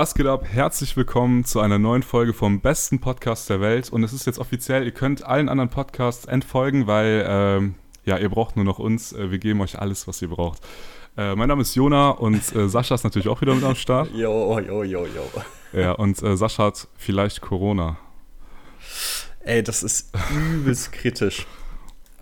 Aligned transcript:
Was 0.00 0.14
geht 0.14 0.24
ab? 0.24 0.46
Herzlich 0.50 0.96
willkommen 0.96 1.44
zu 1.44 1.60
einer 1.60 1.78
neuen 1.78 2.02
Folge 2.02 2.32
vom 2.32 2.62
besten 2.62 3.00
Podcast 3.00 3.50
der 3.50 3.60
Welt. 3.60 3.90
Und 3.90 4.02
es 4.02 4.14
ist 4.14 4.24
jetzt 4.24 4.38
offiziell, 4.38 4.82
ihr 4.86 4.92
könnt 4.92 5.26
allen 5.26 5.50
anderen 5.50 5.68
Podcasts 5.68 6.24
entfolgen, 6.24 6.86
weil 6.86 7.22
ähm, 7.28 7.74
ja, 8.06 8.16
ihr 8.16 8.30
braucht 8.30 8.56
nur 8.56 8.64
noch 8.64 8.78
uns. 8.78 9.12
Äh, 9.12 9.30
wir 9.30 9.36
geben 9.36 9.60
euch 9.60 9.78
alles, 9.78 10.08
was 10.08 10.22
ihr 10.22 10.28
braucht. 10.28 10.62
Äh, 11.18 11.34
mein 11.34 11.48
Name 11.48 11.60
ist 11.60 11.74
Jona 11.74 12.12
und 12.12 12.56
äh, 12.56 12.66
Sascha 12.70 12.94
ist 12.94 13.04
natürlich 13.04 13.28
auch 13.28 13.42
wieder 13.42 13.54
mit 13.54 13.62
am 13.62 13.74
Start. 13.74 14.10
Jo, 14.14 14.58
jo, 14.60 14.84
jo, 14.84 15.04
jo. 15.04 15.78
Ja, 15.78 15.92
und 15.92 16.22
äh, 16.22 16.34
Sascha 16.34 16.64
hat 16.64 16.88
vielleicht 16.96 17.42
Corona. 17.42 17.98
Ey, 19.40 19.62
das 19.62 19.82
ist 19.82 20.14
übelst 20.34 20.92
kritisch. 20.94 21.46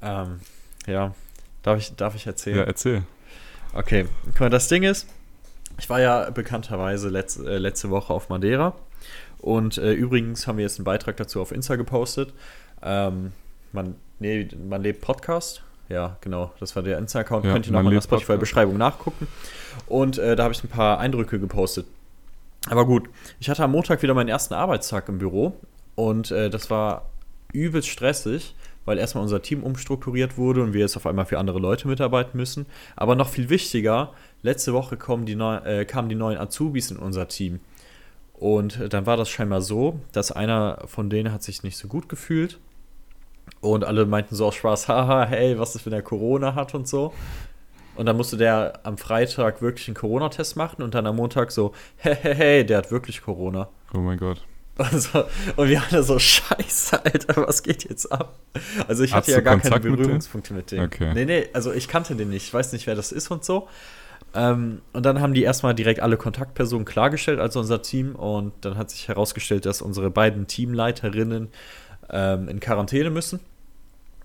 Ähm, 0.02 0.40
ja, 0.88 1.14
darf 1.62 1.78
ich, 1.78 1.94
darf 1.94 2.16
ich 2.16 2.26
erzählen? 2.26 2.56
Ja, 2.56 2.64
erzähl. 2.64 3.04
Okay, 3.72 4.06
guck 4.32 4.40
mal, 4.40 4.50
das 4.50 4.66
Ding 4.66 4.82
ist, 4.82 5.06
ich 5.78 5.88
war 5.88 6.00
ja 6.00 6.30
bekannterweise 6.30 7.08
letz, 7.08 7.38
äh, 7.38 7.58
letzte 7.58 7.90
Woche 7.90 8.12
auf 8.12 8.28
Madeira. 8.28 8.74
Und 9.38 9.78
äh, 9.78 9.92
übrigens 9.92 10.46
haben 10.46 10.58
wir 10.58 10.64
jetzt 10.64 10.78
einen 10.78 10.84
Beitrag 10.84 11.16
dazu 11.16 11.40
auf 11.40 11.52
Insta 11.52 11.76
gepostet. 11.76 12.34
Ähm, 12.82 13.32
man, 13.72 13.94
nee, 14.18 14.48
man 14.68 14.82
lebt 14.82 15.00
Podcast. 15.00 15.62
Ja, 15.88 16.18
genau, 16.20 16.52
das 16.60 16.76
war 16.76 16.82
der 16.82 16.98
Insta-Account. 16.98 17.46
Ja, 17.46 17.52
Könnt 17.52 17.66
ihr 17.66 17.72
nochmal 17.72 17.92
in 17.92 17.96
der 17.96 18.02
Spotify-Beschreibung 18.02 18.76
nachgucken. 18.76 19.26
Und 19.86 20.18
äh, 20.18 20.36
da 20.36 20.44
habe 20.44 20.52
ich 20.52 20.62
ein 20.62 20.68
paar 20.68 20.98
Eindrücke 20.98 21.38
gepostet. 21.38 21.86
Aber 22.68 22.84
gut, 22.84 23.08
ich 23.40 23.48
hatte 23.48 23.64
am 23.64 23.72
Montag 23.72 24.02
wieder 24.02 24.12
meinen 24.12 24.28
ersten 24.28 24.54
Arbeitstag 24.54 25.08
im 25.08 25.18
Büro. 25.18 25.56
Und 25.94 26.30
äh, 26.30 26.50
das 26.50 26.68
war 26.70 27.06
übelst 27.52 27.88
stressig, 27.88 28.54
weil 28.88 28.98
erstmal 28.98 29.22
unser 29.22 29.42
Team 29.42 29.62
umstrukturiert 29.62 30.38
wurde 30.38 30.62
und 30.62 30.72
wir 30.72 30.80
jetzt 30.80 30.96
auf 30.96 31.06
einmal 31.06 31.26
für 31.26 31.38
andere 31.38 31.58
Leute 31.58 31.86
mitarbeiten 31.86 32.38
müssen. 32.38 32.64
Aber 32.96 33.14
noch 33.14 33.28
viel 33.28 33.50
wichtiger, 33.50 34.14
letzte 34.42 34.72
Woche 34.72 34.96
kommen 34.96 35.26
die 35.26 35.36
neu, 35.36 35.56
äh, 35.56 35.84
kamen 35.84 36.08
die 36.08 36.14
neuen 36.14 36.38
Azubis 36.38 36.90
in 36.90 36.96
unser 36.96 37.28
Team. 37.28 37.60
Und 38.32 38.92
dann 38.92 39.04
war 39.04 39.18
das 39.18 39.28
scheinbar 39.28 39.60
so, 39.60 40.00
dass 40.12 40.32
einer 40.32 40.84
von 40.86 41.10
denen 41.10 41.32
hat 41.32 41.42
sich 41.42 41.62
nicht 41.62 41.76
so 41.76 41.86
gut 41.86 42.08
gefühlt. 42.08 42.58
Und 43.60 43.84
alle 43.84 44.06
meinten 44.06 44.34
so 44.34 44.46
aus 44.46 44.54
Spaß, 44.54 44.88
haha, 44.88 45.26
hey, 45.26 45.58
was 45.58 45.74
ist, 45.74 45.84
wenn 45.84 45.92
er 45.92 46.02
Corona 46.02 46.54
hat 46.54 46.74
und 46.74 46.88
so. 46.88 47.12
Und 47.94 48.06
dann 48.06 48.16
musste 48.16 48.38
der 48.38 48.80
am 48.84 48.96
Freitag 48.96 49.60
wirklich 49.60 49.86
einen 49.88 49.96
Corona-Test 49.96 50.56
machen 50.56 50.82
und 50.82 50.94
dann 50.94 51.06
am 51.06 51.16
Montag 51.16 51.50
so, 51.50 51.72
hey, 51.96 52.16
hey, 52.18 52.34
hey, 52.34 52.66
der 52.66 52.78
hat 52.78 52.90
wirklich 52.90 53.20
Corona. 53.20 53.68
Oh 53.92 53.98
mein 53.98 54.18
Gott. 54.18 54.46
Also, 54.78 55.24
und 55.56 55.68
wir 55.68 55.82
alle 55.90 56.04
so, 56.04 56.18
scheiße, 56.20 57.04
Alter, 57.04 57.48
was 57.48 57.64
geht 57.64 57.88
jetzt 57.88 58.10
ab? 58.12 58.38
Also 58.86 59.02
ich 59.02 59.12
Hast 59.12 59.26
hatte 59.26 59.32
ja 59.32 59.40
gar 59.40 59.54
Kontakt 59.54 59.82
keine 59.82 59.90
mit 59.90 59.98
dem? 59.98 60.02
Berührungspunkte 60.04 60.54
mit 60.54 60.70
dem. 60.70 60.84
Okay. 60.84 61.12
Nee, 61.14 61.24
nee, 61.24 61.48
also 61.52 61.72
ich 61.72 61.88
kannte 61.88 62.14
den 62.14 62.30
nicht. 62.30 62.44
Ich 62.44 62.54
weiß 62.54 62.72
nicht, 62.72 62.86
wer 62.86 62.94
das 62.94 63.10
ist 63.10 63.28
und 63.30 63.44
so. 63.44 63.68
Ähm, 64.34 64.82
und 64.92 65.04
dann 65.04 65.20
haben 65.20 65.34
die 65.34 65.42
erstmal 65.42 65.74
direkt 65.74 66.00
alle 66.00 66.16
Kontaktpersonen 66.16 66.84
klargestellt, 66.84 67.40
also 67.40 67.58
unser 67.58 67.82
Team. 67.82 68.14
Und 68.14 68.52
dann 68.60 68.78
hat 68.78 68.90
sich 68.90 69.08
herausgestellt, 69.08 69.66
dass 69.66 69.82
unsere 69.82 70.10
beiden 70.10 70.46
Teamleiterinnen 70.46 71.48
ähm, 72.10 72.48
in 72.48 72.60
Quarantäne 72.60 73.10
müssen. 73.10 73.40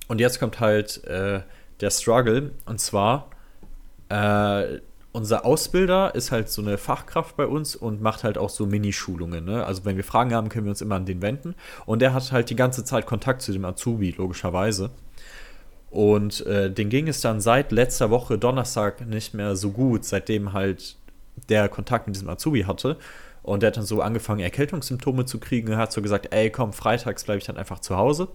Und 0.08 0.20
jetzt 0.20 0.40
kommt 0.40 0.60
halt 0.60 1.04
äh, 1.06 1.42
der 1.82 1.90
Struggle. 1.90 2.52
Und 2.66 2.80
zwar, 2.80 3.30
äh, 4.10 4.80
unser 5.14 5.45
Ausbilder 5.45 6.16
ist 6.16 6.31
halt 6.31 6.50
so 6.50 6.61
eine 6.61 6.78
Fachkraft 6.78 7.38
bei 7.38 7.45
uns 7.45 7.75
und 7.75 8.02
macht 8.02 8.23
halt 8.23 8.38
auch 8.38 8.50
so 8.50 8.66
Minischulungen. 8.66 9.45
Ne? 9.45 9.64
Also 9.64 9.86
wenn 9.86 9.95
wir 9.95 10.03
Fragen 10.03 10.33
haben, 10.33 10.50
können 10.50 10.66
wir 10.66 10.72
uns 10.72 10.81
immer 10.81 10.95
an 10.95 11.05
den 11.05 11.22
wenden. 11.22 11.55
Und 11.86 12.02
der 12.02 12.14
hat 12.14 12.31
halt 12.31 12.50
die 12.50 12.55
ganze 12.55 12.83
Zeit 12.83 13.05
Kontakt 13.05 13.44
zu 13.44 13.52
dem 13.52 13.64
Azubi, 13.64 14.11
logischerweise. 14.17 14.89
Und 15.92 16.44
äh, 16.47 16.72
den 16.72 16.89
ging 16.89 17.08
es 17.08 17.22
dann 17.22 17.39
seit 17.39 17.72
letzter 17.72 18.09
Woche 18.09 18.39
Donnerstag 18.39 19.05
nicht 19.05 19.36
mehr 19.36 19.55
so 19.55 19.70
gut, 19.70 20.03
seitdem 20.03 20.52
halt 20.52 20.97
der 21.48 21.70
Kontakt 21.70 22.08
mit 22.08 22.16
diesem 22.16 22.30
Azubi 22.30 22.64
hatte. 22.64 22.98
Und 23.44 23.61
der 23.61 23.67
hat 23.67 23.77
dann 23.77 23.86
so 23.86 24.02
angefangen, 24.02 24.39
Erkältungssymptome 24.39 25.25
zu 25.25 25.39
kriegen. 25.39 25.72
Er 25.72 25.77
hat 25.77 25.92
so 25.92 26.02
gesagt, 26.02 26.33
ey, 26.33 26.50
komm, 26.50 26.73
freitags 26.73 27.25
bleibe 27.25 27.38
ich 27.38 27.45
dann 27.45 27.58
einfach 27.58 27.80
zu 27.80 27.98
Hause. 27.98 28.30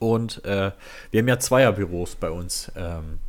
Und 0.00 0.44
äh, 0.44 0.72
wir 1.12 1.20
haben 1.20 1.28
ja 1.28 1.38
Zweierbüros 1.38 2.16
bei 2.16 2.30
uns. 2.30 2.72
Ähm, 2.74 3.20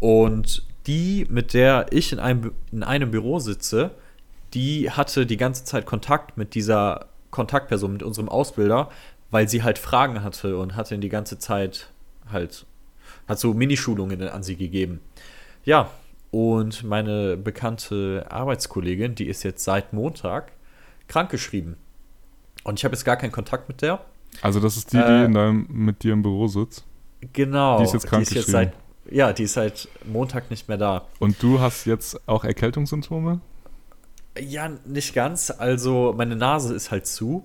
und 0.00 0.64
die, 0.90 1.24
mit 1.30 1.54
der 1.54 1.86
ich 1.92 2.10
in 2.10 2.18
einem, 2.18 2.52
in 2.72 2.82
einem 2.82 3.12
Büro 3.12 3.38
sitze, 3.38 3.92
die 4.54 4.90
hatte 4.90 5.24
die 5.24 5.36
ganze 5.36 5.64
Zeit 5.64 5.86
Kontakt 5.86 6.36
mit 6.36 6.56
dieser 6.56 7.06
Kontaktperson, 7.30 7.92
mit 7.92 8.02
unserem 8.02 8.28
Ausbilder, 8.28 8.90
weil 9.30 9.48
sie 9.48 9.62
halt 9.62 9.78
Fragen 9.78 10.24
hatte 10.24 10.58
und 10.58 10.74
hatte 10.74 10.98
die 10.98 11.08
ganze 11.08 11.38
Zeit 11.38 11.90
halt, 12.32 12.66
hat 13.28 13.38
so 13.38 13.54
Minischulungen 13.54 14.20
an 14.28 14.42
sie 14.42 14.56
gegeben. 14.56 15.00
Ja, 15.64 15.90
und 16.32 16.82
meine 16.82 17.36
bekannte 17.36 18.26
Arbeitskollegin, 18.28 19.14
die 19.14 19.28
ist 19.28 19.44
jetzt 19.44 19.62
seit 19.62 19.92
Montag 19.92 20.50
krankgeschrieben. 21.06 21.76
Und 22.64 22.80
ich 22.80 22.84
habe 22.84 22.94
jetzt 22.96 23.04
gar 23.04 23.16
keinen 23.16 23.32
Kontakt 23.32 23.68
mit 23.68 23.80
der. 23.80 24.00
Also 24.42 24.58
das 24.58 24.76
ist 24.76 24.92
die, 24.92 24.96
die 24.96 25.02
Äh, 25.02 25.24
in 25.26 25.34
deinem, 25.34 25.66
mit 25.68 26.02
dir 26.02 26.14
im 26.14 26.22
Büro 26.22 26.48
sitzt. 26.48 26.84
Genau. 27.32 27.78
Die 27.78 27.84
ist 27.84 27.92
jetzt 27.92 28.08
krankgeschrieben. 28.08 28.50
seit, 28.50 28.72
ja, 29.10 29.32
die 29.32 29.44
ist 29.44 29.54
seit 29.54 29.88
Montag 30.04 30.50
nicht 30.50 30.68
mehr 30.68 30.78
da. 30.78 31.06
Und 31.18 31.42
du 31.42 31.60
hast 31.60 31.84
jetzt 31.84 32.20
auch 32.28 32.44
Erkältungssymptome? 32.44 33.40
Ja, 34.38 34.70
nicht 34.84 35.14
ganz. 35.14 35.50
Also 35.50 36.14
meine 36.16 36.36
Nase 36.36 36.74
ist 36.74 36.90
halt 36.90 37.06
zu. 37.06 37.44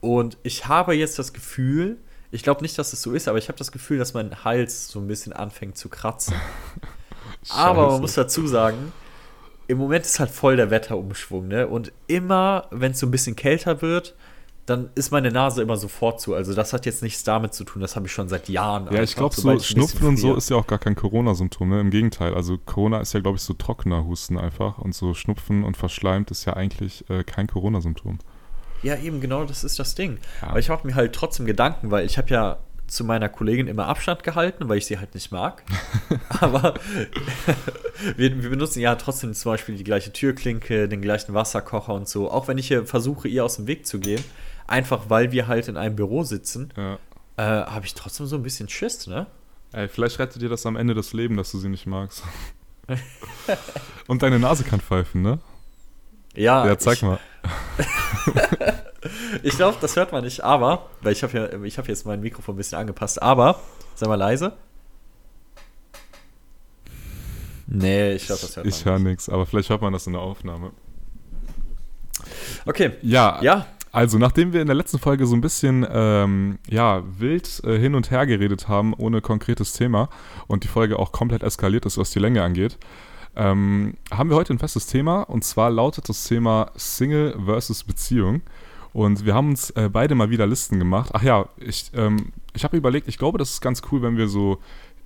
Und 0.00 0.38
ich 0.42 0.66
habe 0.66 0.94
jetzt 0.94 1.18
das 1.18 1.32
Gefühl, 1.32 1.98
ich 2.30 2.42
glaube 2.42 2.62
nicht, 2.62 2.78
dass 2.78 2.92
es 2.92 3.02
so 3.02 3.12
ist, 3.12 3.28
aber 3.28 3.38
ich 3.38 3.48
habe 3.48 3.58
das 3.58 3.72
Gefühl, 3.72 3.98
dass 3.98 4.14
mein 4.14 4.44
Hals 4.44 4.88
so 4.88 5.00
ein 5.00 5.08
bisschen 5.08 5.32
anfängt 5.32 5.76
zu 5.76 5.88
kratzen. 5.88 6.34
aber 7.50 7.90
man 7.90 8.00
muss 8.00 8.14
dazu 8.14 8.46
sagen, 8.46 8.92
im 9.66 9.78
Moment 9.78 10.04
ist 10.04 10.18
halt 10.18 10.30
voll 10.30 10.56
der 10.56 10.70
Wetterumschwung, 10.70 11.48
ne? 11.48 11.66
Und 11.68 11.92
immer, 12.06 12.66
wenn 12.70 12.92
es 12.92 12.98
so 12.98 13.06
ein 13.06 13.10
bisschen 13.10 13.36
kälter 13.36 13.82
wird, 13.82 14.14
dann 14.70 14.90
ist 14.94 15.10
meine 15.10 15.30
Nase 15.30 15.62
immer 15.62 15.76
sofort 15.76 16.20
zu. 16.20 16.34
Also 16.34 16.54
das 16.54 16.72
hat 16.72 16.86
jetzt 16.86 17.02
nichts 17.02 17.24
damit 17.24 17.52
zu 17.52 17.64
tun, 17.64 17.82
das 17.82 17.96
habe 17.96 18.06
ich 18.06 18.12
schon 18.12 18.28
seit 18.28 18.48
Jahren. 18.48 18.86
Ja, 18.86 19.02
ich 19.02 19.16
einfach, 19.16 19.34
glaube, 19.34 19.34
so 19.34 19.58
Schnupfen 19.58 20.06
und 20.06 20.16
so 20.16 20.34
ist 20.34 20.48
ja 20.48 20.56
auch 20.56 20.66
gar 20.66 20.78
kein 20.78 20.94
Corona-Symptom, 20.94 21.68
ne? 21.68 21.80
Im 21.80 21.90
Gegenteil. 21.90 22.34
Also 22.34 22.56
Corona 22.56 23.00
ist 23.00 23.12
ja, 23.12 23.20
glaube 23.20 23.36
ich, 23.36 23.42
so 23.42 23.52
trockener 23.52 24.06
Husten 24.06 24.38
einfach. 24.38 24.78
Und 24.78 24.94
so 24.94 25.12
Schnupfen 25.12 25.64
und 25.64 25.76
verschleimt 25.76 26.30
ist 26.30 26.44
ja 26.44 26.54
eigentlich 26.54 27.08
äh, 27.10 27.24
kein 27.24 27.48
Corona-Symptom. 27.48 28.20
Ja, 28.82 28.96
eben, 28.96 29.20
genau, 29.20 29.44
das 29.44 29.64
ist 29.64 29.78
das 29.78 29.94
Ding. 29.94 30.18
Ja. 30.40 30.48
Aber 30.48 30.60
ich 30.60 30.68
mache 30.68 30.86
mir 30.86 30.94
halt 30.94 31.14
trotzdem 31.14 31.46
Gedanken, 31.46 31.90
weil 31.90 32.06
ich 32.06 32.16
habe 32.16 32.30
ja 32.30 32.58
zu 32.86 33.04
meiner 33.04 33.28
Kollegin 33.28 33.66
immer 33.66 33.86
Abstand 33.86 34.22
gehalten, 34.22 34.68
weil 34.68 34.78
ich 34.78 34.86
sie 34.86 34.98
halt 34.98 35.14
nicht 35.14 35.30
mag. 35.32 35.62
Aber 36.40 36.74
wir, 38.16 38.42
wir 38.42 38.50
benutzen 38.50 38.80
ja 38.80 38.94
trotzdem 38.96 39.34
zum 39.34 39.52
Beispiel 39.52 39.76
die 39.76 39.84
gleiche 39.84 40.12
Türklinke, 40.12 40.88
den 40.88 41.02
gleichen 41.02 41.34
Wasserkocher 41.34 41.94
und 41.94 42.08
so. 42.08 42.30
Auch 42.30 42.48
wenn 42.48 42.58
ich 42.58 42.68
hier 42.68 42.86
versuche, 42.86 43.28
ihr 43.28 43.44
aus 43.44 43.56
dem 43.56 43.66
Weg 43.66 43.86
zu 43.86 44.00
gehen, 44.00 44.22
einfach 44.70 45.08
weil 45.08 45.32
wir 45.32 45.46
halt 45.48 45.68
in 45.68 45.76
einem 45.76 45.96
Büro 45.96 46.22
sitzen, 46.22 46.72
Ja. 46.76 46.94
äh, 47.36 47.66
habe 47.66 47.84
ich 47.86 47.94
trotzdem 47.94 48.26
so 48.26 48.36
ein 48.36 48.42
bisschen 48.42 48.68
Schiss, 48.68 49.06
ne? 49.06 49.26
Ey, 49.72 49.88
vielleicht 49.88 50.18
rettet 50.18 50.40
dir 50.42 50.48
das 50.48 50.66
am 50.66 50.76
Ende 50.76 50.94
das 50.94 51.12
Leben, 51.12 51.36
dass 51.36 51.52
du 51.52 51.58
sie 51.58 51.68
nicht 51.68 51.86
magst. 51.86 52.22
und 54.08 54.22
deine 54.22 54.38
Nase 54.38 54.64
kann 54.64 54.80
pfeifen, 54.80 55.22
ne? 55.22 55.38
Ja, 56.34 56.66
Ja, 56.66 56.78
zeig 56.78 56.96
ich, 56.96 57.02
mal. 57.02 57.18
Ich 59.42 59.56
glaube, 59.56 59.78
das 59.80 59.96
hört 59.96 60.12
man 60.12 60.22
nicht, 60.24 60.44
aber, 60.44 60.90
weil 61.00 61.12
ich 61.12 61.22
habe 61.22 61.36
ja, 61.38 61.62
ich 61.62 61.78
habe 61.78 61.88
jetzt 61.88 62.04
mein 62.04 62.20
Mikrofon 62.20 62.54
ein 62.54 62.58
bisschen 62.58 62.76
angepasst, 62.78 63.22
aber, 63.22 63.58
sei 63.94 64.06
mal 64.06 64.16
leise. 64.16 64.52
Nee, 67.66 68.12
ich 68.12 68.26
glaube, 68.26 68.42
das 68.42 68.56
hört 68.56 68.66
man 68.66 68.74
Ich 68.74 68.84
höre 68.84 68.98
nichts, 68.98 69.28
aber 69.28 69.46
vielleicht 69.46 69.70
hört 69.70 69.80
man 69.80 69.92
das 69.92 70.06
in 70.06 70.12
der 70.12 70.20
Aufnahme. 70.22 70.72
Okay, 72.66 72.92
Ja, 73.00 73.38
ja, 73.42 73.66
also 73.92 74.18
nachdem 74.18 74.52
wir 74.52 74.60
in 74.60 74.66
der 74.66 74.76
letzten 74.76 74.98
Folge 74.98 75.26
so 75.26 75.34
ein 75.34 75.40
bisschen 75.40 75.86
ähm, 75.90 76.58
ja, 76.68 77.02
wild 77.18 77.62
äh, 77.64 77.78
hin 77.78 77.94
und 77.94 78.10
her 78.10 78.26
geredet 78.26 78.68
haben, 78.68 78.94
ohne 78.94 79.20
konkretes 79.20 79.72
Thema 79.72 80.08
und 80.46 80.64
die 80.64 80.68
Folge 80.68 80.98
auch 80.98 81.12
komplett 81.12 81.42
eskaliert 81.42 81.86
ist, 81.86 81.98
was 81.98 82.10
die 82.10 82.20
Länge 82.20 82.42
angeht, 82.42 82.78
ähm, 83.36 83.94
haben 84.12 84.30
wir 84.30 84.36
heute 84.36 84.52
ein 84.52 84.58
festes 84.58 84.86
Thema 84.86 85.22
und 85.22 85.44
zwar 85.44 85.70
lautet 85.70 86.08
das 86.08 86.24
Thema 86.24 86.70
Single 86.76 87.36
versus 87.44 87.84
Beziehung. 87.84 88.42
Und 88.92 89.24
wir 89.24 89.34
haben 89.34 89.50
uns 89.50 89.70
äh, 89.70 89.88
beide 89.88 90.16
mal 90.16 90.30
wieder 90.30 90.48
Listen 90.48 90.78
gemacht. 90.80 91.10
Ach 91.12 91.22
ja, 91.22 91.48
ich, 91.58 91.92
ähm, 91.94 92.32
ich 92.54 92.64
habe 92.64 92.76
überlegt, 92.76 93.06
ich 93.06 93.18
glaube, 93.18 93.38
das 93.38 93.50
ist 93.50 93.60
ganz 93.60 93.82
cool, 93.90 94.02
wenn 94.02 94.16
wir 94.16 94.26
so 94.26 94.58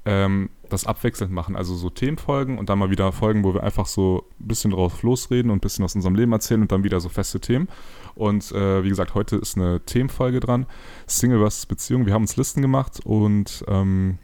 ähm, 0.06 0.50
das 0.70 0.86
abwechselnd 0.86 1.32
machen. 1.32 1.56
Also 1.56 1.74
so 1.74 1.90
Themenfolgen 1.90 2.58
und 2.58 2.68
dann 2.68 2.78
mal 2.78 2.90
wieder 2.90 3.12
Folgen, 3.12 3.44
wo 3.44 3.54
wir 3.54 3.62
einfach 3.62 3.86
so 3.86 4.26
ein 4.40 4.48
bisschen 4.48 4.70
drauf 4.70 5.02
losreden 5.02 5.50
und 5.50 5.58
ein 5.58 5.60
bisschen 5.60 5.84
aus 5.84 5.94
unserem 5.94 6.14
Leben 6.14 6.32
erzählen 6.32 6.62
und 6.62 6.72
dann 6.72 6.84
wieder 6.84 7.00
so 7.00 7.08
feste 7.08 7.40
Themen. 7.40 7.68
Und 8.14 8.52
äh, 8.52 8.84
wie 8.84 8.88
gesagt, 8.88 9.14
heute 9.14 9.36
ist 9.36 9.56
eine 9.56 9.80
Themenfolge 9.80 10.40
dran. 10.40 10.66
Single 11.06 11.38
versus 11.38 11.66
Beziehung. 11.66 12.06
Wir 12.06 12.14
haben 12.14 12.22
uns 12.22 12.36
Listen 12.36 12.62
gemacht 12.62 13.00
und 13.04 13.64
ähm, 13.68 14.18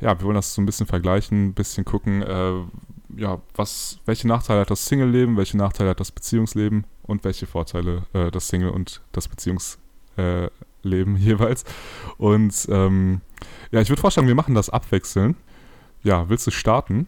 ja, 0.00 0.18
wir 0.18 0.26
wollen 0.26 0.34
das 0.34 0.54
so 0.54 0.62
ein 0.62 0.66
bisschen 0.66 0.86
vergleichen, 0.86 1.48
ein 1.48 1.54
bisschen 1.54 1.84
gucken, 1.84 2.22
äh, 2.22 2.52
ja, 3.16 3.40
was, 3.54 3.98
welche 4.06 4.26
Nachteile 4.26 4.60
hat 4.60 4.70
das 4.70 4.86
Single-Leben, 4.86 5.36
welche 5.36 5.56
Nachteile 5.56 5.90
hat 5.90 6.00
das 6.00 6.12
Beziehungsleben 6.12 6.86
und 7.02 7.24
welche 7.24 7.46
Vorteile 7.46 8.04
äh, 8.12 8.30
das 8.30 8.48
Single- 8.48 8.70
und 8.70 9.02
das 9.12 9.28
Beziehungsleben 9.28 9.80
äh, 10.16 10.48
jeweils. 11.18 11.64
Und 12.18 12.66
ähm, 12.70 13.20
ja, 13.70 13.80
ich 13.80 13.88
würde 13.88 14.00
vorschlagen, 14.00 14.28
wir 14.28 14.34
machen 14.34 14.54
das 14.54 14.70
abwechselnd. 14.70 15.36
Ja, 16.02 16.28
willst 16.28 16.46
du 16.46 16.50
starten? 16.50 17.06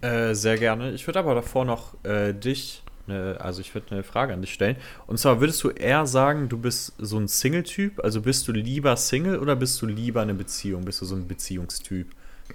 Äh, 0.00 0.34
sehr 0.34 0.58
gerne. 0.58 0.92
Ich 0.92 1.06
würde 1.06 1.18
aber 1.18 1.34
davor 1.34 1.64
noch 1.64 1.94
äh, 2.04 2.32
dich 2.32 2.81
eine, 3.06 3.40
also 3.40 3.60
ich 3.60 3.74
würde 3.74 3.92
eine 3.92 4.02
Frage 4.02 4.32
an 4.32 4.40
dich 4.40 4.52
stellen. 4.52 4.76
Und 5.06 5.18
zwar 5.18 5.40
würdest 5.40 5.62
du 5.64 5.70
eher 5.70 6.06
sagen, 6.06 6.48
du 6.48 6.58
bist 6.58 6.94
so 6.98 7.18
ein 7.18 7.28
Single-Typ? 7.28 8.00
Also 8.02 8.22
bist 8.22 8.46
du 8.48 8.52
lieber 8.52 8.96
Single 8.96 9.38
oder 9.38 9.56
bist 9.56 9.80
du 9.82 9.86
lieber 9.86 10.22
eine 10.22 10.34
Beziehung? 10.34 10.84
Bist 10.84 11.00
du 11.00 11.06
so 11.06 11.14
ein 11.14 11.26
Beziehungstyp? 11.26 12.08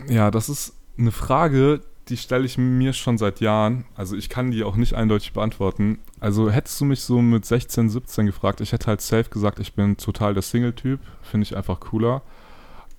Ja, 0.08 0.32
das 0.32 0.50
ist 0.50 0.74
eine 0.98 1.12
Frage, 1.12 1.82
die 2.10 2.18
stelle 2.18 2.46
ich 2.46 2.58
mir 2.58 2.94
schon 2.94 3.18
seit 3.18 3.42
Jahren. 3.42 3.86
Also 3.96 4.16
ich 4.16 4.30
kann 4.30 4.52
die 4.52 4.64
auch 4.64 4.76
nicht 4.76 4.94
eindeutig 4.94 5.34
beantworten. 5.34 6.00
Also 6.20 6.50
hättest 6.50 6.80
du 6.80 6.86
mich 6.86 7.02
so 7.02 7.22
mit 7.22 7.46
16, 7.46 7.90
17 7.90 8.26
gefragt, 8.26 8.62
ich 8.62 8.72
hätte 8.72 8.88
halt 8.88 9.02
safe 9.02 9.30
gesagt, 9.30 9.60
ich 9.60 9.74
bin 9.74 9.98
total 9.98 10.34
der 10.34 10.44
Single-Typ. 10.44 11.00
Finde 11.22 11.44
ich 11.44 11.56
einfach 11.56 11.80
cooler. 11.80 12.22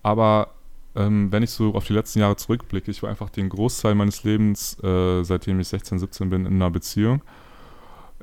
Aber 0.02 0.48
ähm, 0.98 1.30
wenn 1.30 1.42
ich 1.42 1.50
so 1.50 1.74
auf 1.74 1.86
die 1.86 1.92
letzten 1.92 2.18
Jahre 2.18 2.36
zurückblicke, 2.36 2.90
ich 2.90 3.02
war 3.02 3.10
einfach 3.10 3.30
den 3.30 3.48
Großteil 3.48 3.94
meines 3.94 4.24
Lebens, 4.24 4.76
äh, 4.82 5.22
seitdem 5.22 5.60
ich 5.60 5.68
16, 5.68 6.00
17 6.00 6.28
bin, 6.28 6.44
in 6.44 6.54
einer 6.54 6.70
Beziehung. 6.70 7.22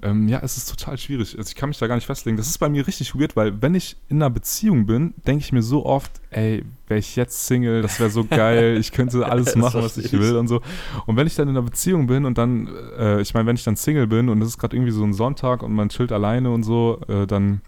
Ähm, 0.01 0.27
ja, 0.27 0.41
es 0.43 0.57
ist 0.57 0.69
total 0.69 0.97
schwierig. 0.97 1.37
Also 1.37 1.47
ich 1.47 1.55
kann 1.55 1.69
mich 1.69 1.79
da 1.79 1.87
gar 1.87 1.95
nicht 1.95 2.05
festlegen. 2.05 2.35
Das 2.35 2.47
ist 2.47 2.57
bei 2.57 2.67
mir 2.67 2.85
richtig 2.85 3.15
weird, 3.15 3.37
weil 3.37 3.61
wenn 3.61 3.75
ich 3.75 3.95
in 4.09 4.17
einer 4.17 4.29
Beziehung 4.29 4.85
bin, 4.85 5.13
denke 5.25 5.45
ich 5.45 5.53
mir 5.53 5.61
so 5.61 5.85
oft, 5.85 6.11
ey, 6.31 6.65
wäre 6.87 6.99
ich 6.99 7.15
jetzt 7.15 7.47
Single, 7.47 7.81
das 7.81 7.99
wäre 8.01 8.09
so 8.09 8.25
geil, 8.25 8.77
ich 8.77 8.91
könnte 8.91 9.25
alles 9.29 9.55
machen, 9.55 9.81
was 9.81 9.97
ich 9.97 10.11
will 10.11 10.35
und 10.35 10.49
so. 10.49 10.61
Und 11.05 11.15
wenn 11.15 11.27
ich 11.27 11.35
dann 11.35 11.47
in 11.47 11.55
einer 11.55 11.65
Beziehung 11.65 12.07
bin 12.07 12.25
und 12.25 12.37
dann, 12.37 12.67
äh, 12.99 13.21
ich 13.21 13.33
meine, 13.33 13.47
wenn 13.47 13.55
ich 13.55 13.63
dann 13.63 13.77
Single 13.77 14.07
bin 14.07 14.27
und 14.27 14.41
es 14.41 14.49
ist 14.49 14.57
gerade 14.57 14.75
irgendwie 14.75 14.91
so 14.91 15.03
ein 15.03 15.13
Sonntag 15.13 15.63
und 15.63 15.71
man 15.71 15.87
chillt 15.87 16.11
alleine 16.11 16.51
und 16.51 16.63
so, 16.63 16.99
äh, 17.07 17.25
dann 17.25 17.61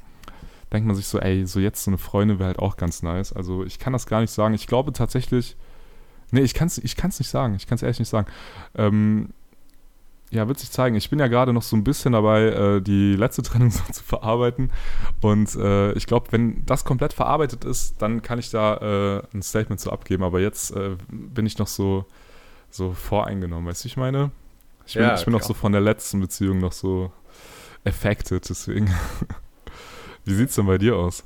denkt 0.71 0.87
man 0.87 0.95
sich 0.95 1.07
so, 1.07 1.19
ey, 1.19 1.45
so 1.45 1.59
jetzt 1.59 1.83
so 1.83 1.91
eine 1.91 1.97
Freundin 1.97 2.39
wäre 2.39 2.47
halt 2.47 2.59
auch 2.59 2.77
ganz 2.77 3.03
nice. 3.03 3.33
Also 3.33 3.63
ich 3.63 3.79
kann 3.79 3.93
das 3.93 4.05
gar 4.05 4.21
nicht 4.21 4.31
sagen. 4.31 4.53
Ich 4.53 4.67
glaube 4.67 4.93
tatsächlich, 4.93 5.55
nee, 6.31 6.41
ich 6.41 6.53
kann 6.53 6.67
es 6.67 6.77
ich 6.77 6.95
kann's 6.95 7.19
nicht 7.19 7.29
sagen. 7.29 7.55
Ich 7.55 7.67
kann 7.67 7.75
es 7.77 7.83
ehrlich 7.83 7.99
nicht 7.99 8.09
sagen. 8.09 8.27
Ähm, 8.75 9.29
ja, 10.29 10.47
wird 10.49 10.59
sich 10.59 10.71
zeigen. 10.71 10.97
Ich 10.97 11.09
bin 11.09 11.19
ja 11.19 11.27
gerade 11.27 11.53
noch 11.53 11.61
so 11.61 11.77
ein 11.77 11.85
bisschen 11.85 12.11
dabei, 12.11 12.47
äh, 12.47 12.81
die 12.81 13.15
letzte 13.15 13.41
Trennung 13.43 13.71
so 13.71 13.81
zu 13.91 14.03
verarbeiten. 14.03 14.71
Und 15.21 15.55
äh, 15.55 15.93
ich 15.93 16.05
glaube, 16.05 16.27
wenn 16.31 16.65
das 16.65 16.83
komplett 16.83 17.13
verarbeitet 17.13 17.63
ist, 17.63 18.01
dann 18.01 18.21
kann 18.21 18.39
ich 18.39 18.49
da 18.49 18.77
äh, 18.77 19.23
ein 19.33 19.41
Statement 19.41 19.79
zu 19.79 19.91
abgeben. 19.91 20.23
Aber 20.23 20.41
jetzt 20.41 20.71
äh, 20.75 20.97
bin 21.09 21.45
ich 21.45 21.57
noch 21.57 21.67
so, 21.67 22.05
so 22.69 22.91
voreingenommen. 22.93 23.65
Weißt 23.67 23.85
du, 23.85 23.87
ich 23.87 23.95
meine? 23.95 24.31
Ich 24.85 24.95
bin, 24.95 25.03
ja, 25.03 25.15
ich 25.15 25.23
bin 25.23 25.33
noch 25.33 25.43
so 25.43 25.53
von 25.53 25.71
der 25.71 25.81
letzten 25.81 26.19
Beziehung 26.19 26.59
noch 26.59 26.71
so 26.73 27.11
affected, 27.85 28.49
deswegen. 28.49 28.93
Wie 30.27 30.33
sieht 30.33 30.49
es 30.49 30.55
denn 30.55 30.65
bei 30.65 30.77
dir 30.77 30.95
aus? 30.95 31.23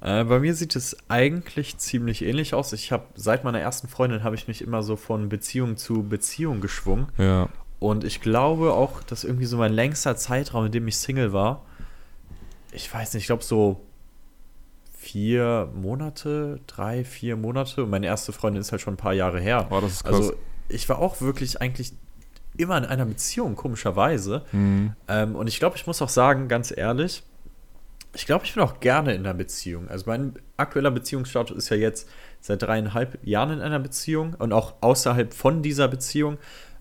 Äh, 0.00 0.24
bei 0.24 0.38
mir 0.38 0.54
sieht 0.54 0.76
es 0.76 0.96
eigentlich 1.08 1.78
ziemlich 1.78 2.24
ähnlich 2.24 2.54
aus. 2.54 2.72
Ich 2.72 2.92
habe 2.92 3.04
seit 3.16 3.42
meiner 3.44 3.60
ersten 3.60 3.88
Freundin 3.88 4.22
habe 4.22 4.36
ich 4.36 4.46
mich 4.46 4.62
immer 4.62 4.82
so 4.82 4.96
von 4.96 5.28
Beziehung 5.28 5.76
zu 5.76 6.04
Beziehung 6.04 6.60
geschwungen. 6.60 7.08
Ja. 7.18 7.48
Und 7.80 8.04
ich 8.04 8.20
glaube 8.20 8.72
auch, 8.72 9.02
dass 9.02 9.24
irgendwie 9.24 9.46
so 9.46 9.56
mein 9.56 9.72
längster 9.72 10.16
Zeitraum, 10.16 10.66
in 10.66 10.72
dem 10.72 10.86
ich 10.86 10.96
Single 10.96 11.32
war, 11.32 11.64
ich 12.72 12.92
weiß 12.92 13.14
nicht, 13.14 13.24
ich 13.24 13.26
glaube 13.26 13.42
so 13.42 13.80
vier 14.96 15.70
Monate, 15.74 16.60
drei, 16.66 17.04
vier 17.04 17.36
Monate. 17.36 17.82
Und 17.82 17.90
meine 17.90 18.06
erste 18.06 18.32
Freundin 18.32 18.60
ist 18.60 18.70
halt 18.70 18.80
schon 18.80 18.94
ein 18.94 18.98
paar 18.98 19.14
Jahre 19.14 19.40
her. 19.40 19.66
Oh, 19.70 19.80
das 19.80 19.92
ist 19.92 20.04
krass. 20.04 20.14
Also 20.14 20.34
ich 20.68 20.88
war 20.88 20.98
auch 20.98 21.20
wirklich 21.20 21.60
eigentlich 21.60 21.92
immer 22.56 22.76
in 22.76 22.84
einer 22.84 23.06
Beziehung, 23.06 23.56
komischerweise. 23.56 24.44
Mhm. 24.52 24.92
Ähm, 25.08 25.34
und 25.36 25.46
ich 25.46 25.58
glaube, 25.58 25.76
ich 25.76 25.86
muss 25.86 26.02
auch 26.02 26.08
sagen, 26.08 26.48
ganz 26.48 26.76
ehrlich, 26.76 27.22
ich 28.14 28.26
glaube, 28.26 28.44
ich 28.44 28.54
bin 28.54 28.62
auch 28.62 28.80
gerne 28.80 29.14
in 29.14 29.20
einer 29.20 29.34
Beziehung. 29.34 29.88
Also 29.88 30.04
mein 30.06 30.34
aktueller 30.56 30.90
Beziehungsstatus 30.90 31.56
ist 31.56 31.68
ja 31.68 31.76
jetzt 31.76 32.08
seit 32.40 32.62
dreieinhalb 32.62 33.18
Jahren 33.26 33.50
in 33.50 33.60
einer 33.60 33.78
Beziehung 33.78 34.34
und 34.38 34.52
auch 34.52 34.74
außerhalb 34.80 35.34
von 35.34 35.62
dieser 35.62 35.88
Beziehung 35.88 36.38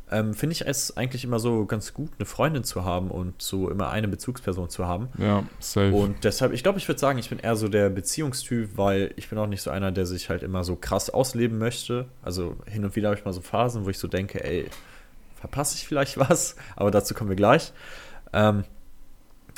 ähm, 0.10 0.34
finde 0.34 0.54
ich 0.54 0.66
es 0.66 0.96
eigentlich 0.96 1.26
immer 1.26 1.40
so 1.40 1.66
ganz 1.66 1.94
gut, 1.94 2.12
eine 2.18 2.26
Freundin 2.26 2.64
zu 2.64 2.86
haben 2.86 3.12
und 3.12 3.42
so 3.42 3.70
immer 3.70 3.90
eine 3.90 4.08
Bezugsperson 4.08 4.70
zu 4.70 4.88
haben. 4.88 5.10
Ja, 5.18 5.44
safe. 5.60 5.94
Und 5.94 6.24
deshalb, 6.24 6.54
ich 6.54 6.64
glaube, 6.64 6.80
ich 6.80 6.88
würde 6.88 7.00
sagen, 7.00 7.20
ich 7.20 7.30
bin 7.30 7.40
eher 7.40 7.58
so 7.58 7.68
der 7.68 7.90
Beziehungstyp, 7.90 8.78
weil 8.78 9.14
ich 9.18 9.30
bin 9.30 9.38
auch 9.38 9.48
nicht 9.48 9.62
so 9.62 9.70
einer, 9.70 9.92
der 9.92 10.06
sich 10.06 10.30
halt 10.30 10.44
immer 10.44 10.64
so 10.64 10.78
krass 10.78 11.10
ausleben 11.10 11.58
möchte. 11.58 12.08
Also 12.22 12.56
hin 12.66 12.86
und 12.86 12.96
wieder 12.96 13.10
habe 13.10 13.20
ich 13.20 13.26
mal 13.26 13.34
so 13.34 13.42
Phasen, 13.42 13.86
wo 13.86 13.90
ich 13.90 14.00
so 14.00 14.08
denke, 14.08 14.44
ey, 14.44 14.70
verpasse 15.36 15.76
ich 15.76 15.86
vielleicht 15.86 16.18
was? 16.30 16.56
Aber 16.78 16.90
dazu 16.90 17.14
kommen 17.14 17.30
wir 17.30 17.36
gleich. 17.36 17.74
Ähm, 18.32 18.64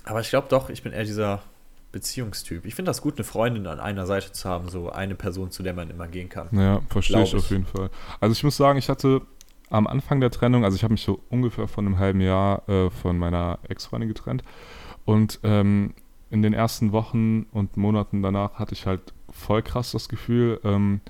aber 0.03 0.21
ich 0.21 0.29
glaube 0.29 0.47
doch, 0.49 0.71
ich 0.71 0.81
bin 0.81 0.93
eher 0.93 1.03
dieser 1.03 1.43
Beziehungstyp. 1.91 2.65
Ich 2.65 2.75
finde 2.75 2.89
das 2.89 3.01
gut, 3.01 3.17
eine 3.17 3.23
Freundin 3.23 3.67
an 3.67 3.79
einer 3.79 4.05
Seite 4.05 4.31
zu 4.31 4.47
haben, 4.47 4.69
so 4.69 4.91
eine 4.91 5.15
Person, 5.15 5.51
zu 5.51 5.63
der 5.63 5.73
man 5.73 5.89
immer 5.89 6.07
gehen 6.07 6.29
kann. 6.29 6.47
Ja, 6.51 6.81
verstehe 6.89 7.23
ich 7.23 7.35
auf 7.35 7.49
jeden 7.49 7.65
Fall. 7.65 7.89
Also 8.19 8.33
ich 8.33 8.43
muss 8.43 8.57
sagen, 8.57 8.77
ich 8.77 8.89
hatte 8.89 9.21
am 9.69 9.87
Anfang 9.87 10.19
der 10.19 10.31
Trennung, 10.31 10.63
also 10.63 10.75
ich 10.75 10.83
habe 10.83 10.93
mich 10.93 11.03
so 11.03 11.19
ungefähr 11.29 11.67
von 11.67 11.85
einem 11.85 11.99
halben 11.99 12.21
Jahr 12.21 12.67
äh, 12.67 12.89
von 12.89 13.17
meiner 13.17 13.59
Ex-Freundin 13.67 14.09
getrennt 14.09 14.43
und 15.05 15.39
ähm, 15.43 15.93
in 16.31 16.41
den 16.41 16.53
ersten 16.53 16.91
Wochen 16.91 17.43
und 17.51 17.77
Monaten 17.77 18.21
danach 18.21 18.53
hatte 18.55 18.73
ich 18.73 18.85
halt 18.85 19.13
voll 19.29 19.61
krass 19.61 19.91
das 19.91 20.09
Gefühl, 20.09 20.59
ähm, 20.63 21.01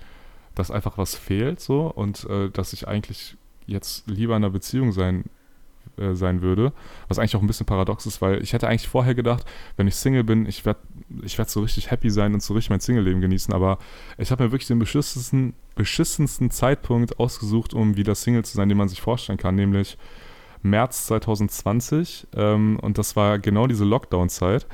dass 0.55 0.71
einfach 0.71 0.97
was 0.97 1.15
fehlt 1.15 1.59
so 1.59 1.87
und 1.87 2.25
äh, 2.29 2.49
dass 2.49 2.73
ich 2.73 2.87
eigentlich 2.87 3.37
jetzt 3.65 4.07
lieber 4.07 4.35
in 4.35 4.43
einer 4.43 4.51
Beziehung 4.51 4.91
sein 4.91 5.25
äh, 5.99 6.15
sein 6.15 6.41
würde. 6.41 6.73
Was 7.07 7.19
eigentlich 7.19 7.35
auch 7.35 7.41
ein 7.41 7.47
bisschen 7.47 7.65
paradox 7.65 8.05
ist, 8.05 8.21
weil 8.21 8.41
ich 8.41 8.53
hätte 8.53 8.67
eigentlich 8.67 8.87
vorher 8.87 9.15
gedacht, 9.15 9.45
wenn 9.77 9.87
ich 9.87 9.95
Single 9.95 10.23
bin, 10.23 10.45
ich 10.45 10.65
werde 10.65 10.79
ich 11.23 11.37
werd 11.37 11.49
so 11.49 11.61
richtig 11.61 11.91
happy 11.91 12.09
sein 12.09 12.33
und 12.33 12.43
so 12.43 12.53
richtig 12.53 12.69
mein 12.69 12.79
Single-Leben 12.79 13.21
genießen. 13.21 13.53
Aber 13.53 13.79
ich 14.17 14.31
habe 14.31 14.43
mir 14.43 14.51
wirklich 14.51 14.67
den 14.67 14.79
beschissensten, 14.79 15.53
beschissensten 15.75 16.51
Zeitpunkt 16.51 17.19
ausgesucht, 17.19 17.73
um 17.73 17.97
wieder 17.97 18.15
Single 18.15 18.45
zu 18.45 18.55
sein, 18.55 18.69
den 18.69 18.77
man 18.77 18.89
sich 18.89 19.01
vorstellen 19.01 19.37
kann, 19.37 19.55
nämlich 19.55 19.97
März 20.61 21.05
2020. 21.07 22.27
Ähm, 22.35 22.79
und 22.79 22.97
das 22.97 23.15
war 23.15 23.39
genau 23.39 23.67
diese 23.67 23.85
Lockdown-Zeit. 23.85 24.67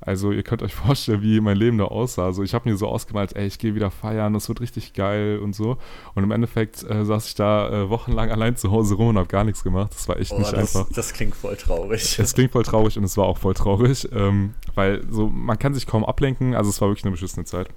Also 0.00 0.32
ihr 0.32 0.42
könnt 0.42 0.62
euch 0.62 0.74
vorstellen, 0.86 1.22
wie 1.22 1.40
mein 1.40 1.56
Leben 1.56 1.78
da 1.78 1.84
aussah. 1.84 2.24
Also 2.24 2.42
ich 2.42 2.54
habe 2.54 2.68
mir 2.68 2.76
so 2.76 2.88
ausgemalt, 2.88 3.36
ey, 3.36 3.46
ich 3.46 3.58
gehe 3.58 3.74
wieder 3.74 3.90
feiern, 3.90 4.32
das 4.32 4.48
wird 4.48 4.60
richtig 4.60 4.94
geil 4.94 5.38
und 5.38 5.54
so. 5.54 5.76
Und 6.14 6.24
im 6.24 6.30
Endeffekt 6.30 6.82
äh, 6.88 7.04
saß 7.04 7.26
ich 7.28 7.34
da 7.34 7.68
äh, 7.68 7.90
wochenlang 7.90 8.30
allein 8.32 8.56
zu 8.56 8.70
Hause 8.70 8.94
rum 8.94 9.08
und 9.08 9.18
habe 9.18 9.28
gar 9.28 9.44
nichts 9.44 9.62
gemacht. 9.62 9.92
Das 9.94 10.08
war 10.08 10.18
echt 10.18 10.32
oh, 10.32 10.38
nicht 10.38 10.52
das, 10.52 10.76
einfach. 10.76 10.92
Das 10.94 11.12
klingt 11.12 11.34
voll 11.34 11.56
traurig. 11.56 12.18
Es 12.20 12.34
klingt 12.34 12.52
voll 12.52 12.62
traurig 12.62 12.96
und 12.96 13.04
es 13.04 13.16
war 13.16 13.24
auch 13.24 13.38
voll 13.38 13.54
traurig, 13.54 14.08
ähm, 14.12 14.54
weil 14.74 15.02
so 15.10 15.28
man 15.28 15.58
kann 15.58 15.74
sich 15.74 15.86
kaum 15.86 16.04
ablenken. 16.04 16.54
Also 16.54 16.70
es 16.70 16.80
war 16.80 16.88
wirklich 16.88 17.04
eine 17.04 17.12
beschissene 17.12 17.44
Zeit. 17.44 17.68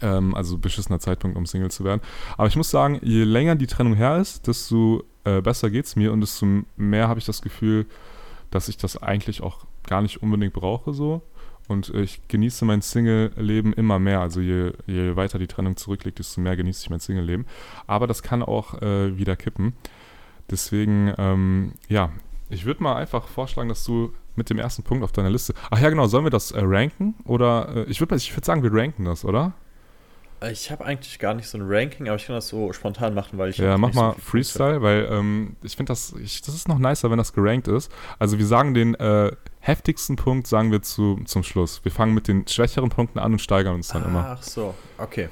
Ähm, 0.00 0.34
also 0.34 0.58
beschissener 0.58 1.00
Zeitpunkt, 1.00 1.36
um 1.36 1.46
Single 1.46 1.70
zu 1.70 1.84
werden. 1.84 2.00
Aber 2.36 2.48
ich 2.48 2.56
muss 2.56 2.70
sagen, 2.70 2.98
je 3.02 3.24
länger 3.24 3.56
die 3.56 3.66
Trennung 3.66 3.94
her 3.94 4.18
ist, 4.18 4.46
desto 4.46 5.04
äh, 5.24 5.40
besser 5.40 5.70
geht 5.70 5.84
es 5.86 5.96
mir 5.96 6.12
und 6.12 6.20
desto 6.20 6.46
mehr 6.76 7.08
habe 7.08 7.18
ich 7.18 7.26
das 7.26 7.42
Gefühl, 7.42 7.86
dass 8.50 8.68
ich 8.68 8.76
das 8.76 9.02
eigentlich 9.02 9.42
auch 9.42 9.66
gar 9.86 10.02
nicht 10.02 10.22
unbedingt 10.22 10.52
brauche 10.52 10.92
so. 10.92 11.22
Und 11.68 11.90
ich 11.90 12.26
genieße 12.28 12.64
mein 12.64 12.82
Single-Leben 12.82 13.72
immer 13.72 13.98
mehr. 13.98 14.20
Also 14.20 14.40
je, 14.40 14.72
je, 14.86 15.16
weiter 15.16 15.38
die 15.38 15.46
Trennung 15.46 15.76
zurückliegt, 15.76 16.18
desto 16.18 16.40
mehr 16.40 16.56
genieße 16.56 16.82
ich 16.82 16.90
mein 16.90 17.00
Single-Leben. 17.00 17.46
Aber 17.86 18.06
das 18.06 18.22
kann 18.22 18.42
auch 18.42 18.80
äh, 18.82 19.16
wieder 19.16 19.36
kippen. 19.36 19.74
Deswegen, 20.50 21.14
ähm, 21.18 21.72
ja, 21.88 22.10
ich 22.50 22.64
würde 22.64 22.82
mal 22.82 22.96
einfach 22.96 23.28
vorschlagen, 23.28 23.68
dass 23.68 23.84
du 23.84 24.12
mit 24.36 24.50
dem 24.50 24.58
ersten 24.58 24.82
Punkt 24.82 25.04
auf 25.04 25.12
deiner 25.12 25.30
Liste. 25.30 25.54
Ach 25.70 25.80
ja, 25.80 25.88
genau, 25.88 26.06
sollen 26.06 26.24
wir 26.24 26.30
das 26.30 26.50
äh, 26.50 26.60
ranken? 26.62 27.14
Oder 27.24 27.68
äh, 27.76 27.82
ich 27.84 28.00
würde 28.00 28.16
ich 28.16 28.34
würd 28.36 28.44
sagen, 28.44 28.62
wir 28.62 28.72
ranken 28.72 29.04
das, 29.04 29.24
oder? 29.24 29.52
Ich 30.50 30.70
habe 30.72 30.84
eigentlich 30.84 31.18
gar 31.18 31.34
nicht 31.34 31.48
so 31.48 31.56
ein 31.56 31.64
Ranking, 31.64 32.08
aber 32.08 32.16
ich 32.16 32.26
kann 32.26 32.34
das 32.34 32.48
so 32.48 32.72
spontan 32.72 33.14
machen, 33.14 33.38
weil 33.38 33.50
ich. 33.50 33.58
Ja, 33.58 33.78
mach 33.78 33.92
mal 33.92 34.14
so 34.14 34.20
Freestyle, 34.20 34.82
weil 34.82 35.08
ähm, 35.10 35.56
ich 35.62 35.76
finde 35.76 35.92
das, 35.92 36.14
ich, 36.20 36.42
das 36.42 36.54
ist 36.54 36.68
noch 36.68 36.78
nicer, 36.78 37.10
wenn 37.10 37.18
das 37.18 37.32
gerankt 37.32 37.68
ist. 37.68 37.92
Also 38.18 38.38
wir 38.38 38.46
sagen 38.46 38.74
den 38.74 38.94
äh, 38.96 39.30
heftigsten 39.62 40.16
Punkt, 40.16 40.46
sagen 40.48 40.72
wir 40.72 40.82
zu, 40.82 41.20
zum 41.24 41.44
Schluss. 41.44 41.84
Wir 41.84 41.92
fangen 41.92 42.14
mit 42.14 42.28
den 42.28 42.46
schwächeren 42.46 42.90
Punkten 42.90 43.20
an 43.20 43.32
und 43.32 43.38
steigern 43.38 43.76
uns 43.76 43.88
dann 43.88 44.02
Ach, 44.02 44.08
immer. 44.08 44.36
Ach 44.38 44.42
so, 44.42 44.74
okay. 44.98 45.28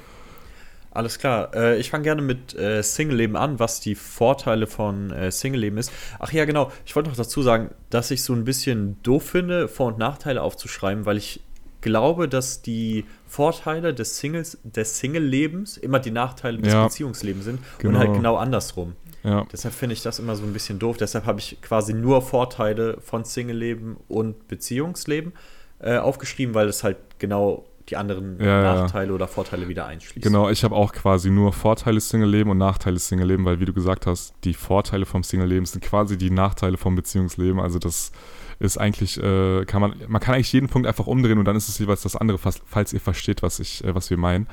Alles 0.89 1.19
klar. 1.19 1.53
Äh, 1.53 1.77
ich 1.77 1.89
fange 1.89 2.03
gerne 2.03 2.21
mit 2.21 2.53
äh, 2.55 2.81
Single-Leben 2.81 3.35
an, 3.35 3.59
was 3.59 3.81
die 3.81 3.95
Vorteile 3.95 4.67
von 4.67 5.11
äh, 5.11 5.31
Single-Leben 5.31 5.77
ist. 5.77 5.91
Ach 6.19 6.31
ja, 6.31 6.45
genau. 6.45 6.71
Ich 6.85 6.95
wollte 6.95 7.09
noch 7.09 7.17
dazu 7.17 7.41
sagen, 7.41 7.71
dass 7.89 8.09
ich 8.11 8.23
so 8.23 8.33
ein 8.33 8.45
bisschen 8.45 9.01
doof 9.03 9.23
finde, 9.23 9.67
Vor- 9.67 9.87
und 9.87 9.97
Nachteile 9.97 10.41
aufzuschreiben, 10.41 11.05
weil 11.05 11.17
ich 11.17 11.41
glaube, 11.81 12.29
dass 12.29 12.61
die 12.61 13.05
Vorteile 13.27 13.93
des 13.93 14.19
Singles, 14.19 14.59
des 14.63 14.99
Single-Lebens 14.99 15.77
immer 15.77 15.99
die 15.99 16.11
Nachteile 16.11 16.57
des 16.59 16.73
ja, 16.73 16.83
Beziehungslebens 16.85 17.43
sind 17.43 17.59
genau. 17.79 17.93
und 17.93 17.99
halt 17.99 18.13
genau 18.13 18.37
andersrum. 18.37 18.95
Ja. 19.23 19.45
Deshalb 19.51 19.73
finde 19.73 19.93
ich 19.93 20.01
das 20.01 20.19
immer 20.19 20.35
so 20.35 20.43
ein 20.43 20.53
bisschen 20.53 20.79
doof. 20.79 20.97
Deshalb 20.97 21.25
habe 21.25 21.39
ich 21.39 21.61
quasi 21.61 21.93
nur 21.93 22.21
Vorteile 22.21 22.97
von 23.01 23.23
Single-Leben 23.23 23.97
und 24.07 24.47
Beziehungsleben 24.47 25.33
äh, 25.79 25.97
aufgeschrieben, 25.97 26.55
weil 26.55 26.67
es 26.67 26.83
halt 26.83 26.97
genau 27.19 27.65
die 27.89 27.97
anderen 27.97 28.39
ja, 28.39 28.61
Nachteile 28.61 29.09
ja. 29.09 29.13
oder 29.13 29.27
Vorteile 29.27 29.67
wieder 29.67 29.85
einschließt. 29.85 30.23
Genau, 30.23 30.49
ich 30.49 30.63
habe 30.63 30.75
auch 30.75 30.93
quasi 30.93 31.29
nur 31.29 31.53
Vorteile 31.53 31.99
Single-Leben 31.99 32.49
und 32.49 32.57
Nachteile 32.57 32.99
Single-Leben, 32.99 33.45
weil 33.45 33.59
wie 33.59 33.65
du 33.65 33.73
gesagt 33.73 34.07
hast, 34.07 34.33
die 34.43 34.53
Vorteile 34.53 35.05
vom 35.05 35.23
Single-Leben 35.23 35.65
sind 35.65 35.83
quasi 35.83 36.17
die 36.17 36.29
Nachteile 36.29 36.77
vom 36.77 36.95
Beziehungsleben. 36.95 37.59
Also 37.59 37.79
das 37.79 38.11
ist 38.59 38.77
eigentlich, 38.77 39.21
äh, 39.21 39.65
kann 39.65 39.81
man, 39.81 39.95
man 40.07 40.21
kann 40.21 40.35
eigentlich 40.35 40.53
jeden 40.53 40.69
Punkt 40.69 40.87
einfach 40.87 41.07
umdrehen 41.07 41.37
und 41.37 41.45
dann 41.45 41.55
ist 41.55 41.67
es 41.67 41.79
jeweils 41.79 42.01
das 42.01 42.15
andere, 42.15 42.37
falls 42.37 42.93
ihr 42.93 43.01
versteht, 43.01 43.41
was 43.41 43.59
ich, 43.59 43.83
äh, 43.83 43.93
was 43.93 44.09
wir 44.09 44.17
meinen. 44.17 44.47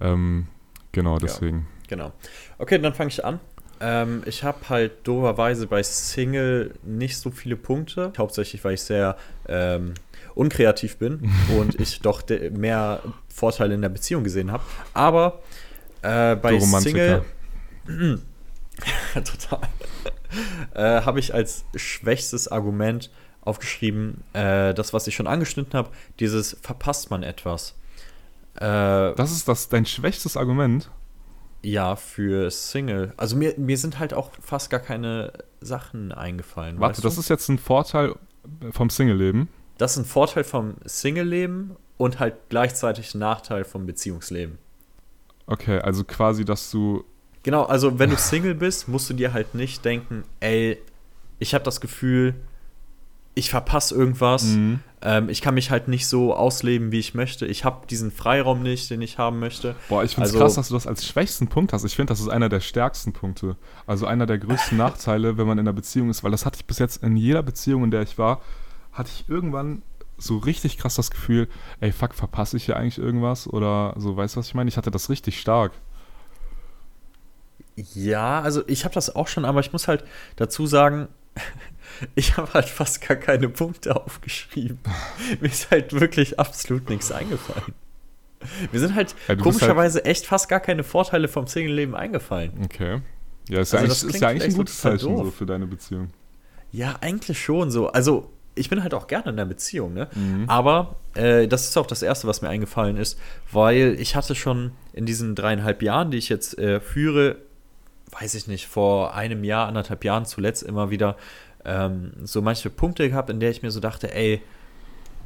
Ähm, 0.00 0.46
genau, 0.90 1.18
deswegen. 1.18 1.66
Ja, 1.82 1.88
genau. 1.88 2.12
Okay, 2.58 2.78
dann 2.78 2.94
fange 2.94 3.08
ich 3.08 3.24
an. 3.24 3.40
Ähm, 3.82 4.22
ich 4.26 4.44
habe 4.44 4.58
halt 4.68 5.06
doberweise 5.06 5.66
bei 5.66 5.82
Single 5.82 6.72
nicht 6.84 7.18
so 7.18 7.30
viele 7.30 7.56
Punkte. 7.56 8.12
Hauptsächlich, 8.16 8.62
weil 8.64 8.74
ich 8.74 8.82
sehr 8.82 9.16
ähm, 9.48 9.94
unkreativ 10.34 10.98
bin 10.98 11.30
und 11.58 11.80
ich 11.80 12.00
doch 12.00 12.22
mehr 12.52 13.00
Vorteile 13.28 13.74
in 13.74 13.82
der 13.82 13.88
Beziehung 13.88 14.22
gesehen 14.22 14.52
habe. 14.52 14.62
Aber 14.94 15.40
äh, 16.02 16.36
bei 16.36 16.58
Single. 16.60 17.24
total. 19.14 19.68
äh, 20.74 21.02
habe 21.04 21.18
ich 21.18 21.34
als 21.34 21.64
schwächstes 21.74 22.48
Argument 22.48 23.10
aufgeschrieben, 23.40 24.22
äh, 24.32 24.72
das, 24.72 24.92
was 24.92 25.08
ich 25.08 25.16
schon 25.16 25.26
angeschnitten 25.26 25.74
habe, 25.74 25.90
dieses 26.20 26.56
verpasst 26.62 27.10
man 27.10 27.24
etwas. 27.24 27.74
Äh, 28.54 28.60
das 28.60 29.32
ist 29.32 29.48
das 29.48 29.68
dein 29.68 29.86
schwächstes 29.86 30.36
Argument? 30.36 30.90
Ja, 31.62 31.96
für 31.96 32.50
Single. 32.50 33.12
Also 33.16 33.36
mir, 33.36 33.54
mir 33.56 33.78
sind 33.78 33.98
halt 33.98 34.14
auch 34.14 34.30
fast 34.40 34.70
gar 34.70 34.80
keine 34.80 35.32
Sachen 35.60 36.12
eingefallen. 36.12 36.80
Warte, 36.80 37.00
das 37.00 37.14
du? 37.14 37.20
ist 37.20 37.28
jetzt 37.28 37.48
ein 37.48 37.58
Vorteil 37.58 38.14
vom 38.72 38.90
Single-Leben? 38.90 39.48
Das 39.78 39.92
ist 39.92 39.98
ein 39.98 40.04
Vorteil 40.04 40.44
vom 40.44 40.74
Single-Leben 40.84 41.76
und 41.98 42.18
halt 42.18 42.34
gleichzeitig 42.48 43.14
ein 43.14 43.20
Nachteil 43.20 43.64
vom 43.64 43.86
Beziehungsleben. 43.86 44.58
Okay, 45.46 45.78
also 45.78 46.04
quasi, 46.04 46.44
dass 46.44 46.70
du. 46.70 47.04
Genau, 47.44 47.64
also 47.64 47.98
wenn 47.98 48.10
du 48.10 48.16
Single 48.16 48.54
bist, 48.54 48.88
musst 48.88 49.10
du 49.10 49.14
dir 49.14 49.32
halt 49.32 49.54
nicht 49.54 49.84
denken, 49.84 50.24
ey, 50.40 50.78
ich 51.38 51.54
habe 51.54 51.64
das 51.64 51.80
Gefühl, 51.80 52.34
ich 53.34 53.50
verpasse 53.50 53.94
irgendwas. 53.94 54.44
Mhm. 54.44 54.80
Ähm, 55.02 55.28
ich 55.28 55.42
kann 55.42 55.54
mich 55.54 55.70
halt 55.70 55.88
nicht 55.88 56.06
so 56.06 56.34
ausleben, 56.34 56.92
wie 56.92 56.98
ich 56.98 57.14
möchte. 57.14 57.44
Ich 57.46 57.64
habe 57.64 57.86
diesen 57.86 58.10
Freiraum 58.10 58.62
nicht, 58.62 58.88
den 58.90 59.02
ich 59.02 59.18
haben 59.18 59.40
möchte. 59.40 59.74
Boah, 59.88 60.04
ich 60.04 60.14
finde 60.14 60.28
es 60.28 60.32
also, 60.32 60.44
krass, 60.44 60.54
dass 60.54 60.68
du 60.68 60.74
das 60.74 60.86
als 60.86 61.06
schwächsten 61.06 61.48
Punkt 61.48 61.72
hast. 61.72 61.84
Ich 61.84 61.96
finde, 61.96 62.12
das 62.12 62.20
ist 62.20 62.28
einer 62.28 62.48
der 62.48 62.60
stärksten 62.60 63.12
Punkte. 63.12 63.56
Also 63.86 64.06
einer 64.06 64.26
der 64.26 64.38
größten 64.38 64.78
Nachteile, 64.78 65.36
wenn 65.38 65.46
man 65.46 65.58
in 65.58 65.66
einer 65.66 65.72
Beziehung 65.72 66.08
ist, 66.08 66.22
weil 66.22 66.30
das 66.30 66.46
hatte 66.46 66.58
ich 66.60 66.66
bis 66.66 66.78
jetzt 66.78 67.02
in 67.02 67.16
jeder 67.16 67.42
Beziehung, 67.42 67.84
in 67.84 67.90
der 67.90 68.02
ich 68.02 68.16
war, 68.16 68.40
hatte 68.92 69.10
ich 69.12 69.28
irgendwann 69.28 69.82
so 70.18 70.38
richtig 70.38 70.78
krass 70.78 70.94
das 70.94 71.10
Gefühl, 71.10 71.48
ey, 71.80 71.90
fuck, 71.90 72.14
verpasse 72.14 72.56
ich 72.56 72.66
hier 72.66 72.76
eigentlich 72.76 72.98
irgendwas? 72.98 73.48
Oder 73.48 73.94
so, 73.96 74.16
weißt 74.16 74.36
du, 74.36 74.40
was 74.40 74.46
ich 74.46 74.54
meine? 74.54 74.68
Ich 74.68 74.76
hatte 74.76 74.92
das 74.92 75.10
richtig 75.10 75.40
stark. 75.40 75.72
Ja, 77.74 78.40
also 78.40 78.62
ich 78.68 78.84
habe 78.84 78.94
das 78.94 79.16
auch 79.16 79.28
schon, 79.28 79.44
aber 79.44 79.60
ich 79.60 79.72
muss 79.72 79.88
halt 79.88 80.04
dazu 80.36 80.66
sagen, 80.66 81.08
ich 82.14 82.36
habe 82.36 82.52
halt 82.54 82.68
fast 82.68 83.06
gar 83.06 83.16
keine 83.16 83.48
Punkte 83.48 83.96
aufgeschrieben. 83.96 84.78
Mir 85.40 85.48
ist 85.48 85.70
halt 85.70 85.92
wirklich 85.92 86.38
absolut 86.38 86.88
nichts 86.88 87.12
eingefallen. 87.12 87.74
Mir 88.72 88.80
sind 88.80 88.94
halt 88.94 89.14
ja, 89.28 89.36
komischerweise 89.36 89.98
halt 89.98 90.06
echt 90.06 90.26
fast 90.26 90.48
gar 90.48 90.60
keine 90.60 90.84
Vorteile 90.84 91.28
vom 91.28 91.46
Single-Leben 91.46 91.94
eingefallen. 91.94 92.52
Okay. 92.64 93.00
Ja, 93.48 93.60
ist, 93.60 93.74
also 93.74 93.76
ja, 93.76 93.80
eigentlich, 93.82 94.14
ist 94.14 94.20
ja 94.20 94.28
eigentlich 94.28 94.44
ein 94.44 94.56
gutes 94.56 94.80
Zeichen 94.80 95.16
so 95.16 95.30
für 95.30 95.46
deine 95.46 95.66
Beziehung. 95.66 96.10
Ja, 96.70 96.96
eigentlich 97.00 97.40
schon 97.42 97.70
so. 97.70 97.88
Also, 97.88 98.30
ich 98.54 98.68
bin 98.68 98.82
halt 98.82 98.94
auch 98.94 99.06
gerne 99.06 99.30
in 99.30 99.36
der 99.36 99.44
Beziehung, 99.44 99.94
ne? 99.94 100.08
Mhm. 100.14 100.48
Aber 100.48 100.96
äh, 101.14 101.48
das 101.48 101.68
ist 101.68 101.76
auch 101.76 101.86
das 101.86 102.02
Erste, 102.02 102.26
was 102.26 102.42
mir 102.42 102.48
eingefallen 102.48 102.96
ist, 102.96 103.18
weil 103.50 103.96
ich 103.98 104.16
hatte 104.16 104.34
schon 104.34 104.72
in 104.92 105.06
diesen 105.06 105.34
dreieinhalb 105.34 105.82
Jahren, 105.82 106.10
die 106.10 106.18
ich 106.18 106.28
jetzt 106.28 106.58
äh, 106.58 106.80
führe, 106.80 107.36
weiß 108.10 108.34
ich 108.34 108.46
nicht, 108.46 108.66
vor 108.66 109.14
einem 109.14 109.44
Jahr, 109.44 109.68
anderthalb 109.68 110.04
Jahren 110.04 110.24
zuletzt 110.24 110.62
immer 110.62 110.90
wieder 110.90 111.16
ähm, 111.64 112.12
so 112.24 112.42
manche 112.42 112.70
Punkte 112.70 113.08
gehabt, 113.08 113.30
in 113.30 113.40
der 113.40 113.50
ich 113.50 113.62
mir 113.62 113.70
so 113.70 113.80
dachte, 113.80 114.14
ey, 114.14 114.42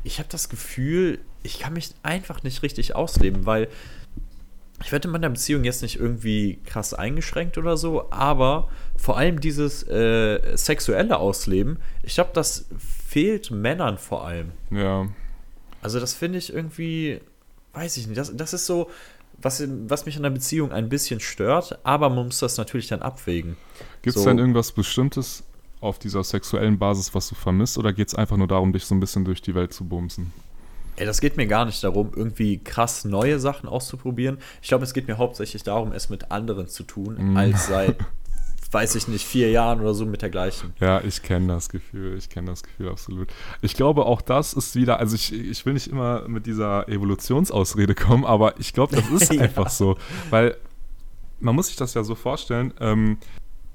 ich 0.05 0.19
habe 0.19 0.29
das 0.31 0.49
Gefühl, 0.49 1.19
ich 1.43 1.59
kann 1.59 1.73
mich 1.73 1.91
einfach 2.03 2.43
nicht 2.43 2.63
richtig 2.63 2.95
ausleben, 2.95 3.47
weil 3.47 3.69
ich 4.83 4.93
werde 4.93 5.09
in 5.09 5.13
meiner 5.13 5.31
Beziehung 5.31 5.65
jetzt 5.65 5.83
nicht 5.83 5.99
irgendwie 5.99 6.61
krass 6.67 6.93
eingeschränkt 6.93 7.57
oder 7.57 7.77
so, 7.77 8.11
aber 8.11 8.69
vor 8.97 9.17
allem 9.17 9.41
dieses 9.41 9.83
äh, 9.89 10.57
sexuelle 10.57 11.19
Ausleben, 11.19 11.79
ich 12.03 12.15
glaube, 12.15 12.31
das 12.35 12.67
fehlt 12.79 13.51
Männern 13.51 13.97
vor 13.97 14.27
allem. 14.27 14.53
Ja. 14.71 15.09
Also 15.81 15.99
das 15.99 16.13
finde 16.13 16.39
ich 16.39 16.53
irgendwie, 16.53 17.21
weiß 17.73 17.97
ich 17.97 18.07
nicht, 18.07 18.19
das, 18.19 18.37
das 18.37 18.53
ist 18.53 18.67
so, 18.67 18.91
was, 19.41 19.63
was 19.87 20.07
mich 20.07 20.17
in 20.17 20.23
der 20.23 20.31
Beziehung 20.31 20.73
ein 20.73 20.89
bisschen 20.89 21.21
stört, 21.21 21.79
aber 21.83 22.11
man 22.11 22.27
muss 22.27 22.41
das 22.41 22.59
natürlich 22.59 22.89
dann 22.89 23.03
abwägen. 23.03 23.57
Gibt 24.03 24.17
es 24.17 24.23
so, 24.23 24.29
denn 24.29 24.39
irgendwas 24.39 24.73
Bestimmtes, 24.73 25.45
auf 25.81 25.99
dieser 25.99 26.25
sexuellen 26.25 26.79
Basis, 26.79 27.15
was 27.15 27.29
du 27.29 27.35
vermisst, 27.35 27.79
oder 27.79 27.93
geht 27.93 28.09
es 28.09 28.15
einfach 28.15 28.37
nur 28.37 28.49
darum, 28.49 28.73
dich 28.73 28.85
so 28.85 28.95
ein 28.95 29.01
bisschen 29.01 29.25
durch 29.25 29.43
die 29.43 29.55
Welt 29.55 29.73
zu 29.73 29.85
bumsen? 29.85 30.33
Ey, 30.97 31.05
das 31.05 31.21
geht 31.21 31.37
mir 31.37 31.47
gar 31.47 31.67
nicht 31.67 31.85
darum, 31.85 32.13
irgendwie 32.17 32.59
krass 32.59 33.05
neue 33.05 33.39
Sachen 33.39 33.69
auszuprobieren. 33.69 34.39
Ich 34.63 34.69
glaube, 34.69 34.85
es 34.85 34.95
geht 34.95 35.09
mir 35.09 35.19
hauptsächlich 35.19 35.63
darum, 35.63 35.93
es 35.93 36.09
mit 36.09 36.31
anderen 36.31 36.69
zu 36.69 36.85
tun, 36.85 37.35
mm. 37.35 37.37
als 37.37 37.67
seit, 37.67 37.99
weiß 38.71 38.95
ich 38.95 39.07
nicht, 39.07 39.27
vier 39.27 39.51
Jahren 39.51 39.83
oder 39.83 39.93
so 39.93 40.07
mit 40.07 40.23
der 40.23 40.31
gleichen. 40.31 40.73
Ja, 40.81 41.03
ich 41.03 41.23
kenne 41.23 41.49
das 41.49 41.69
Gefühl. 41.69 42.17
Ich 42.17 42.31
kenne 42.31 42.51
das 42.51 42.63
Gefühl 42.63 42.89
absolut. 42.89 43.29
Ich 43.61 43.75
glaube, 43.75 44.07
auch 44.07 44.23
das 44.23 44.55
ist 44.55 44.75
wieder, 44.75 44.99
also 44.99 45.15
ich, 45.17 45.35
ich 45.35 45.67
will 45.67 45.75
nicht 45.75 45.89
immer 45.89 46.27
mit 46.29 46.47
dieser 46.47 46.89
Evolutionsausrede 46.89 47.95
kommen, 47.95 48.25
aber 48.25 48.59
ich 48.59 48.73
glaube, 48.73 48.97
das 48.97 49.09
ist 49.11 49.33
ja. 49.35 49.43
einfach 49.43 49.69
so. 49.69 49.99
Weil 50.31 50.57
man 51.41 51.55
muss 51.55 51.67
sich 51.67 51.77
das 51.77 51.93
ja 51.93 52.05
so 52.05 52.15
vorstellen, 52.15 52.73
ähm, 52.81 53.19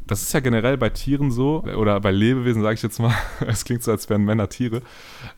das 0.07 0.21
ist 0.21 0.33
ja 0.33 0.39
generell 0.39 0.77
bei 0.77 0.89
Tieren 0.89 1.31
so, 1.31 1.63
oder 1.63 1.99
bei 1.99 2.11
Lebewesen, 2.11 2.61
sage 2.61 2.75
ich 2.75 2.83
jetzt 2.83 2.99
mal, 2.99 3.13
es 3.47 3.65
klingt 3.65 3.83
so, 3.83 3.91
als 3.91 4.09
wären 4.09 4.25
Männer 4.25 4.49
Tiere, 4.49 4.81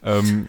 ähm, 0.03 0.47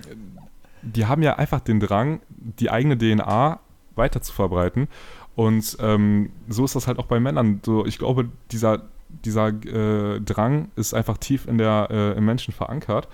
die 0.82 1.06
haben 1.06 1.22
ja 1.22 1.36
einfach 1.36 1.60
den 1.60 1.80
Drang, 1.80 2.20
die 2.28 2.70
eigene 2.70 2.96
DNA 2.96 3.58
weiter 3.96 4.20
zu 4.20 4.32
verbreiten. 4.32 4.88
Und 5.34 5.76
ähm, 5.80 6.30
so 6.48 6.64
ist 6.64 6.76
das 6.76 6.86
halt 6.86 6.98
auch 6.98 7.06
bei 7.06 7.18
Männern. 7.20 7.60
So, 7.64 7.86
ich 7.86 7.98
glaube, 7.98 8.28
dieser, 8.52 8.82
dieser 9.08 9.48
äh, 9.48 10.20
Drang 10.20 10.70
ist 10.76 10.94
einfach 10.94 11.18
tief 11.18 11.46
in 11.46 11.58
der, 11.58 11.88
äh, 11.90 12.18
im 12.18 12.24
Menschen 12.24 12.52
verankert. 12.52 13.08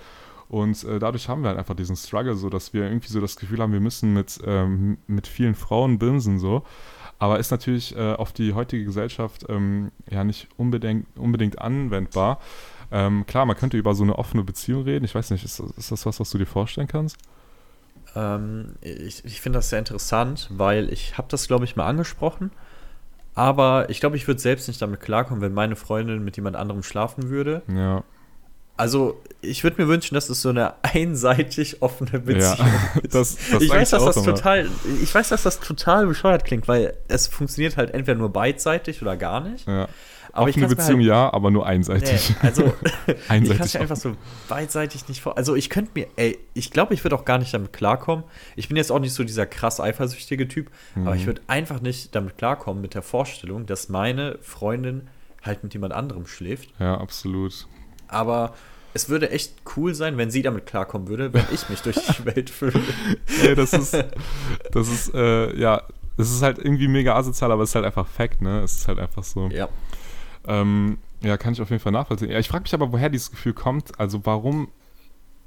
Und 0.49 0.83
äh, 0.83 0.99
dadurch 0.99 1.29
haben 1.29 1.43
wir 1.43 1.49
halt 1.49 1.57
einfach 1.57 1.75
diesen 1.75 1.95
Struggle, 1.95 2.35
so 2.35 2.49
dass 2.49 2.73
wir 2.73 2.83
irgendwie 2.83 3.07
so 3.07 3.21
das 3.21 3.37
Gefühl 3.37 3.59
haben, 3.59 3.71
wir 3.71 3.79
müssen 3.79 4.13
mit, 4.13 4.39
ähm, 4.45 4.97
mit 5.07 5.27
vielen 5.27 5.55
Frauen 5.55 5.97
bimsen 5.97 6.39
so. 6.39 6.63
Aber 7.21 7.37
ist 7.37 7.51
natürlich 7.51 7.95
äh, 7.95 8.13
auf 8.13 8.33
die 8.33 8.55
heutige 8.55 8.83
Gesellschaft 8.83 9.45
ähm, 9.47 9.91
ja 10.09 10.23
nicht 10.23 10.47
unbedingt, 10.57 11.05
unbedingt 11.15 11.61
anwendbar. 11.61 12.39
Ähm, 12.91 13.27
klar, 13.27 13.45
man 13.45 13.55
könnte 13.55 13.77
über 13.77 13.93
so 13.93 14.01
eine 14.01 14.17
offene 14.17 14.43
Beziehung 14.43 14.85
reden. 14.85 15.05
Ich 15.05 15.13
weiß 15.13 15.29
nicht, 15.29 15.45
ist, 15.45 15.59
ist 15.59 15.91
das 15.91 16.07
was, 16.07 16.19
was 16.19 16.31
du 16.31 16.39
dir 16.39 16.47
vorstellen 16.47 16.87
kannst? 16.87 17.17
Ähm, 18.15 18.73
ich 18.81 19.23
ich 19.23 19.39
finde 19.39 19.59
das 19.59 19.69
sehr 19.69 19.77
interessant, 19.77 20.49
weil 20.51 20.91
ich 20.91 21.15
habe 21.15 21.27
das, 21.29 21.47
glaube 21.47 21.63
ich, 21.63 21.75
mal 21.75 21.85
angesprochen. 21.85 22.49
Aber 23.35 23.91
ich 23.91 23.99
glaube, 23.99 24.17
ich 24.17 24.27
würde 24.27 24.41
selbst 24.41 24.67
nicht 24.67 24.81
damit 24.81 24.99
klarkommen, 24.99 25.41
wenn 25.41 25.53
meine 25.53 25.75
Freundin 25.75 26.23
mit 26.23 26.37
jemand 26.37 26.55
anderem 26.55 26.81
schlafen 26.81 27.29
würde. 27.29 27.61
Ja. 27.71 28.03
Also, 28.81 29.21
ich 29.41 29.63
würde 29.63 29.79
mir 29.79 29.87
wünschen, 29.87 30.15
dass 30.15 30.27
es 30.29 30.41
so 30.41 30.49
eine 30.49 30.73
einseitig 30.81 31.83
offene 31.83 32.19
Beziehung 32.19 32.67
ja, 32.67 33.01
ist. 33.03 33.13
Das, 33.13 33.37
das 33.51 33.61
ich 33.61 33.69
weiß, 33.69 33.91
dass 33.91 34.05
das 34.05 34.23
total, 34.23 34.67
ich 35.03 35.13
weiß, 35.13 35.29
dass 35.29 35.43
das 35.43 35.59
total 35.59 36.07
bescheuert 36.07 36.45
klingt, 36.45 36.67
weil 36.67 36.97
es 37.07 37.27
funktioniert 37.27 37.77
halt 37.77 37.91
entweder 37.91 38.17
nur 38.17 38.33
beidseitig 38.33 38.99
oder 39.03 39.17
gar 39.17 39.41
nicht. 39.41 39.67
Ja. 39.67 39.87
Aber 40.33 40.49
offene 40.49 40.67
Beziehung 40.67 41.01
halt, 41.01 41.09
ja, 41.09 41.31
aber 41.31 41.51
nur 41.51 41.67
einseitig. 41.67 42.29
Nee, 42.29 42.35
also, 42.41 42.73
einseitig 43.27 43.51
ich 43.51 43.57
kann 43.57 43.67
es 43.67 43.75
einfach 43.75 43.97
so 43.97 44.15
beidseitig 44.49 45.07
nicht 45.07 45.21
vor. 45.21 45.37
Also, 45.37 45.53
ich 45.53 45.69
könnte 45.69 45.91
mir, 45.93 46.07
ey, 46.15 46.39
ich 46.55 46.71
glaube, 46.71 46.95
ich 46.95 47.03
würde 47.03 47.15
auch 47.15 47.25
gar 47.25 47.37
nicht 47.37 47.53
damit 47.53 47.73
klarkommen. 47.73 48.25
Ich 48.55 48.67
bin 48.67 48.77
jetzt 48.77 48.91
auch 48.91 48.97
nicht 48.97 49.13
so 49.13 49.23
dieser 49.23 49.45
krass 49.45 49.79
eifersüchtige 49.79 50.47
Typ, 50.47 50.71
mhm. 50.95 51.05
aber 51.05 51.15
ich 51.15 51.27
würde 51.27 51.43
einfach 51.45 51.81
nicht 51.81 52.15
damit 52.15 52.39
klarkommen 52.39 52.81
mit 52.81 52.95
der 52.95 53.03
Vorstellung, 53.03 53.67
dass 53.67 53.89
meine 53.89 54.39
Freundin 54.41 55.07
halt 55.43 55.61
mit 55.61 55.75
jemand 55.75 55.93
anderem 55.93 56.25
schläft. 56.25 56.69
Ja, 56.79 56.99
absolut. 56.99 57.67
Aber 58.07 58.53
es 58.93 59.09
würde 59.09 59.29
echt 59.29 59.53
cool 59.75 59.93
sein, 59.93 60.17
wenn 60.17 60.31
sie 60.31 60.41
damit 60.41 60.65
klarkommen 60.65 61.07
würde, 61.07 61.33
wenn 61.33 61.45
ich 61.51 61.69
mich 61.69 61.81
durch 61.81 61.95
die 61.95 62.25
Welt 62.25 62.49
fühle. 62.49 62.81
nee, 63.43 63.55
das 63.55 63.73
ist, 63.73 63.93
das 64.71 64.89
ist, 64.89 65.13
äh, 65.13 65.55
ja, 65.57 65.83
das 66.17 66.31
ist 66.31 66.41
halt 66.41 66.57
irgendwie 66.57 66.87
mega 66.87 67.15
asozial, 67.15 67.51
aber 67.51 67.63
es 67.63 67.69
ist 67.69 67.75
halt 67.75 67.85
einfach 67.85 68.07
Fact, 68.07 68.41
ne? 68.41 68.61
Es 68.61 68.77
ist 68.77 68.87
halt 68.87 68.99
einfach 68.99 69.23
so. 69.23 69.47
Ja. 69.49 69.69
Ähm, 70.47 70.97
ja, 71.21 71.37
kann 71.37 71.53
ich 71.53 71.61
auf 71.61 71.69
jeden 71.69 71.81
Fall 71.81 71.91
nachvollziehen. 71.91 72.31
Ja, 72.31 72.39
ich 72.39 72.47
frage 72.47 72.63
mich 72.63 72.73
aber, 72.73 72.91
woher 72.91 73.09
dieses 73.09 73.31
Gefühl 73.31 73.53
kommt. 73.53 73.99
Also, 73.99 74.25
warum 74.25 74.69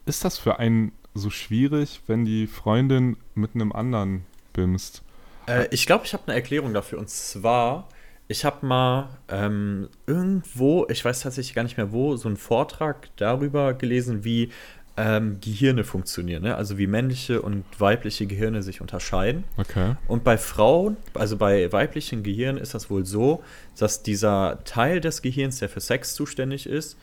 ist 0.06 0.24
das 0.24 0.38
für 0.38 0.58
einen 0.58 0.92
so 1.14 1.30
schwierig, 1.30 2.02
wenn 2.06 2.24
die 2.24 2.46
Freundin 2.46 3.16
mit 3.34 3.54
einem 3.54 3.72
anderen 3.72 4.24
bimst? 4.52 5.02
Äh, 5.46 5.68
ich 5.70 5.86
glaube, 5.86 6.04
ich 6.06 6.12
habe 6.12 6.24
eine 6.26 6.34
Erklärung 6.34 6.72
dafür. 6.74 6.98
Und 6.98 7.10
zwar 7.10 7.88
ich 8.28 8.44
habe 8.44 8.64
mal 8.66 9.10
ähm, 9.28 9.88
irgendwo, 10.06 10.86
ich 10.88 11.04
weiß 11.04 11.20
tatsächlich 11.20 11.54
gar 11.54 11.62
nicht 11.62 11.76
mehr 11.76 11.92
wo, 11.92 12.16
so 12.16 12.28
einen 12.28 12.36
Vortrag 12.36 13.08
darüber 13.16 13.74
gelesen, 13.74 14.24
wie 14.24 14.50
ähm, 14.96 15.38
Gehirne 15.40 15.84
funktionieren, 15.84 16.44
ne? 16.44 16.54
also 16.54 16.78
wie 16.78 16.86
männliche 16.86 17.42
und 17.42 17.64
weibliche 17.78 18.26
Gehirne 18.26 18.62
sich 18.62 18.80
unterscheiden. 18.80 19.44
Okay. 19.56 19.96
Und 20.06 20.24
bei 20.24 20.38
Frauen, 20.38 20.96
also 21.14 21.36
bei 21.36 21.70
weiblichen 21.72 22.22
Gehirnen 22.22 22.62
ist 22.62 22.74
das 22.74 22.90
wohl 22.90 23.04
so, 23.04 23.42
dass 23.76 24.02
dieser 24.02 24.60
Teil 24.64 25.00
des 25.00 25.20
Gehirns, 25.20 25.58
der 25.58 25.68
für 25.68 25.80
Sex 25.80 26.14
zuständig 26.14 26.66
ist, 26.66 26.96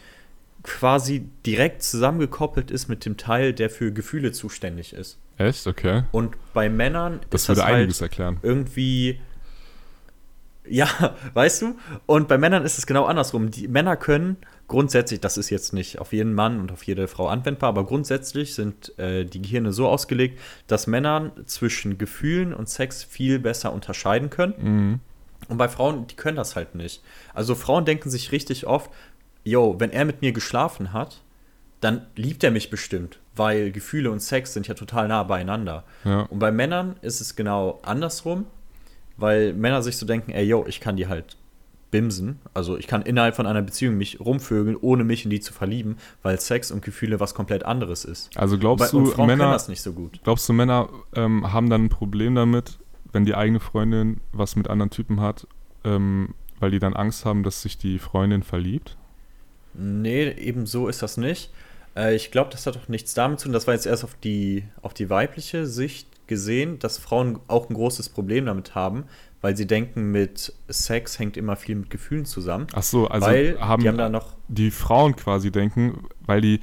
quasi 0.63 1.28
direkt 1.46 1.84
zusammengekoppelt 1.84 2.72
ist 2.72 2.88
mit 2.88 3.06
dem 3.06 3.18
Teil, 3.18 3.54
der 3.54 3.70
für 3.70 3.92
Gefühle 3.92 4.32
zuständig 4.32 4.94
ist. 4.94 5.18
Echt? 5.38 5.68
Okay. 5.68 6.04
Und 6.12 6.36
bei 6.54 6.70
Männern 6.70 7.20
das 7.30 7.44
ist 7.44 7.50
würde 7.50 7.62
das 7.62 7.70
einiges 7.70 8.01
halt 8.01 8.12
erklären. 8.12 8.40
irgendwie 8.44 9.20
Ja, 10.68 10.88
weißt 11.34 11.62
du? 11.62 11.75
Und 12.06 12.27
bei 12.27 12.38
Männern 12.38 12.63
ist 12.63 12.77
es 12.77 12.86
genau 12.86 13.06
andersrum. 13.06 13.51
Die 13.51 13.68
Männer 13.68 13.96
können 13.98 14.38
grundsätzlich, 14.68 15.20
das 15.20 15.38
ist 15.38 15.50
jetzt 15.50 15.74
nicht 15.74 16.00
auf 16.00 16.13
jeden 16.13 16.34
Mann 16.34 16.60
und 16.60 16.72
auf 16.72 16.84
jede 16.84 17.08
Frau 17.08 17.27
anwendbar, 17.27 17.70
aber 17.70 17.86
grundsätzlich 17.86 18.56
sind 18.56 18.98
äh, 18.98 19.25
die 19.25 19.41
Gehirne 19.41 19.74
so 19.74 19.88
ausgelegt, 19.88 20.39
dass 20.68 20.88
Männer 20.88 21.32
zwischen 21.46 21.98
Gefühlen 21.98 22.53
und 22.53 22.70
Sex 22.70 23.03
viel 23.03 23.39
besser 23.39 23.74
unterscheiden 23.74 24.30
können. 24.30 24.53
Mhm. 24.58 25.00
Und 25.50 25.58
bei 25.58 25.68
Frauen, 25.68 26.08
die 26.08 26.15
können 26.15 26.38
das 26.38 26.56
halt 26.56 26.75
nicht. 26.75 27.03
Also 27.34 27.56
Frauen 27.56 27.84
denken 27.84 28.10
sich 28.10 28.32
richtig 28.32 28.68
oft, 28.68 28.89
yo, 29.44 29.75
wenn 29.80 29.91
er 29.91 30.06
mit 30.06 30.22
mir 30.22 30.32
geschlafen 30.32 30.94
hat, 30.94 31.22
dann 31.82 32.06
liebt 32.15 32.44
er 32.44 32.51
mich 32.51 32.70
bestimmt, 32.70 33.20
weil 33.36 33.72
Gefühle 33.72 34.12
und 34.12 34.22
Sex 34.22 34.53
sind 34.53 34.68
ja 34.68 34.75
total 34.75 35.08
nah 35.08 35.24
beieinander. 35.24 35.84
Ja. 36.06 36.22
Und 36.22 36.39
bei 36.39 36.51
Männern 36.51 36.96
ist 37.01 37.22
es 37.22 37.36
genau 37.36 37.80
andersrum, 37.84 38.46
weil 39.22 39.54
Männer 39.54 39.82
sich 39.82 39.98
so 39.98 40.06
denken, 40.06 40.32
ey, 40.32 40.46
yo, 40.46 40.66
ich 40.68 40.80
kann 40.80 40.98
die 40.98 41.08
halt 41.08 41.38
bimsen. 41.92 42.40
Also 42.54 42.78
ich 42.78 42.88
kann 42.88 43.01
innerhalb 43.04 43.36
von 43.36 43.46
einer 43.46 43.62
Beziehung 43.62 43.98
mich 43.98 44.20
rumvögeln, 44.20 44.78
ohne 44.80 45.04
mich 45.04 45.25
in 45.25 45.30
die 45.30 45.42
zu 45.42 45.54
verlieben, 45.54 45.98
weil 46.24 46.40
Sex 46.40 46.72
und 46.72 46.84
Gefühle 46.84 47.20
was 47.20 47.36
komplett 47.36 47.63
anderes 47.63 48.06
ist. 48.06 48.36
Also 48.38 48.58
glaubst 48.58 48.94
und 48.94 49.16
du, 49.18 49.24
Männer, 49.25 49.51
das 49.51 49.68
nicht 49.68 49.82
so 49.82 49.94
gut. 49.94 50.20
glaubst 50.24 50.48
du, 50.50 50.54
Männer 50.54 50.90
ähm, 51.16 51.51
haben 51.51 51.70
dann 51.70 51.86
ein 51.86 51.90
Problem 51.90 52.34
damit, 52.34 52.80
wenn 53.12 53.25
die 53.25 53.36
eigene 53.36 53.60
Freundin 53.60 54.22
was 54.32 54.56
mit 54.56 54.70
anderen 54.70 54.90
Typen 54.90 55.20
hat, 55.20 55.46
ähm, 55.84 56.34
weil 56.60 56.72
die 56.72 56.80
dann 56.80 56.94
Angst 56.94 57.25
haben, 57.25 57.44
dass 57.44 57.62
sich 57.62 57.78
die 57.78 58.00
Freundin 58.00 58.42
verliebt? 58.42 58.98
Nee, 59.74 60.32
eben 60.32 60.66
so 60.66 60.88
ist 60.88 61.01
das 61.01 61.18
nicht. 61.18 61.51
Äh, 61.96 62.16
ich 62.16 62.32
glaube, 62.32 62.50
das 62.51 62.66
hat 62.66 62.75
doch 62.75 62.88
nichts 62.88 63.13
damit 63.13 63.40
zu 63.40 63.46
tun. 63.46 63.54
Das 63.54 63.68
war 63.68 63.74
jetzt 63.74 63.86
erst 63.86 64.04
auf 64.04 64.16
die, 64.24 64.63
auf 64.82 64.94
die 64.94 65.10
weibliche 65.10 65.66
Sicht 65.66 66.08
gesehen, 66.32 66.80
dass 66.80 66.98
Frauen 66.98 67.40
auch 67.48 67.70
ein 67.70 67.76
großes 67.76 68.10
Problem 68.10 68.46
damit 68.48 68.74
haben, 68.74 69.04
weil 69.42 69.56
sie 69.58 69.68
denken, 69.68 70.12
mit 70.12 70.54
Sex 70.70 71.20
hängt 71.20 71.36
immer 71.38 71.56
viel 71.56 71.76
mit 71.76 71.90
Gefühlen 71.90 72.26
zusammen. 72.26 72.68
Ach 72.74 72.82
so, 72.84 73.08
also 73.08 73.28
weil 73.28 73.60
haben, 73.60 73.82
die 73.84 73.90
haben 73.90 73.98
da 73.98 74.10
noch. 74.10 74.36
die 74.48 74.72
Frauen 74.72 75.16
quasi 75.16 75.52
denken, 75.52 76.06
weil 76.26 76.42
die 76.42 76.60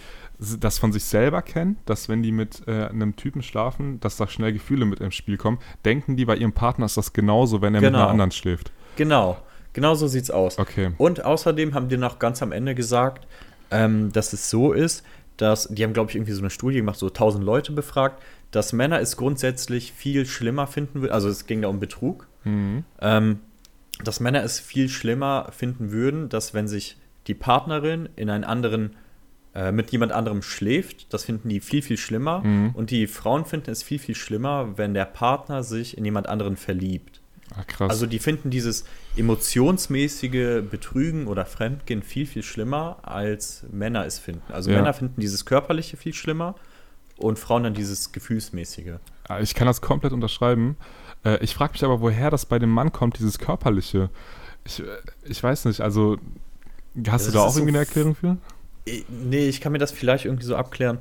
das 0.61 0.79
von 0.79 0.93
sich 0.93 1.05
selber 1.05 1.43
kennen, 1.43 1.77
dass 1.85 2.09
wenn 2.09 2.23
die 2.23 2.33
mit 2.33 2.63
äh, 2.69 2.87
einem 2.87 3.15
Typen 3.17 3.43
schlafen, 3.43 3.99
dass 4.01 4.17
da 4.17 4.27
schnell 4.29 4.53
Gefühle 4.53 4.85
mit 4.87 5.01
ins 5.01 5.15
Spiel 5.17 5.37
kommen, 5.37 5.59
denken 5.85 6.17
die 6.17 6.25
bei 6.25 6.37
ihrem 6.37 6.53
Partner 6.53 6.87
ist 6.87 6.97
das 6.97 7.13
genauso, 7.13 7.61
wenn 7.61 7.75
er 7.75 7.81
mit 7.81 7.89
Genau. 7.91 7.99
einer 8.01 8.09
anderen 8.11 8.31
schläft. 8.31 8.71
Genau, 8.97 9.37
genau 9.73 9.95
so 9.95 10.07
sieht's 10.07 10.31
aus. 10.31 10.59
Okay. 10.59 10.93
Und 10.97 11.25
außerdem 11.25 11.75
haben 11.75 11.89
die 11.89 11.97
noch 11.97 12.19
ganz 12.21 12.41
am 12.43 12.53
Ende 12.53 12.75
gesagt, 12.77 13.27
ähm, 13.73 14.13
dass 14.13 14.33
es 14.33 14.49
so 14.49 14.73
ist, 14.73 15.05
dass, 15.39 15.69
die 15.69 15.83
haben, 15.85 15.93
glaube 15.93 16.11
ich, 16.11 16.17
irgendwie 16.17 16.33
so 16.33 16.41
eine 16.41 16.51
Studie 16.51 16.79
gemacht, 16.79 16.99
so 16.99 17.07
1000 17.09 17.45
Leute 17.45 17.73
befragt, 17.73 18.23
dass 18.50 18.73
Männer 18.73 19.00
es 19.00 19.17
grundsätzlich 19.17 19.93
viel 19.93 20.25
schlimmer 20.26 20.67
finden 20.67 21.02
würden, 21.02 21.12
also 21.12 21.28
es 21.28 21.47
ging 21.47 21.62
da 21.62 21.69
um 21.69 21.81
Betrug, 21.81 22.26
Mhm. 22.45 22.85
ähm, 23.00 23.40
dass 24.05 24.21
Männer 24.21 24.43
es 24.45 24.61
viel 24.61 24.88
schlimmer 24.88 25.50
finden 25.57 25.90
würden, 25.90 26.28
dass 26.28 26.55
wenn 26.55 26.69
sich 26.69 26.97
die 27.26 27.35
Partnerin 27.35 28.09
in 28.17 28.31
einen 28.31 28.45
anderen, 28.45 28.95
äh, 29.55 29.73
mit 29.73 29.90
jemand 29.90 30.12
anderem 30.12 30.40
schläft, 30.43 31.12
das 31.12 31.25
finden 31.25 31.49
die 31.49 31.61
viel, 31.61 31.83
viel 31.83 31.97
schlimmer. 31.97 32.40
Mhm. 32.45 32.71
Und 32.75 32.90
die 32.90 33.07
Frauen 33.07 33.45
finden 33.45 33.71
es 33.71 33.83
viel, 33.83 33.99
viel 33.99 34.14
schlimmer, 34.14 34.78
wenn 34.78 34.95
der 34.95 35.05
Partner 35.05 35.62
sich 35.62 35.99
in 35.99 36.05
jemand 36.05 36.28
anderen 36.28 36.57
verliebt. 36.57 37.21
Ah, 37.55 37.64
krass. 37.67 37.90
Also 37.90 38.07
die 38.07 38.19
finden 38.19 38.50
dieses 38.50 38.85
emotionsmäßige 39.52 40.62
Betrügen 40.71 41.26
oder 41.26 41.45
Fremdgehen 41.47 42.02
viel, 42.02 42.26
viel 42.26 42.43
schlimmer, 42.43 42.99
als 43.02 43.64
Männer 43.73 44.05
es 44.07 44.19
finden. 44.19 44.43
Also 44.52 44.71
Ja. 44.71 44.76
Männer 44.78 44.93
finden 44.95 45.21
dieses 45.21 45.45
Körperliche 45.45 45.97
viel 45.97 46.14
schlimmer 46.14 46.55
und 47.19 47.39
Frauen 47.39 47.65
dann 47.65 47.75
dieses 47.75 48.13
Gefühlsmäßige. 48.13 48.95
Ah, 49.29 49.41
Ich 49.41 49.55
kann 49.55 49.67
das 49.67 49.81
komplett 49.81 50.13
unterschreiben. 50.13 50.77
Äh, 51.25 51.43
ich 51.45 51.55
frage 51.55 51.73
mich 51.73 51.85
aber, 51.85 52.01
woher 52.01 52.31
das 52.31 52.47
bei 52.47 52.59
dem 52.59 52.71
Mann 52.71 52.93
kommt, 52.93 53.19
dieses 53.19 53.39
Körperliche. 53.39 54.11
Ich, 54.65 54.81
äh, 54.81 54.85
ich 55.25 55.43
weiß 55.43 55.65
nicht, 55.67 55.81
also 55.81 56.17
hast 57.09 57.27
Das 57.27 57.27
du 57.27 57.33
da 57.33 57.41
auch 57.45 57.53
so 57.53 57.59
irgendwie 57.61 57.77
eine 57.77 57.83
f- 57.83 57.89
Erklärung 57.89 58.15
für? 58.15 58.37
Nee, 59.09 59.49
ich 59.49 59.61
kann 59.61 59.73
mir 59.73 59.79
das 59.79 59.91
vielleicht 59.93 60.25
irgendwie 60.25 60.45
so 60.47 60.57
abklären, 60.57 60.99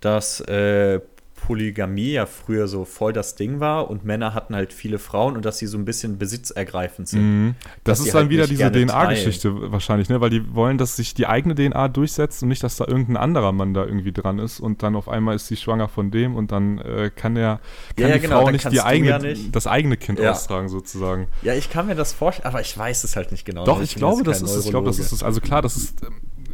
dass 0.00 0.40
äh, 0.40 1.00
Polygamie 1.46 2.12
ja 2.12 2.26
früher 2.26 2.68
so 2.68 2.84
voll 2.84 3.12
das 3.12 3.34
Ding 3.34 3.58
war 3.58 3.90
und 3.90 4.04
Männer 4.04 4.32
hatten 4.32 4.54
halt 4.54 4.72
viele 4.72 4.98
Frauen 5.00 5.34
und 5.36 5.44
dass 5.44 5.58
sie 5.58 5.66
so 5.66 5.76
ein 5.76 5.84
bisschen 5.84 6.16
besitzergreifend 6.18 7.08
sind. 7.08 7.20
Mhm. 7.22 7.54
Das 7.82 7.98
ist 7.98 8.14
dann 8.14 8.22
halt 8.22 8.30
wieder 8.30 8.46
diese 8.46 8.70
DNA-Geschichte 8.70 9.72
wahrscheinlich, 9.72 10.08
ne? 10.08 10.20
Weil 10.20 10.30
die 10.30 10.54
wollen, 10.54 10.78
dass 10.78 10.96
sich 10.96 11.14
die 11.14 11.26
eigene 11.26 11.54
DNA 11.54 11.88
durchsetzt 11.88 12.42
und 12.42 12.48
nicht, 12.48 12.62
dass 12.62 12.76
da 12.76 12.86
irgendein 12.86 13.16
anderer 13.16 13.50
Mann 13.50 13.74
da 13.74 13.84
irgendwie 13.84 14.12
dran 14.12 14.38
ist 14.38 14.60
und 14.60 14.82
dann 14.84 14.94
auf 14.94 15.08
einmal 15.08 15.34
ist 15.34 15.48
sie 15.48 15.56
schwanger 15.56 15.88
von 15.88 16.10
dem 16.12 16.36
und 16.36 16.52
dann 16.52 16.78
äh, 16.78 17.10
kann 17.14 17.34
der 17.34 17.60
kann 17.96 18.04
Ja, 18.04 18.08
ja, 18.08 18.14
die 18.14 18.20
genau, 18.20 18.42
Frau 18.42 18.50
nicht, 18.50 18.70
die 18.70 18.80
eigene, 18.80 19.10
ja 19.10 19.18
nicht. 19.18 19.54
das 19.54 19.66
eigene 19.66 19.96
Kind 19.96 20.20
austragen 20.20 20.68
sozusagen. 20.68 21.26
Ja, 21.42 21.54
ich 21.54 21.70
kann 21.70 21.86
mir 21.86 21.96
das 21.96 22.12
vorstellen, 22.12 22.46
aber 22.46 22.60
ich 22.60 22.76
weiß 22.76 23.02
es 23.02 23.16
halt 23.16 23.32
nicht 23.32 23.44
genau. 23.44 23.64
Doch, 23.64 23.78
ne? 23.78 23.84
ich 23.84 23.94
bin 23.94 24.00
glaube, 24.00 24.22
das 24.22 24.42
ist 24.42 24.54
es. 24.54 24.64
Ich 24.66 24.70
glaube, 24.70 24.86
das 24.86 24.98
ist 25.00 25.10
es. 25.10 25.22
Also 25.22 25.40
klar, 25.40 25.60
das 25.60 25.76
ist, 25.76 26.02
ähm, 26.04 26.12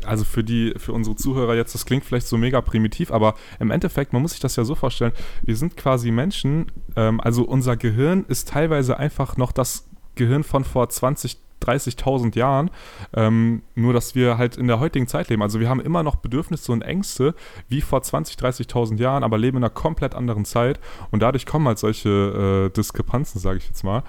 also 0.09 0.25
für 0.25 0.43
die, 0.43 0.75
für 0.77 0.93
unsere 0.93 1.17
Zuhörer 1.17 1.55
jetzt, 1.55 1.75
das 1.75 1.87
klingt 1.87 2.05
vielleicht 2.05 2.27
so 2.27 2.37
mega 2.37 2.61
primitiv, 2.61 3.11
aber 3.11 3.35
im 3.61 3.71
Endeffekt, 3.71 4.13
man 4.13 4.23
muss 4.23 4.33
sich 4.33 4.41
das 4.41 4.57
ja 4.57 4.65
so 4.65 4.75
vorstellen, 4.75 5.13
wir 5.43 5.57
sind 5.57 5.77
quasi 5.77 6.11
Menschen, 6.11 6.73
ähm, 6.97 7.21
also 7.21 7.45
unser 7.45 7.77
Gehirn 7.77 8.25
ist 8.29 8.49
teilweise 8.49 8.99
einfach 8.99 9.37
noch 9.37 9.53
das 9.53 9.89
Gehirn 10.15 10.43
von 10.43 10.65
vor 10.65 10.89
20, 10.89 11.39
30.000 11.63 12.37
Jahren, 12.37 12.71
ähm, 13.15 13.63
nur 13.75 13.93
dass 13.93 14.15
wir 14.15 14.39
halt 14.39 14.57
in 14.57 14.67
der 14.67 14.81
heutigen 14.81 15.07
Zeit 15.07 15.29
leben. 15.29 15.43
Also 15.43 15.61
wir 15.61 15.69
haben 15.69 15.81
immer 15.81 16.03
noch 16.03 16.17
Bedürfnisse 16.17 16.73
und 16.73 16.83
Ängste 16.83 17.35
wie 17.69 17.81
vor 17.81 18.03
20, 18.03 18.37
30.000 18.37 18.99
Jahren, 18.99 19.23
aber 19.25 19.39
leben 19.39 19.57
in 19.57 19.65
einer 19.65 19.71
komplett 19.71 20.15
anderen 20.15 20.45
Zeit 20.45 20.81
und 21.11 21.21
dadurch 21.21 21.47
kommen 21.47 21.67
halt 21.67 21.79
solche 21.79 22.69
äh, 22.69 22.71
Diskrepanzen, 22.75 23.41
sage 23.41 23.59
ich 23.59 23.67
jetzt 23.67 23.85
mal. 23.85 24.03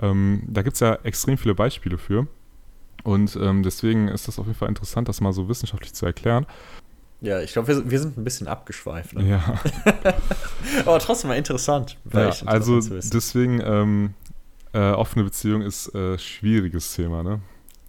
Ähm, 0.00 0.42
da 0.46 0.62
gibt 0.62 0.74
es 0.74 0.80
ja 0.80 0.94
extrem 1.02 1.38
viele 1.38 1.54
Beispiele 1.54 1.98
für. 1.98 2.26
Und 3.04 3.36
ähm, 3.36 3.62
deswegen 3.62 4.08
ist 4.08 4.26
das 4.28 4.38
auf 4.38 4.46
jeden 4.46 4.58
Fall 4.58 4.68
interessant, 4.68 5.08
das 5.08 5.20
mal 5.20 5.32
so 5.32 5.48
wissenschaftlich 5.48 5.92
zu 5.94 6.04
erklären. 6.06 6.46
Ja, 7.20 7.40
ich 7.40 7.52
glaube, 7.52 7.68
wir, 7.68 7.90
wir 7.90 8.00
sind 8.00 8.18
ein 8.18 8.24
bisschen 8.24 8.48
abgeschweift. 8.48 9.14
Ne? 9.14 9.28
Ja, 9.28 9.60
Aber 10.86 10.98
trotzdem 10.98 11.28
mal 11.28 11.36
interessant. 11.38 11.96
ja 12.12 12.30
also 12.44 12.80
deswegen 12.80 13.60
ähm, 13.64 14.14
äh, 14.72 14.90
offene 14.90 15.24
Beziehung 15.24 15.62
ist 15.62 15.94
äh, 15.94 16.18
schwieriges 16.18 16.94
Thema, 16.94 17.22
ne? 17.22 17.40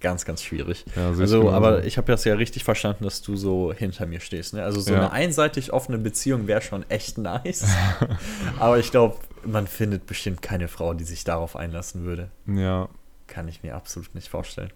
ganz, 0.02 0.24
ganz 0.24 0.44
schwierig. 0.44 0.86
Ja, 0.96 1.12
ich 1.14 1.20
Also, 1.20 1.40
genauso. 1.40 1.56
aber 1.56 1.84
ich 1.86 1.98
habe 1.98 2.06
das 2.12 2.24
ja 2.26 2.36
richtig 2.36 2.64
verstanden, 2.64 3.06
dass 3.06 3.24
du 3.24 3.36
so 3.36 3.74
hinter 3.74 4.06
mir 4.06 4.20
stehst. 4.20 4.54
Ne? 4.54 4.64
Also 4.64 4.80
so 4.80 4.92
Ja. 4.94 5.00
eine 5.00 5.12
einseitig 5.12 5.74
offene 5.74 5.98
Beziehung 5.98 6.46
wäre 6.46 6.62
schon 6.62 6.88
echt 6.92 7.18
nice. 7.18 7.66
aber 8.60 8.78
ich 8.78 8.92
glaube, 8.92 9.18
man 9.46 9.66
findet 9.66 10.06
bestimmt 10.06 10.44
keine 10.44 10.68
Frau, 10.68 10.94
die 10.94 11.06
sich 11.06 11.24
darauf 11.24 11.56
einlassen 11.56 12.04
würde. 12.04 12.30
Ja, 12.46 12.88
Kann 13.26 13.48
ich 13.48 13.64
mir 13.64 13.76
absolut 13.76 14.14
nicht 14.14 14.28
vorstellen. 14.28 14.70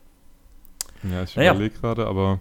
Ja 1.03 1.23
ich 1.23 1.35
Naja. 1.35 1.51
überlege 1.51 1.79
gerade, 1.79 2.07
aber 2.07 2.39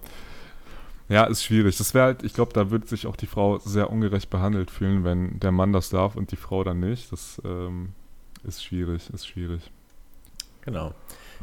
ja, 1.08 1.24
ist 1.24 1.42
schwierig. 1.42 1.76
Das 1.78 1.94
wäre 1.94 2.04
halt, 2.06 2.22
ich 2.22 2.34
glaube, 2.34 2.52
da 2.52 2.70
würde 2.70 2.86
sich 2.86 3.06
auch 3.06 3.16
die 3.16 3.26
Frau 3.26 3.58
sehr 3.58 3.90
ungerecht 3.90 4.28
behandelt 4.28 4.70
fühlen, 4.70 5.04
wenn 5.04 5.40
der 5.40 5.52
Mann 5.52 5.72
das 5.72 5.88
darf 5.88 6.16
und 6.16 6.30
die 6.32 6.36
Frau 6.36 6.64
dann 6.64 6.80
nicht. 6.80 7.10
Das 7.10 7.40
ähm, 7.44 7.92
ist 8.44 8.62
schwierig, 8.62 9.08
ist 9.10 9.26
schwierig. 9.26 9.70
Genau. 10.62 10.94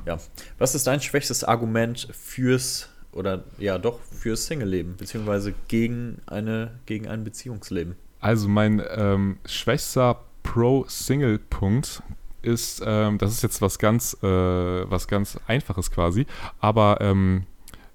Ja. 0.06 0.18
Was 0.60 0.76
ist 0.76 0.86
dein 0.86 1.02
schwächstes 1.02 1.44
Argument 1.44 2.08
fürs 2.12 2.90
oder 3.12 3.46
ja 3.58 3.78
doch 3.80 4.00
fürs 4.02 4.46
Single-Leben, 4.46 4.98
beziehungsweise 4.98 5.54
gegen 5.68 6.22
eine, 6.28 6.80
gegen 6.86 7.08
ein 7.08 7.24
Beziehungsleben? 7.24 7.96
Also 8.20 8.48
mein 8.48 8.84
ähm, 8.96 9.38
schwächster 9.46 10.20
Pro-Single-Punkt 10.44 12.04
ist, 12.46 12.82
ähm, 12.86 13.18
das 13.18 13.32
ist 13.32 13.44
jetzt 13.44 13.62
was 13.62 13.80
ganz, 13.80 14.16
äh, 14.24 14.28
was 14.28 15.08
ganz 15.08 15.38
Einfaches 15.48 15.92
quasi, 15.92 16.26
aber 16.60 17.00
ähm, 17.02 17.46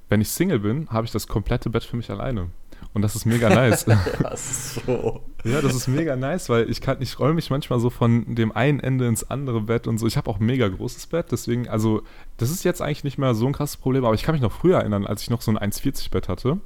wenn 0.09 0.21
ich 0.21 0.29
Single 0.29 0.59
bin, 0.59 0.89
habe 0.91 1.07
ich 1.07 1.13
das 1.13 1.29
komplette 1.29 1.71
Bett 1.71 1.85
für 1.85 1.97
mich 1.97 2.11
alleine. 2.11 2.49
Und 2.93 3.03
das 3.03 3.15
ist 3.15 3.25
mega 3.25 3.49
nice. 3.55 3.87
Ist 4.33 4.75
so. 4.87 5.23
ja, 5.45 5.61
das 5.61 5.75
ist 5.75 5.87
mega 5.89 6.17
nice, 6.17 6.49
weil 6.49 6.69
ich 6.69 6.81
kann, 6.81 7.01
ich 7.01 7.19
räume 7.19 7.35
mich 7.35 7.51
manchmal 7.51 7.79
so 7.79 7.91
von 7.91 8.35
dem 8.35 8.53
einen 8.53 8.81
Ende 8.81 9.07
ins 9.07 9.31
andere 9.31 9.61
Bett 9.61 9.87
und 9.87 9.99
so. 9.99 10.07
Ich 10.07 10.17
habe 10.17 10.29
auch 10.29 10.41
ein 10.41 10.47
mega 10.47 10.67
großes 10.69 11.07
Bett, 11.07 11.27
deswegen, 11.31 11.69
also 11.69 12.03
das 12.39 12.51
ist 12.51 12.65
jetzt 12.65 12.83
eigentlich 12.83 13.05
nicht 13.05 13.19
mehr 13.19 13.35
so 13.35 13.47
ein 13.47 13.53
krasses 13.53 13.77
Problem, 13.77 14.05
aber 14.05 14.15
ich 14.15 14.23
kann 14.23 14.35
mich 14.35 14.43
noch 14.43 14.53
früher 14.53 14.79
erinnern, 14.79 15.07
als 15.07 15.23
ich 15.23 15.31
noch 15.31 15.43
so 15.43 15.53
ein 15.53 15.59
1,40 15.59 16.11
Bett 16.11 16.29
hatte. 16.29 16.59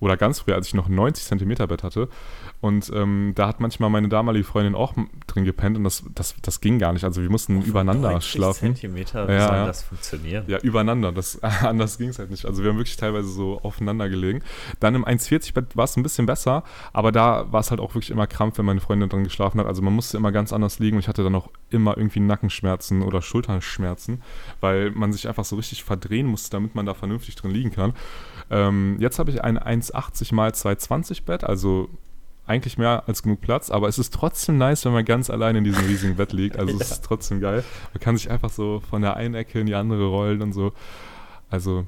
Oder 0.00 0.16
ganz 0.16 0.40
früher, 0.40 0.54
als 0.54 0.66
ich 0.66 0.74
noch 0.74 0.88
ein 0.88 0.94
90 0.94 1.24
Zentimeter 1.24 1.66
Bett 1.66 1.82
hatte. 1.82 2.08
Und 2.60 2.90
ähm, 2.94 3.32
da 3.34 3.48
hat 3.48 3.60
manchmal 3.60 3.88
meine 3.90 4.08
damalige 4.08 4.44
Freundin 4.44 4.74
auch 4.74 4.94
drin 5.26 5.44
gepennt 5.44 5.76
und 5.78 5.84
das, 5.84 6.04
das, 6.14 6.34
das 6.42 6.60
ging 6.60 6.78
gar 6.78 6.92
nicht. 6.92 7.04
Also 7.04 7.22
wir 7.22 7.30
mussten 7.30 7.62
übereinander 7.62 8.10
90 8.10 8.30
schlafen. 8.30 8.74
Zentimeter, 8.74 9.28
wie 9.28 9.32
Ja, 9.32 9.46
soll 9.46 9.56
ja. 9.56 9.66
das 9.66 9.82
funktionieren? 9.82 10.44
Ja, 10.46 10.58
übereinander. 10.58 11.12
Das, 11.12 11.42
anders 11.42 11.98
ging 11.98 12.08
es 12.10 12.18
halt 12.18 12.30
nicht. 12.30 12.44
Also 12.44 12.62
wir 12.62 12.70
haben 12.70 12.76
wirklich 12.76 12.96
teilweise 12.96 13.28
so 13.28 13.60
aufeinander 13.62 14.08
gelegen. 14.08 14.42
Dann 14.78 14.94
im 14.94 15.04
1,40-Bett 15.04 15.76
war 15.76 15.84
es 15.84 15.96
ein 15.96 16.02
bisschen 16.02 16.26
besser, 16.26 16.64
aber 16.92 17.12
da 17.12 17.50
war 17.50 17.60
es 17.60 17.70
halt 17.70 17.80
auch 17.80 17.94
wirklich 17.94 18.10
immer 18.10 18.26
Krampf, 18.26 18.58
wenn 18.58 18.66
meine 18.66 18.80
Freundin 18.80 19.08
dran 19.08 19.24
geschlafen 19.24 19.58
hat. 19.60 19.66
Also 19.66 19.80
man 19.82 19.94
musste 19.94 20.16
immer 20.16 20.32
ganz 20.32 20.52
anders 20.52 20.78
liegen 20.78 20.96
und 20.96 21.00
ich 21.00 21.08
hatte 21.08 21.22
dann 21.22 21.34
auch 21.34 21.48
immer 21.70 21.96
irgendwie 21.96 22.20
Nackenschmerzen 22.20 23.02
oder 23.02 23.22
Schulterschmerzen, 23.22 24.22
weil 24.60 24.90
man 24.90 25.12
sich 25.12 25.28
einfach 25.28 25.44
so 25.44 25.56
richtig 25.56 25.84
verdrehen 25.84 26.26
musste, 26.26 26.50
damit 26.50 26.74
man 26.74 26.86
da 26.86 26.94
vernünftig 26.94 27.36
drin 27.36 27.52
liegen 27.52 27.70
kann. 27.70 27.94
Ähm, 28.50 28.96
jetzt 28.98 29.18
habe 29.18 29.30
ich 29.30 29.42
ein 29.42 29.58
1,80 29.58 30.34
mal 30.34 30.50
2,20 30.50 31.24
Bett, 31.24 31.44
also 31.44 31.88
eigentlich 32.46 32.78
mehr 32.78 33.04
als 33.06 33.22
genug 33.22 33.40
Platz, 33.40 33.70
aber 33.70 33.86
es 33.86 33.98
ist 33.98 34.12
trotzdem 34.12 34.58
nice, 34.58 34.84
wenn 34.84 34.92
man 34.92 35.04
ganz 35.04 35.30
allein 35.30 35.54
in 35.54 35.62
diesem 35.62 35.86
riesigen 35.86 36.16
Bett 36.16 36.32
liegt. 36.32 36.58
Also 36.58 36.76
es 36.78 36.90
ist 36.92 37.04
trotzdem 37.04 37.40
geil. 37.40 37.62
Man 37.94 38.00
kann 38.00 38.16
sich 38.16 38.30
einfach 38.30 38.50
so 38.50 38.82
von 38.90 39.02
der 39.02 39.16
einen 39.16 39.34
Ecke 39.34 39.60
in 39.60 39.66
die 39.66 39.74
andere 39.74 40.06
rollen 40.06 40.42
und 40.42 40.52
so. 40.52 40.72
Also 41.48 41.86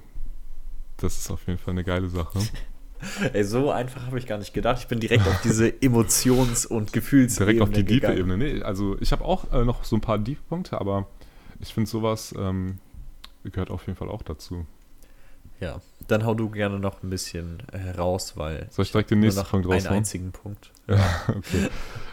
das 0.99 1.19
ist 1.19 1.31
auf 1.31 1.47
jeden 1.49 1.59
Fall 1.59 1.73
eine 1.73 1.83
geile 1.83 2.09
Sache. 2.09 2.39
Ey, 3.33 3.43
so 3.43 3.73
einfach 3.73 4.07
habe 4.07 4.19
ich 4.21 4.27
gar 4.27 4.39
nicht 4.39 4.55
gedacht. 4.55 4.79
Ich 4.79 4.87
bin 4.87 5.01
direkt 5.01 5.27
auf 5.27 5.41
diese 5.43 5.69
Emotions- 5.83 6.65
und 6.65 6.93
Gefühlsebene 6.93 7.55
Direkt 7.55 7.63
auf 7.63 7.71
die 7.71 7.85
diepe 7.85 8.15
Ebene. 8.15 8.37
Nee, 8.37 8.63
also 8.63 8.97
ich 9.01 9.11
habe 9.11 9.25
auch 9.25 9.53
äh, 9.53 9.65
noch 9.65 9.83
so 9.83 9.97
ein 9.97 10.01
paar 10.01 10.19
Deep-Punkte, 10.19 10.81
aber 10.81 11.09
ich 11.59 11.75
finde 11.75 11.91
sowas 11.91 12.33
ähm, 12.39 12.79
gehört 13.43 13.71
auf 13.71 13.87
jeden 13.89 13.97
Fall 13.97 14.09
auch 14.09 14.23
dazu. 14.23 14.67
Ja, 15.59 15.81
dann 16.09 16.25
hau 16.25 16.35
du 16.35 16.49
gerne 16.51 16.79
noch 16.79 17.03
ein 17.03 17.11
bisschen 17.11 17.63
äh, 17.73 17.91
raus, 17.99 18.35
weil. 18.37 18.67
Soll 18.71 18.85
ich 18.85 18.93
direkt 18.93 19.11
den 19.11 19.21
nächsten 19.21 19.45
Punkt 19.45 19.67
raushauen? 19.67 19.87
Einen 19.87 19.97
einzigen 19.97 20.33
Punkt. 20.33 20.71
Ja, 20.89 20.99
okay. 21.29 21.69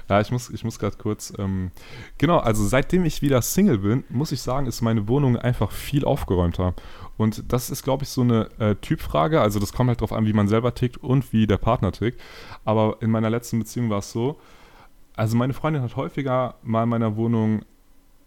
Ja, 0.08 0.22
ich 0.22 0.32
muss, 0.32 0.50
ich 0.52 0.64
muss 0.64 0.80
gerade 0.80 0.96
kurz. 0.96 1.34
Ähm, 1.38 1.72
genau, 2.18 2.38
also 2.38 2.66
seitdem 2.66 3.04
ich 3.04 3.22
wieder 3.22 3.42
Single 3.42 3.80
bin, 3.80 4.04
muss 4.10 4.32
ich 4.32 4.42
sagen, 4.42 4.68
ist 4.68 4.82
meine 4.82 5.08
Wohnung 5.08 5.38
einfach 5.38 5.72
viel 5.72 6.06
aufgeräumter. 6.06 6.76
Und 7.18 7.52
das 7.52 7.70
ist, 7.72 7.84
glaube 7.84 8.04
ich, 8.04 8.10
so 8.10 8.22
eine 8.22 8.50
äh, 8.60 8.76
Typfrage. 8.76 9.42
Also, 9.42 9.60
das 9.60 9.74
kommt 9.74 9.90
halt 9.90 10.00
darauf 10.00 10.14
an, 10.14 10.26
wie 10.26 10.34
man 10.34 10.48
selber 10.48 10.74
tickt 10.76 10.98
und 10.98 11.34
wie 11.34 11.48
der 11.48 11.58
Partner 11.58 11.92
tickt. 11.92 12.22
Aber 12.64 12.98
in 13.02 13.12
meiner 13.12 13.30
letzten 13.30 13.60
Beziehung 13.60 13.90
war 13.90 14.00
es 14.00 14.12
so: 14.12 14.40
Also, 15.16 15.36
meine 15.36 15.54
Freundin 15.54 15.82
hat 15.82 15.96
häufiger 15.96 16.56
mal 16.64 16.84
in 16.84 16.90
meiner 16.90 17.16
Wohnung 17.16 17.66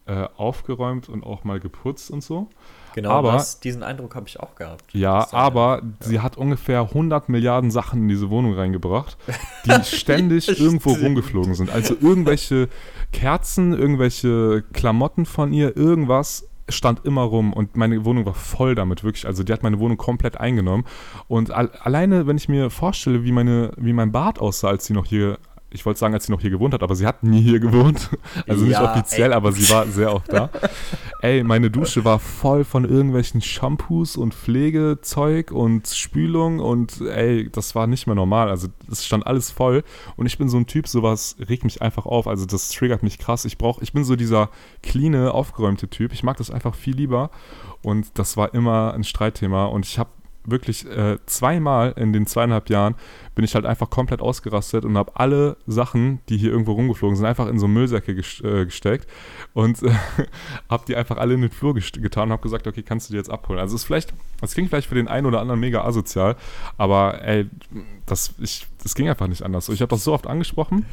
äh, 0.07 0.29
aufgeräumt 0.37 1.09
und 1.09 1.25
auch 1.25 1.44
mal 1.44 1.61
geputzt 1.61 2.11
und 2.11 2.22
so. 2.22 2.48
Genau, 2.94 3.11
aber, 3.11 3.33
das, 3.33 3.61
diesen 3.61 3.83
Eindruck 3.83 4.14
habe 4.14 4.28
ich 4.28 4.40
auch 4.40 4.55
gehabt. 4.55 4.85
Ja, 4.92 5.28
aber 5.33 5.83
ja. 5.83 6.07
sie 6.07 6.20
hat 6.20 6.37
ungefähr 6.37 6.81
100 6.81 7.28
Milliarden 7.28 7.70
Sachen 7.70 8.02
in 8.02 8.09
diese 8.09 8.31
Wohnung 8.31 8.55
reingebracht, 8.55 9.16
die 9.64 9.85
ständig 9.85 10.48
irgendwo 10.61 10.92
rumgeflogen 10.92 11.55
sind. 11.55 11.70
Also 11.70 11.96
irgendwelche 12.00 12.68
Kerzen, 13.12 13.72
irgendwelche 13.72 14.64
Klamotten 14.72 15.26
von 15.26 15.52
ihr, 15.52 15.76
irgendwas 15.76 16.48
stand 16.68 17.05
immer 17.05 17.22
rum 17.22 17.52
und 17.52 17.76
meine 17.76 18.05
Wohnung 18.05 18.24
war 18.24 18.35
voll 18.35 18.74
damit, 18.74 19.05
wirklich. 19.05 19.26
Also 19.26 19.42
die 19.42 19.52
hat 19.52 19.62
meine 19.62 19.78
Wohnung 19.78 19.96
komplett 19.96 20.38
eingenommen. 20.38 20.85
Und 21.28 21.50
al 21.50 21.70
alleine, 21.81 22.26
wenn 22.26 22.37
ich 22.37 22.48
mir 22.48 22.70
vorstelle, 22.70 23.24
wie, 23.24 23.33
meine, 23.33 23.72
wie 23.76 23.92
mein 23.92 24.12
Bad 24.12 24.38
aussah, 24.38 24.68
als 24.68 24.87
sie 24.87 24.94
noch 24.94 25.07
hier 25.07 25.38
ich 25.73 25.87
wollte 25.87 25.99
sagen, 25.99 26.15
als 26.15 26.27
sie 26.27 26.33
noch 26.33 26.41
hier 26.41 26.51
gewohnt 26.51 26.75
hat, 26.75 26.83
aber 26.83 26.95
sie 26.95 27.07
hat 27.07 27.23
nie 27.23 27.41
hier 27.41 27.61
gewohnt. 27.61 28.11
Also 28.49 28.65
nicht 28.65 28.81
offiziell, 28.81 29.31
ey. 29.31 29.37
aber 29.37 29.53
sie 29.53 29.69
war 29.71 29.87
sehr 29.87 30.15
oft 30.15 30.33
da. 30.33 30.51
ey, 31.21 31.43
meine 31.43 31.71
Dusche 31.71 32.05
war 32.05 32.19
voll 32.19 32.65
von 32.65 32.85
irgendwelchen 32.85 33.41
Shampoos 33.41 34.17
und 34.17 34.35
Pflegezeug 34.35 35.53
und 35.53 35.87
Spülung 35.87 36.59
und 36.59 37.01
ey, 37.01 37.49
das 37.51 37.75
war 37.75 37.87
nicht 37.87 38.07
mehr 38.07 38.17
normal. 38.17 38.49
Also 38.49 38.69
es 38.91 39.05
stand 39.05 39.27
alles 39.27 39.51
voll 39.51 39.85
und 40.17 40.27
ich 40.27 40.39
bin 40.39 40.49
so 40.49 40.57
ein 40.57 40.67
Typ, 40.67 40.89
sowas 40.89 41.37
regt 41.49 41.65
mich 41.65 41.83
einfach 41.83 42.07
auf. 42.07 42.27
Also 42.27 42.47
das 42.47 42.71
triggert 42.71 43.03
mich 43.03 43.19
krass. 43.19 43.45
Ich 43.45 43.59
brauche, 43.59 43.83
ich 43.83 43.93
bin 43.93 44.05
so 44.05 44.17
dieser 44.17 44.51
cleane, 44.83 45.33
aufgeräumte 45.33 45.89
Typ. 45.89 46.13
Ich 46.13 46.23
mag 46.23 46.37
das 46.37 46.51
einfach 46.51 46.75
viel 46.75 46.97
lieber 46.97 47.31
und 47.83 48.19
das 48.19 48.37
war 48.37 48.55
immer 48.55 48.95
ein 48.95 49.05
Streitthema 49.05 49.67
und 49.67 49.87
ich 49.87 49.99
habe 49.99 50.11
wirklich 50.44 50.87
äh, 50.87 51.18
zweimal 51.26 51.92
in 51.96 52.12
den 52.12 52.26
zweieinhalb 52.26 52.68
Jahren 52.68 52.94
bin 53.35 53.44
ich 53.44 53.55
halt 53.55 53.64
einfach 53.64 53.90
komplett 53.90 54.20
ausgerastet 54.20 54.85
und 54.85 54.96
habe 54.98 55.12
alle 55.14 55.57
Sachen, 55.66 56.20
die 56.28 56.37
hier 56.37 56.50
irgendwo 56.50 56.72
rumgeflogen 56.72 57.16
sind, 57.16 57.26
einfach 57.26 57.48
in 57.48 57.59
so 57.59 57.68
Müllsäcke 57.68 58.14
gest 58.14 58.42
äh, 58.44 58.64
gesteckt 58.64 59.09
und 59.55 59.83
äh, 59.83 59.90
habe 60.68 60.85
die 60.87 60.96
einfach 60.96 61.16
alle 61.16 61.35
in 61.35 61.42
den 61.42 61.50
Flur 61.50 61.74
getan 61.74 62.28
und 62.28 62.33
habe 62.33 62.42
gesagt, 62.42 62.66
okay, 62.66 62.83
kannst 62.83 63.09
du 63.09 63.12
die 63.12 63.18
jetzt 63.18 63.31
abholen. 63.31 63.61
Also 63.61 63.74
es 63.74 63.83
ist 63.83 63.87
vielleicht, 63.87 64.12
das 64.40 64.55
klingt 64.55 64.68
vielleicht 64.68 64.88
für 64.88 64.94
den 64.94 65.09
einen 65.09 65.26
oder 65.26 65.40
anderen 65.40 65.61
mega 65.61 65.85
asozial, 65.85 66.37
aber 66.76 67.22
ey, 67.22 67.48
das, 68.07 68.35
ich, 68.38 68.66
das 68.83 68.94
ging 68.94 69.09
einfach 69.09 69.28
nicht 69.28 69.42
anders. 69.42 69.68
Ich 69.68 69.81
habe 69.81 69.90
das 69.90 70.05
so 70.05 70.12
oft 70.12 70.26
angesprochen 70.26 70.87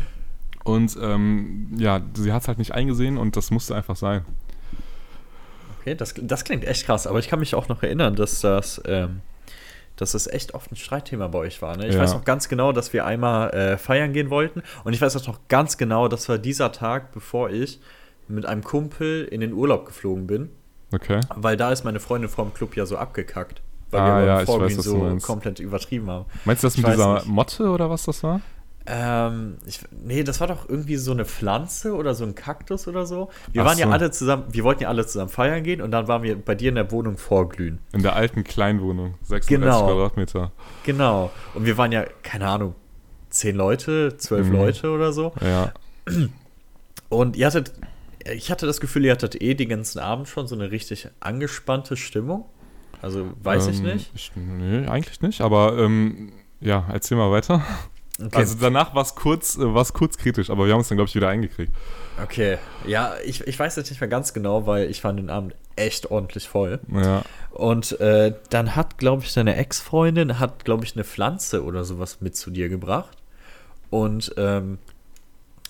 und 0.63 0.97
ähm, 1.01 1.71
ja, 1.77 2.01
sie 2.13 2.31
hat 2.31 2.43
es 2.43 2.47
halt 2.47 2.59
nicht 2.59 2.73
eingesehen 2.73 3.17
und 3.17 3.35
das 3.35 3.51
musste 3.51 3.75
einfach 3.75 3.95
sein. 3.95 4.23
Okay, 5.81 5.95
das, 5.95 6.13
das 6.21 6.43
klingt 6.43 6.65
echt 6.65 6.85
krass, 6.85 7.07
aber 7.07 7.19
ich 7.19 7.27
kann 7.27 7.39
mich 7.39 7.55
auch 7.55 7.67
noch 7.69 7.83
erinnern, 7.83 8.15
dass 8.15 8.41
das 8.41 8.81
ähm, 8.85 9.21
dass 9.99 10.13
das 10.13 10.27
echt 10.27 10.53
oft 10.53 10.71
ein 10.71 10.75
Streitthema 10.77 11.27
bei 11.27 11.39
euch 11.39 11.61
war. 11.61 11.75
Ne? 11.75 11.87
Ich 11.87 11.95
ja. 11.95 12.01
weiß 12.01 12.13
noch 12.13 12.23
ganz 12.23 12.47
genau, 12.47 12.71
dass 12.71 12.93
wir 12.93 13.05
einmal 13.05 13.49
äh, 13.51 13.77
feiern 13.77 14.13
gehen 14.13 14.29
wollten. 14.29 14.63
Und 14.83 14.93
ich 14.93 15.01
weiß 15.01 15.15
auch 15.17 15.27
noch 15.27 15.39
ganz 15.49 15.77
genau, 15.77 16.07
das 16.07 16.29
war 16.29 16.37
dieser 16.37 16.71
Tag, 16.71 17.11
bevor 17.11 17.49
ich 17.49 17.79
mit 18.27 18.45
einem 18.45 18.63
Kumpel 18.63 19.25
in 19.25 19.41
den 19.41 19.53
Urlaub 19.53 19.85
geflogen 19.85 20.27
bin. 20.27 20.49
Okay. 20.93 21.19
Weil 21.35 21.57
da 21.57 21.71
ist 21.71 21.83
meine 21.83 21.99
Freundin 21.99 22.29
vor 22.29 22.45
dem 22.45 22.53
Club 22.53 22.75
ja 22.75 22.85
so 22.85 22.97
abgekackt. 22.97 23.61
Weil 23.91 24.01
ah, 24.01 24.19
wir 24.19 24.25
ja, 24.25 24.41
ich 24.43 24.47
weiß, 24.47 24.75
so 24.75 25.17
komplett 25.21 25.59
übertrieben 25.59 26.09
haben. 26.09 26.25
Meinst 26.45 26.63
du 26.63 26.67
das 26.67 26.77
mit 26.77 26.87
dieser 26.87 27.15
nicht. 27.15 27.25
Motte 27.25 27.69
oder 27.69 27.89
was 27.89 28.05
das 28.05 28.23
war? 28.23 28.41
Ähm, 28.91 29.57
ich, 29.67 29.81
nee, 29.91 30.23
das 30.23 30.39
war 30.39 30.47
doch 30.47 30.67
irgendwie 30.67 30.95
so 30.95 31.11
eine 31.11 31.23
Pflanze 31.23 31.93
oder 31.93 32.15
so 32.15 32.23
ein 32.23 32.33
Kaktus 32.33 32.87
oder 32.87 33.05
so. 33.05 33.29
Wir 33.51 33.61
Ach 33.61 33.67
waren 33.67 33.77
so. 33.77 33.83
ja 33.83 33.89
alle 33.91 34.09
zusammen, 34.09 34.45
wir 34.49 34.63
wollten 34.63 34.81
ja 34.81 34.89
alle 34.89 35.05
zusammen 35.05 35.29
feiern 35.29 35.63
gehen 35.63 35.79
und 35.81 35.91
dann 35.91 36.07
waren 36.07 36.23
wir 36.23 36.35
bei 36.35 36.55
dir 36.55 36.69
in 36.69 36.75
der 36.75 36.91
Wohnung 36.91 37.17
vorglühen. 37.17 37.77
In 37.93 38.01
der 38.01 38.15
alten 38.15 38.43
Kleinwohnung, 38.43 39.13
36 39.21 39.47
genau. 39.47 39.85
Quadratmeter. 39.85 40.51
Genau. 40.85 41.31
Und 41.53 41.67
wir 41.67 41.77
waren 41.77 41.91
ja, 41.91 42.03
keine 42.23 42.47
Ahnung, 42.47 42.73
zehn 43.29 43.55
Leute, 43.55 44.17
zwölf 44.17 44.47
mhm. 44.47 44.53
Leute 44.53 44.89
oder 44.89 45.13
so. 45.13 45.33
Ja. 45.39 45.71
Und 47.09 47.35
ihr 47.35 47.45
hattet, 47.45 47.73
ich 48.33 48.49
hatte 48.49 48.65
das 48.65 48.81
Gefühl, 48.81 49.05
ihr 49.05 49.11
hattet 49.11 49.39
eh 49.39 49.53
den 49.53 49.69
ganzen 49.69 49.99
Abend 49.99 50.27
schon 50.27 50.47
so 50.47 50.55
eine 50.55 50.71
richtig 50.71 51.09
angespannte 51.19 51.95
Stimmung. 51.95 52.45
Also 53.03 53.29
weiß 53.43 53.67
ähm, 53.67 53.73
ich 53.73 53.81
nicht. 53.81 54.11
Ich, 54.15 54.31
nee, 54.35 54.87
eigentlich 54.87 55.21
nicht, 55.21 55.41
aber 55.41 55.77
ähm, 55.77 56.31
ja, 56.59 56.87
erzähl 56.91 57.17
mal 57.17 57.29
weiter. 57.29 57.63
Okay. 58.21 58.37
Also 58.37 58.55
danach 58.59 58.93
war 58.93 59.01
es 59.01 59.15
kurz, 59.15 59.57
äh, 59.57 59.83
kurz 59.93 60.17
kritisch, 60.17 60.49
aber 60.49 60.65
wir 60.65 60.73
haben 60.73 60.81
es 60.81 60.89
dann, 60.89 60.97
glaube 60.97 61.07
ich, 61.07 61.15
wieder 61.15 61.29
eingekriegt. 61.29 61.71
Okay, 62.21 62.57
ja, 62.85 63.13
ich, 63.23 63.47
ich 63.47 63.57
weiß 63.57 63.77
jetzt 63.77 63.89
nicht 63.89 64.01
mehr 64.01 64.09
ganz 64.09 64.33
genau, 64.33 64.67
weil 64.67 64.89
ich 64.89 65.01
fand 65.01 65.19
den 65.19 65.29
Abend 65.29 65.55
echt 65.77 66.11
ordentlich 66.11 66.47
voll. 66.49 66.79
Ja. 66.93 67.23
Und 67.51 67.99
äh, 68.01 68.33
dann 68.49 68.75
hat, 68.75 68.97
glaube 68.97 69.23
ich, 69.23 69.33
deine 69.33 69.55
Ex-Freundin, 69.55 70.39
hat, 70.39 70.65
glaube 70.65 70.83
ich, 70.83 70.95
eine 70.95 71.05
Pflanze 71.05 71.63
oder 71.63 71.85
sowas 71.85 72.17
mit 72.19 72.35
zu 72.35 72.51
dir 72.51 72.67
gebracht. 72.67 73.17
Und 73.89 74.33
ähm, 74.37 74.79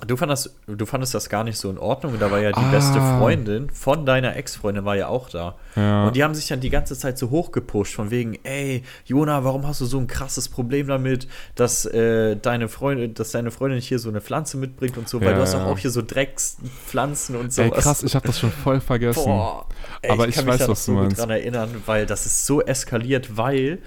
Du 0.07 0.15
fandest, 0.15 0.55
du 0.65 0.85
fandest 0.85 1.13
das 1.13 1.29
gar 1.29 1.43
nicht 1.43 1.57
so 1.57 1.69
in 1.69 1.77
Ordnung. 1.77 2.17
Da 2.19 2.31
war 2.31 2.39
ja 2.39 2.51
die 2.51 2.59
ah. 2.59 2.71
beste 2.71 2.99
Freundin 2.99 3.69
von 3.69 4.05
deiner 4.05 4.35
Ex-Freundin 4.35 4.85
war 4.85 4.95
ja 4.95 5.07
auch 5.07 5.29
da. 5.29 5.55
Ja. 5.75 6.07
Und 6.07 6.15
die 6.15 6.23
haben 6.23 6.33
sich 6.33 6.47
dann 6.47 6.62
die 6.62 6.69
ganze 6.69 6.97
Zeit 6.97 7.17
so 7.17 7.29
hochgepusht, 7.29 7.95
von 7.95 8.09
wegen, 8.09 8.38
ey, 8.43 8.83
Jona, 9.05 9.43
warum 9.43 9.67
hast 9.67 9.81
du 9.81 9.85
so 9.85 9.99
ein 9.99 10.07
krasses 10.07 10.47
Problem 10.47 10.88
damit, 10.88 11.27
dass, 11.55 11.85
äh, 11.85 12.38
deine, 12.38 12.69
Freundin, 12.69 13.13
dass 13.13 13.31
deine 13.31 13.51
Freundin 13.51 13.81
hier 13.81 13.99
so 13.99 14.09
eine 14.09 14.21
Pflanze 14.21 14.57
mitbringt 14.57 14.97
und 14.97 15.09
so, 15.09 15.19
weil 15.19 15.31
ja, 15.31 15.35
du 15.35 15.41
hast 15.41 15.53
doch 15.53 15.65
auch 15.65 15.77
hier 15.77 15.91
so 15.91 16.01
Dreckspflanzen 16.01 17.35
und 17.35 17.51
so. 17.51 17.63
Ey, 17.63 17.71
krass, 17.71 18.01
ich 18.03 18.15
habe 18.15 18.25
das 18.25 18.39
schon 18.39 18.51
voll 18.51 18.79
vergessen. 18.79 19.25
Boah, 19.25 19.65
ey, 20.01 20.12
Aber 20.12 20.27
ich, 20.27 20.38
ich 20.38 20.45
weiß, 20.45 20.67
was 20.67 20.85
du 20.85 20.93
meinst. 20.93 21.13
Ich 21.13 21.17
kann 21.19 21.29
mich 21.29 21.43
daran 21.45 21.62
erinnern, 21.62 21.83
weil 21.85 22.05
das 22.05 22.25
ist 22.25 22.45
so 22.45 22.62
eskaliert, 22.62 23.35
weil 23.35 23.79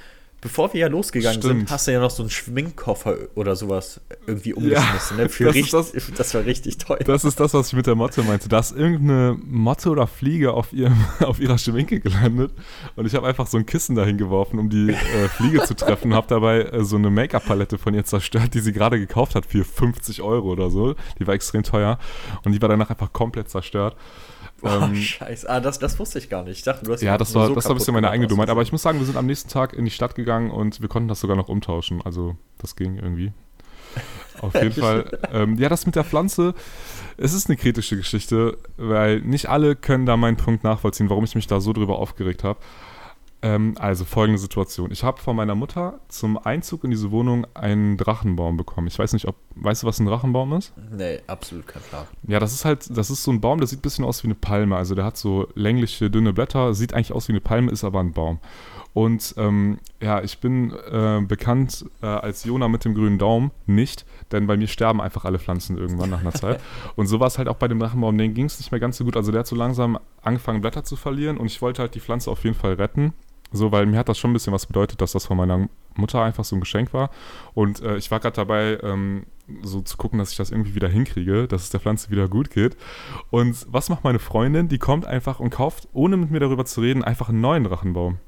bevor 0.43 0.73
wir 0.73 0.81
ja 0.81 0.89
losgegangen 0.89 1.41
Stimmt. 1.41 1.61
sind, 1.61 1.71
hast 1.71 1.87
du 1.87 1.93
ja 1.93 2.01
noch 2.01 2.11
so 2.11 2.25
einen 2.25 2.31
Schminkkoffer 2.31 3.17
oder 3.37 3.57
sowas 3.57 4.01
irgendwie 4.27 4.53
umgeschmissen. 4.53 5.17
Ja, 5.17 5.25
ne? 5.25 5.29
Für 5.31 5.45
das, 5.45 5.55
richtig, 5.55 5.71
das, 5.71 5.93
das 6.17 6.35
war 6.35 6.45
richtig 6.45 6.79
teuer. 6.79 6.99
Das 6.99 7.25
ist 7.25 7.41
das, 7.41 7.55
was 7.55 7.69
ich 7.69 7.73
mit 7.75 7.87
der 7.87 7.95
Motte 7.95 8.23
meinte. 8.25 8.49
Da 8.49 8.59
ist 8.59 8.77
irgendeine 8.77 9.39
Motte 9.47 9.89
oder 9.89 10.07
Fliege 10.07 10.53
auf, 10.53 10.73
ihrem, 10.73 11.03
auf 11.21 11.41
ihrer 11.41 11.57
Schminke 11.57 12.01
gelandet 12.01 12.53
und 12.97 13.07
ich 13.07 13.15
habe 13.15 13.27
einfach 13.27 13.47
so 13.47 13.57
ein 13.57 13.65
Kissen 13.65 13.95
dahin 13.95 14.19
geworfen, 14.19 14.59
um 14.59 14.69
die 14.69 14.91
äh, 14.91 15.29
Fliege 15.29 15.63
zu 15.63 15.75
treffen 15.75 16.11
und 16.11 16.17
habe 16.17 16.27
dabei 16.27 16.63
äh, 16.63 16.85
so 16.85 16.97
eine 16.97 17.09
Make-up-Palette 17.09 17.79
von 17.79 17.95
ihr 17.95 18.05
zerstört, 18.05 18.53
die 18.55 18.61
sie 18.61 18.73
gerade 18.73 18.99
gekauft 18.99 19.37
hat 19.37 19.47
für 19.47 19.65
50 19.65 20.23
Euro 20.23 20.51
oder 20.51 20.71
so. 20.71 20.97
Die 21.21 21.27
war 21.27 21.35
extrem 21.35 21.63
teuer 21.63 21.99
und 22.45 22.53
die 22.53 22.61
war 22.61 22.69
danach 22.69 22.91
einfach 22.91 23.13
komplett 23.13 23.49
zerstört. 23.49 23.97
Oh, 24.63 24.69
ähm, 24.69 24.95
scheiße. 24.95 25.49
Ah, 25.51 25.61
das, 25.61 25.79
das 25.79 25.99
wusste 25.99 26.19
ich 26.19 26.29
gar 26.29 26.45
nicht. 26.45 26.59
Ich 26.59 26.63
dachte, 26.63 26.85
du 26.85 26.93
hast 26.93 27.03
Ja, 27.03 27.19
das 27.19 27.35
war, 27.35 27.49
so 27.49 27.55
das 27.55 27.65
war 27.65 27.73
ein 27.73 27.79
bisschen 27.79 27.95
meine 27.95 28.11
eigene 28.11 28.29
Dummheit. 28.29 28.49
Aber 28.49 28.63
ich 28.63 28.71
muss 28.71 28.83
sagen, 28.83 28.99
wir 28.99 29.07
sind 29.07 29.17
am 29.17 29.27
nächsten 29.27 29.49
Tag 29.49 29.73
in 29.73 29.85
die 29.85 29.91
Stadt 29.91 30.15
gegangen 30.15 30.51
und 30.51 30.81
wir 30.81 30.89
konnten 30.89 31.09
das 31.09 31.21
sogar 31.21 31.37
noch 31.37 31.49
umtauschen. 31.49 32.01
Also, 32.05 32.37
das 32.59 32.77
ging 32.77 32.97
irgendwie. 32.97 33.33
Auf 34.41 34.55
jeden 34.55 34.73
Fall. 34.81 35.19
Ähm, 35.33 35.57
ja, 35.59 35.69
das 35.69 35.85
mit 35.87 35.97
der 35.97 36.05
Pflanze, 36.05 36.55
es 37.17 37.33
ist 37.33 37.49
eine 37.49 37.57
kritische 37.57 37.97
Geschichte, 37.97 38.57
weil 38.77 39.21
nicht 39.21 39.49
alle 39.49 39.77
können 39.77 40.07
da 40.07 40.17
meinen 40.17 40.37
Punkt 40.37 40.65
nachvollziehen, 40.65 41.11
warum 41.11 41.25
ich 41.25 41.35
mich 41.35 41.47
da 41.47 41.61
so 41.61 41.73
drüber 41.73 41.99
aufgeregt 41.99 42.45
habe. 42.45 42.61
Ähm, 43.45 43.75
also 43.79 44.05
folgende 44.05 44.39
Situation. 44.39 44.93
Ich 44.93 45.03
habe 45.03 45.21
von 45.21 45.35
meiner 45.35 45.57
Mutter 45.57 45.99
zum 46.09 46.39
Einzug 46.39 46.85
in 46.85 46.91
diese 46.91 47.11
Wohnung 47.11 47.45
einen 47.55 47.97
Drachenbaum 47.97 48.57
bekommen. 48.57 48.87
Ich 48.87 48.99
weiß 48.99 49.13
nicht, 49.15 49.27
ob, 49.27 49.35
weißt 49.57 49.83
du, 49.83 49.87
was 49.89 49.99
ein 49.99 50.07
Drachenbaum 50.07 50.53
ist? 50.53 50.73
Nee, 50.93 51.21
absolut 51.27 51.67
kein 51.67 51.83
Plan. 51.83 52.07
Ja, 52.29 52.39
das 52.39 52.53
ist 52.53 52.65
halt, 52.65 52.97
das 52.97 53.11
ist 53.11 53.25
so 53.25 53.33
ein 53.33 53.41
Baum, 53.41 53.59
der 53.59 53.67
sieht 53.67 53.81
ein 53.81 53.83
bisschen 53.83 54.05
aus 54.05 54.23
wie 54.23 54.29
eine 54.29 54.37
Palme. 54.37 54.77
Also 54.77 54.95
der 54.95 55.05
hat 55.05 55.17
so 55.17 55.49
längliche, 55.55 56.09
dünne 56.09 56.33
Blätter, 56.33 56.73
sieht 56.73 56.95
eigentlich 56.95 57.13
aus 57.13 57.27
wie 57.27 57.33
eine 57.33 57.41
Palme, 57.41 57.73
ist 57.73 57.83
aber 57.83 57.99
ein 57.99 58.13
Baum. 58.13 58.39
Und 58.95 59.35
ähm, 59.39 59.79
ja, 60.01 60.23
ich 60.23 60.39
bin 60.39 60.71
äh, 60.71 61.23
bekannt 61.27 61.87
äh, 62.03 62.07
als 62.07 62.45
Jona 62.45 62.69
mit 62.69 62.85
dem 62.85 62.95
grünen 62.95 63.19
Daumen 63.19 63.51
nicht, 63.67 64.05
denn 64.33 64.47
bei 64.47 64.57
mir 64.57 64.69
sterben 64.69 65.01
einfach 65.01 65.25
alle 65.25 65.39
Pflanzen 65.39 65.79
irgendwann 65.79 66.11
nach 66.11 66.21
einer 66.21 66.33
Zeit. 66.33 66.61
Und 66.95 67.07
so 67.07 67.19
war 67.19 67.27
es 67.27 67.39
halt 67.39 67.49
auch 67.49 67.57
bei 67.57 67.69
dem 67.69 67.81
Drachenbaum, 67.81 68.17
den 68.19 68.35
ging 68.35 68.47
es 68.47 68.59
nicht 68.59 68.71
mehr 68.71 68.81
ganz 68.81 68.99
so 68.99 69.05
gut. 69.05 69.17
Also 69.17 69.33
der 69.33 69.41
hat 69.41 69.47
so 69.47 69.57
langsam 69.57 69.99
angefangen, 70.21 70.61
Blätter 70.61 70.85
zu 70.85 70.97
verlieren 70.97 71.39
und 71.39 71.47
ich 71.47 71.63
wollte 71.63 71.83
halt 71.83 71.95
die 71.95 72.01
Pflanze 72.01 72.31
auf 72.31 72.45
jeden 72.45 72.55
Fall 72.55 72.75
retten. 72.75 73.15
So, 73.53 73.73
weil 73.73 73.87
mir 73.87 73.99
hat 73.99 74.09
das 74.09 74.19
schon 74.19 74.31
ein 74.31 74.35
bisschen 74.35 74.53
was 74.53 74.67
bedeutet, 74.67 75.01
dass 75.01 75.13
das 75.13 75.27
von 75.27 75.37
meiner 75.37 75.69
Mutter 75.95 76.23
einfach 76.23 76.45
so 76.45 76.57
ein 76.57 76.61
Geschenk 76.61 76.93
war. 76.93 77.11
Und 77.55 77.83
äh, 77.83 77.97
ich 77.97 78.11
war 78.11 78.21
gerade 78.21 78.37
dabei, 78.37 78.79
ähm, 78.83 79.27
so 79.63 79.83
zu 79.83 79.97
gucken, 79.97 80.19
dass 80.19 80.31
ich 80.31 80.37
das 80.37 80.51
irgendwie 80.51 80.75
wieder 80.75 80.89
hinkriege, 80.89 81.47
dass 81.47 81.65
es 81.65 81.71
der 81.71 81.81
Pflanze 81.81 82.11
wieder 82.11 82.29
gut 82.29 82.51
geht. 82.51 82.77
Und 83.31 83.67
was 83.71 83.89
macht 83.89 84.05
meine 84.05 84.19
Freundin? 84.19 84.69
Die 84.69 84.79
kommt 84.79 85.07
einfach 85.07 85.41
und 85.41 85.51
kauft, 85.51 85.89
ohne 85.93 86.17
mit 86.17 86.31
mir 86.31 86.41
darüber 86.41 86.65
zu 86.65 86.81
reden, 86.81 87.05
einfach 87.05 87.29
einen 87.29 87.41
neuen 87.41 87.65
Drachenbaum. 87.65 88.19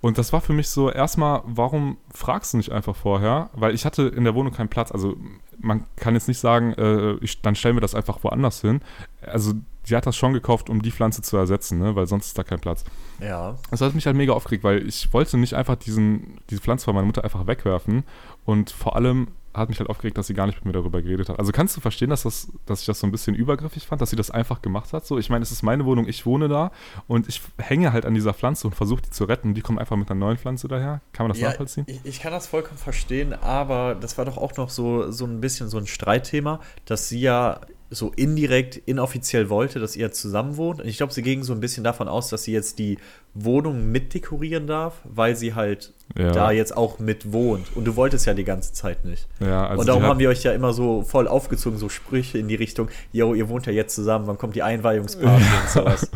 Und 0.00 0.18
das 0.18 0.34
war 0.34 0.42
für 0.42 0.52
mich 0.52 0.68
so, 0.68 0.90
erstmal, 0.90 1.40
warum 1.46 1.96
fragst 2.12 2.52
du 2.52 2.58
nicht 2.58 2.72
einfach 2.72 2.94
vorher? 2.94 3.48
Weil 3.54 3.74
ich 3.74 3.86
hatte 3.86 4.02
in 4.02 4.24
der 4.24 4.34
Wohnung 4.34 4.52
keinen 4.52 4.68
Platz. 4.68 4.92
Also 4.92 5.16
man 5.58 5.86
kann 5.96 6.12
jetzt 6.12 6.28
nicht 6.28 6.40
sagen, 6.40 6.74
äh, 6.74 7.14
ich, 7.22 7.40
dann 7.40 7.54
stellen 7.54 7.76
wir 7.76 7.80
das 7.80 7.94
einfach 7.94 8.22
woanders 8.22 8.60
hin. 8.60 8.82
Also 9.22 9.54
sie 9.84 9.96
hat 9.96 10.06
das 10.06 10.16
schon 10.16 10.32
gekauft, 10.32 10.68
um 10.70 10.82
die 10.82 10.90
Pflanze 10.90 11.22
zu 11.22 11.36
ersetzen, 11.36 11.78
ne? 11.78 11.94
weil 11.94 12.06
sonst 12.06 12.26
ist 12.26 12.38
da 12.38 12.42
kein 12.42 12.60
Platz. 12.60 12.84
Ja. 13.20 13.56
Das 13.70 13.80
hat 13.80 13.94
mich 13.94 14.06
halt 14.06 14.16
mega 14.16 14.32
aufgeregt, 14.32 14.64
weil 14.64 14.86
ich 14.86 15.12
wollte 15.12 15.36
nicht 15.36 15.54
einfach 15.54 15.76
diesen, 15.76 16.38
diese 16.50 16.60
Pflanze 16.60 16.84
von 16.84 16.94
meiner 16.94 17.06
Mutter 17.06 17.24
einfach 17.24 17.46
wegwerfen. 17.46 18.04
Und 18.44 18.70
vor 18.70 18.96
allem 18.96 19.28
hat 19.54 19.68
mich 19.68 19.78
halt 19.78 19.88
aufgeregt, 19.88 20.18
dass 20.18 20.26
sie 20.26 20.34
gar 20.34 20.46
nicht 20.46 20.56
mit 20.56 20.64
mir 20.64 20.72
darüber 20.72 21.00
geredet 21.00 21.28
hat. 21.28 21.38
Also 21.38 21.52
kannst 21.52 21.76
du 21.76 21.80
verstehen, 21.80 22.10
dass, 22.10 22.24
das, 22.24 22.48
dass 22.66 22.80
ich 22.80 22.86
das 22.86 22.98
so 22.98 23.06
ein 23.06 23.12
bisschen 23.12 23.34
übergriffig 23.36 23.86
fand, 23.86 24.02
dass 24.02 24.10
sie 24.10 24.16
das 24.16 24.30
einfach 24.30 24.62
gemacht 24.62 24.92
hat? 24.92 25.06
So, 25.06 25.16
ich 25.16 25.30
meine, 25.30 25.44
es 25.44 25.52
ist 25.52 25.62
meine 25.62 25.84
Wohnung, 25.84 26.08
ich 26.08 26.26
wohne 26.26 26.48
da 26.48 26.72
und 27.06 27.28
ich 27.28 27.40
hänge 27.58 27.92
halt 27.92 28.04
an 28.04 28.14
dieser 28.14 28.34
Pflanze 28.34 28.66
und 28.66 28.74
versuche 28.74 29.02
die 29.02 29.10
zu 29.10 29.24
retten. 29.24 29.54
Die 29.54 29.60
kommt 29.60 29.78
einfach 29.78 29.96
mit 29.96 30.10
einer 30.10 30.18
neuen 30.18 30.38
Pflanze 30.38 30.66
daher. 30.66 31.00
Kann 31.12 31.24
man 31.24 31.32
das 31.32 31.40
ja, 31.40 31.50
nachvollziehen? 31.50 31.84
Ich, 31.86 32.00
ich, 32.04 32.20
kann 32.20 32.32
das 32.32 32.48
vollkommen 32.48 32.78
verstehen, 32.78 33.32
aber 33.32 33.94
das 33.94 34.18
war 34.18 34.24
doch 34.24 34.38
auch 34.38 34.56
noch 34.56 34.70
so, 34.70 35.10
so 35.12 35.24
ein 35.24 35.40
bisschen 35.40 35.68
so 35.68 35.78
ein 35.78 35.86
Streitthema, 35.86 36.60
dass 36.84 37.08
sie 37.08 37.20
ja 37.20 37.60
so 37.94 38.12
indirekt, 38.16 38.76
inoffiziell 38.76 39.48
wollte, 39.48 39.78
dass 39.78 39.96
ihr 39.96 40.12
zusammen 40.12 40.56
wohnt. 40.56 40.80
Und 40.80 40.88
ich 40.88 40.96
glaube, 40.96 41.12
sie 41.12 41.22
ging 41.22 41.42
so 41.42 41.52
ein 41.52 41.60
bisschen 41.60 41.84
davon 41.84 42.08
aus, 42.08 42.28
dass 42.28 42.44
sie 42.44 42.52
jetzt 42.52 42.78
die 42.78 42.98
Wohnung 43.34 43.90
mitdekorieren 43.90 44.66
darf, 44.66 45.00
weil 45.04 45.36
sie 45.36 45.54
halt 45.54 45.92
ja. 46.16 46.30
da 46.32 46.50
jetzt 46.50 46.76
auch 46.76 46.98
mit 46.98 47.32
wohnt. 47.32 47.76
Und 47.76 47.84
du 47.84 47.96
wolltest 47.96 48.26
ja 48.26 48.34
die 48.34 48.44
ganze 48.44 48.72
Zeit 48.72 49.04
nicht. 49.04 49.26
Ja, 49.40 49.66
also 49.66 49.80
und 49.80 49.88
darum 49.88 50.02
haben 50.04 50.18
wir 50.18 50.28
euch 50.28 50.42
ja 50.42 50.52
immer 50.52 50.72
so 50.72 51.02
voll 51.02 51.26
aufgezogen, 51.26 51.78
so 51.78 51.88
Sprüche 51.88 52.38
in 52.38 52.48
die 52.48 52.54
Richtung, 52.54 52.88
yo, 53.12 53.34
ihr 53.34 53.48
wohnt 53.48 53.66
ja 53.66 53.72
jetzt 53.72 53.94
zusammen, 53.94 54.26
wann 54.26 54.38
kommt 54.38 54.54
die 54.54 54.62
Einweihungsparty 54.62 55.44
und 55.44 55.68
sowas. 55.70 56.10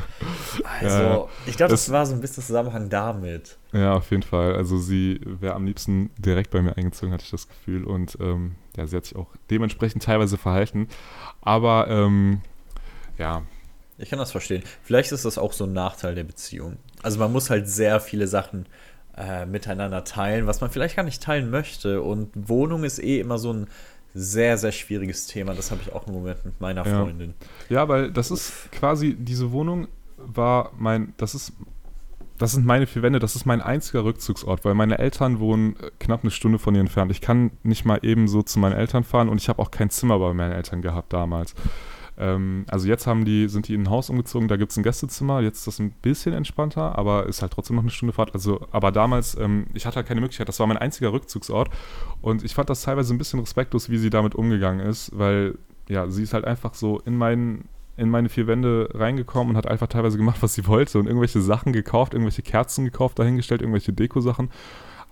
Also, 0.81 0.97
ja, 0.97 1.29
ich 1.47 1.57
glaube, 1.57 1.71
das, 1.71 1.87
das 1.87 1.93
war 1.93 2.07
so 2.07 2.15
ein 2.15 2.21
bisschen 2.21 2.43
Zusammenhang 2.43 2.89
damit. 2.89 3.59
Ja, 3.73 3.95
auf 3.95 4.11
jeden 4.11 4.23
Fall. 4.23 4.55
Also 4.55 4.79
sie 4.79 5.21
wäre 5.25 5.55
am 5.55 5.67
liebsten 5.67 6.11
direkt 6.19 6.51
bei 6.51 6.63
mir 6.63 6.77
eingezogen, 6.77 7.13
hatte 7.13 7.25
ich 7.25 7.31
das 7.31 7.49
Gefühl. 7.49 7.85
Und 7.85 8.17
ähm, 8.21 8.55
ja, 8.79 8.87
sie 8.87 8.97
hat 8.97 9.05
sich 9.05 9.17
auch 9.17 9.29
dementsprechend 9.51 10.03
teilweise 10.03 10.39
verhalten. 10.39 10.89
Aber 11.43 11.89
ähm, 11.89 12.41
ja, 13.19 13.43
ich 13.99 14.11
kann 14.11 14.19
das 14.21 14.31
verstehen. 14.31 14.63
Vielleicht 14.83 15.11
ist 15.11 15.25
das 15.25 15.39
auch 15.39 15.53
so 15.53 15.65
ein 15.65 15.73
Nachteil 15.73 16.15
der 16.15 16.25
Beziehung. 16.25 16.77
Also 17.03 17.19
man 17.19 17.33
muss 17.33 17.51
halt 17.51 17.69
sehr 17.69 17.99
viele 18.01 18.29
Sachen 18.29 18.67
äh, 19.17 19.45
miteinander 19.45 20.05
teilen, 20.05 20.47
was 20.47 20.61
man 20.61 20.71
vielleicht 20.71 20.95
gar 20.97 21.03
nicht 21.03 21.21
teilen 21.21 21.51
möchte. 21.51 22.01
Und 22.01 22.31
Wohnung 22.35 22.85
ist 22.85 23.01
eh 23.01 23.19
immer 23.19 23.39
so 23.39 23.53
ein 23.53 23.67
sehr, 24.15 24.57
sehr 24.57 24.71
schwieriges 24.71 25.27
Thema. 25.27 25.55
Das 25.55 25.73
habe 25.73 25.81
ich 25.83 25.93
auch 25.93 26.07
im 26.07 26.15
Moment 26.15 26.45
mit 26.45 26.61
meiner 26.61 26.87
ja. 26.87 27.03
Freundin. 27.03 27.35
Ja, 27.69 27.89
weil 27.89 28.13
das 28.13 28.31
ist 28.31 28.71
quasi, 28.71 29.17
diese 29.19 29.51
Wohnung 29.51 29.89
war 30.17 30.73
mein, 30.79 31.15
das 31.17 31.35
ist, 31.35 31.53
das 32.39 32.53
sind 32.53 32.65
meine 32.65 32.87
vier 32.87 33.03
Wände, 33.03 33.19
das 33.19 33.37
ist 33.37 33.47
mein 33.47 33.61
einziger 33.61 34.05
Rückzugsort, 34.05 34.65
weil 34.65 34.75
meine 34.75 34.99
Eltern 34.99 35.41
wohnen 35.41 35.77
äh, 35.77 35.91
knapp 35.99 36.23
eine 36.23 36.31
Stunde 36.31 36.59
von 36.59 36.75
hier 36.75 36.81
entfernt. 36.81 37.11
Ich 37.11 37.21
kann 37.21 37.51
nicht 37.63 37.85
mal 37.85 37.99
eben 38.03 38.29
so 38.29 38.43
zu 38.43 38.59
meinen 38.59 38.75
Eltern 38.75 39.05
fahren 39.05 39.29
und 39.29 39.41
ich 39.41 39.49
habe 39.49 39.61
auch 39.61 39.71
kein 39.71 39.91
Zimmer 39.91 40.19
bei 40.19 40.33
meinen 40.33 40.53
Eltern 40.53 40.81
gehabt 40.81 41.13
damals. 41.13 41.55
Ähm, 42.17 42.65
also 42.69 42.89
jetzt 42.89 43.07
haben 43.07 43.25
die, 43.25 43.49
sind 43.49 43.69
die 43.69 43.75
in 43.75 43.83
ein 43.83 43.91
Haus 43.91 44.11
umgezogen, 44.11 44.49
da 44.49 44.57
gibt 44.57 44.73
es 44.73 44.77
ein 44.77 44.83
Gästezimmer, 44.83 45.41
jetzt 45.41 45.59
ist 45.59 45.67
das 45.67 45.79
ein 45.79 45.91
bisschen 45.91 46.33
entspannter, 46.33 46.99
aber 46.99 47.27
ist 47.27 47.43
halt 47.43 47.53
trotzdem 47.53 47.77
noch 47.77 47.83
eine 47.83 47.91
Stunde 47.91 48.13
Fahrt. 48.13 48.35
Also, 48.35 48.67
aber 48.73 48.93
damals, 48.93 49.37
ähm, 49.37 49.67
ich 49.75 49.87
hatte 49.87 49.97
halt 49.97 50.07
keine 50.07 50.21
Möglichkeit, 50.21 50.49
das 50.49 50.61
war 50.61 50.67
mein 50.67 50.79
einziger 50.79 51.13
Rückzugsort 51.13 51.71
und 52.21 52.45
ich 52.45 52.55
fand 52.55 52.71
das 52.71 52.83
teilweise 52.83 53.15
ein 53.15 53.19
bisschen 53.19 53.41
respektlos, 53.41 53.91
wie 53.91 53.99
sie 53.99 54.11
damit 54.11 54.35
umgegangen 54.35 54.81
ist, 54.81 55.17
weil 55.17 55.59
ja, 55.89 56.09
sie 56.09 56.23
ist 56.23 56.35
halt 56.35 56.45
einfach 56.45 56.75
so 56.75 57.01
in 57.01 57.17
meinen 57.17 57.69
in 57.99 58.11
meine 58.11 58.29
vier 58.29 58.47
Wände 58.47 58.89
reingekommen 58.95 59.51
und 59.51 59.57
hat 59.57 59.67
einfach 59.67 59.89
teilweise 59.89 60.17
gemacht, 60.17 60.39
was 60.41 60.55
sie 60.55 60.67
wollte 60.67 60.99
und 60.99 61.07
irgendwelche 61.07 61.41
Sachen 61.41 61.73
gekauft, 61.73 62.15
irgendwelche 62.15 62.43
Kerzen 62.43 62.85
gekauft, 62.85 63.19
dahingestellt, 63.19 63.61
irgendwelche 63.61 63.93
Deko-Sachen. 63.93 64.51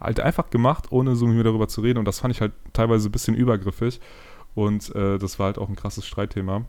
Halt 0.00 0.20
einfach 0.20 0.50
gemacht, 0.50 0.86
ohne 0.90 1.16
so 1.16 1.26
mit 1.26 1.36
mir 1.36 1.44
darüber 1.44 1.68
zu 1.68 1.80
reden 1.80 1.98
und 1.98 2.04
das 2.04 2.20
fand 2.20 2.34
ich 2.34 2.40
halt 2.40 2.52
teilweise 2.72 3.08
ein 3.08 3.12
bisschen 3.12 3.34
übergriffig 3.34 4.00
und 4.54 4.94
äh, 4.94 5.18
das 5.18 5.38
war 5.38 5.46
halt 5.46 5.58
auch 5.58 5.68
ein 5.68 5.76
krasses 5.76 6.06
Streitthema. 6.06 6.64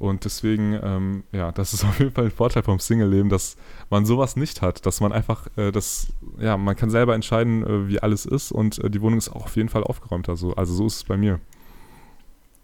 Und 0.00 0.24
deswegen, 0.24 0.78
ähm, 0.82 1.22
ja, 1.30 1.52
das 1.52 1.72
ist 1.72 1.84
auf 1.84 2.00
jeden 2.00 2.10
Fall 2.10 2.24
ein 2.24 2.30
Vorteil 2.30 2.64
vom 2.64 2.80
Single-Leben, 2.80 3.28
dass 3.28 3.56
man 3.90 4.06
sowas 4.06 4.34
nicht 4.34 4.60
hat, 4.60 4.84
dass 4.86 5.00
man 5.00 5.12
einfach, 5.12 5.46
äh, 5.56 5.70
das, 5.70 6.08
ja, 6.38 6.56
man 6.56 6.74
kann 6.74 6.90
selber 6.90 7.14
entscheiden, 7.14 7.64
äh, 7.64 7.88
wie 7.88 8.00
alles 8.00 8.26
ist 8.26 8.50
und 8.50 8.82
äh, 8.82 8.90
die 8.90 9.00
Wohnung 9.00 9.18
ist 9.18 9.28
auch 9.28 9.44
auf 9.44 9.56
jeden 9.56 9.68
Fall 9.68 9.84
aufgeräumter. 9.84 10.36
So. 10.36 10.54
Also 10.54 10.74
so 10.74 10.86
ist 10.86 10.96
es 10.96 11.04
bei 11.04 11.16
mir. 11.16 11.38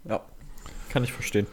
Ja, 0.03 0.21
kann 0.89 1.03
ich 1.03 1.13
verstehen. 1.13 1.47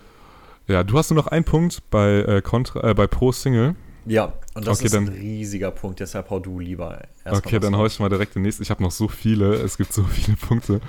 Ja, 0.69 0.85
du 0.85 0.99
hast 0.99 1.11
nur 1.11 1.17
noch 1.17 1.27
einen 1.29 1.45
Punkt 1.45 1.83
bei, 1.91 2.21
äh, 2.21 2.43
Contra, 2.43 2.91
äh, 2.91 2.95
bei 2.95 3.07
Pro 3.07 3.33
Single. 3.33 3.75
Ja, 4.05 4.35
und 4.55 4.67
das 4.67 4.79
okay, 4.79 4.87
ist 4.87 4.95
dann, 4.95 5.07
ein 5.07 5.15
riesiger 5.15 5.71
Punkt, 5.71 6.01
deshalb 6.01 6.31
hau 6.31 6.39
du 6.39 6.59
lieber 6.59 7.03
erst 7.25 7.45
Okay, 7.45 7.59
dann 7.59 7.77
hau 7.77 7.85
ich 7.87 7.99
mal 7.99 8.09
direkt 8.09 8.35
den 8.35 8.43
nächsten. 8.43 8.63
Ich 8.63 8.71
habe 8.71 8.83
noch 8.83 8.91
so 8.91 9.09
viele, 9.09 9.55
es 9.55 9.77
gibt 9.77 9.93
so 9.93 10.05
viele 10.05 10.37
Punkte. 10.37 10.81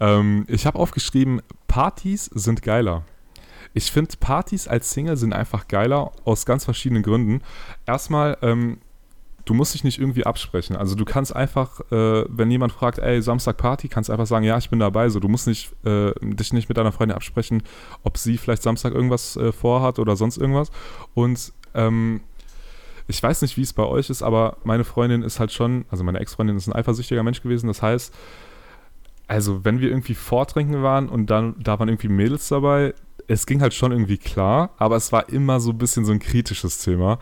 Ähm, 0.00 0.46
ich 0.48 0.64
habe 0.64 0.78
aufgeschrieben, 0.78 1.42
Partys 1.68 2.26
sind 2.26 2.62
geiler. 2.62 3.04
Ich 3.72 3.92
finde, 3.92 4.16
Partys 4.18 4.66
als 4.66 4.90
Single 4.90 5.16
sind 5.16 5.32
einfach 5.32 5.68
geiler 5.68 6.12
aus 6.24 6.46
ganz 6.46 6.64
verschiedenen 6.64 7.02
Gründen. 7.02 7.42
Erstmal, 7.86 8.36
ähm, 8.42 8.78
du 9.50 9.54
musst 9.54 9.74
dich 9.74 9.82
nicht 9.82 9.98
irgendwie 9.98 10.24
absprechen. 10.24 10.76
Also 10.76 10.94
du 10.94 11.04
kannst 11.04 11.34
einfach, 11.34 11.80
äh, 11.90 12.24
wenn 12.28 12.52
jemand 12.52 12.72
fragt, 12.72 13.00
ey, 13.00 13.20
Samstag 13.20 13.56
Party, 13.56 13.88
kannst 13.88 14.08
du 14.08 14.12
einfach 14.12 14.28
sagen, 14.28 14.44
ja, 14.44 14.56
ich 14.56 14.70
bin 14.70 14.78
dabei. 14.78 15.08
So, 15.08 15.18
du 15.18 15.26
musst 15.26 15.48
nicht, 15.48 15.72
äh, 15.84 16.12
dich 16.22 16.52
nicht 16.52 16.68
mit 16.68 16.78
deiner 16.78 16.92
Freundin 16.92 17.16
absprechen, 17.16 17.64
ob 18.04 18.16
sie 18.16 18.38
vielleicht 18.38 18.62
Samstag 18.62 18.94
irgendwas 18.94 19.36
äh, 19.36 19.50
vorhat 19.50 19.98
oder 19.98 20.14
sonst 20.14 20.38
irgendwas. 20.38 20.70
Und 21.14 21.52
ähm, 21.74 22.20
ich 23.08 23.20
weiß 23.20 23.42
nicht, 23.42 23.56
wie 23.56 23.62
es 23.62 23.72
bei 23.72 23.82
euch 23.82 24.08
ist, 24.08 24.22
aber 24.22 24.58
meine 24.62 24.84
Freundin 24.84 25.22
ist 25.22 25.40
halt 25.40 25.50
schon, 25.50 25.84
also 25.90 26.04
meine 26.04 26.20
Ex-Freundin 26.20 26.56
ist 26.56 26.68
ein 26.68 26.76
eifersüchtiger 26.76 27.24
Mensch 27.24 27.42
gewesen. 27.42 27.66
Das 27.66 27.82
heißt, 27.82 28.14
also 29.26 29.64
wenn 29.64 29.80
wir 29.80 29.88
irgendwie 29.88 30.14
vortrinken 30.14 30.84
waren 30.84 31.08
und 31.08 31.26
dann 31.28 31.56
da 31.58 31.76
waren 31.80 31.88
irgendwie 31.88 32.08
Mädels 32.08 32.46
dabei, 32.46 32.94
es 33.26 33.46
ging 33.46 33.62
halt 33.62 33.74
schon 33.74 33.90
irgendwie 33.90 34.18
klar, 34.18 34.70
aber 34.78 34.94
es 34.94 35.10
war 35.10 35.28
immer 35.28 35.58
so 35.58 35.70
ein 35.70 35.78
bisschen 35.78 36.04
so 36.04 36.12
ein 36.12 36.20
kritisches 36.20 36.78
Thema. 36.78 37.18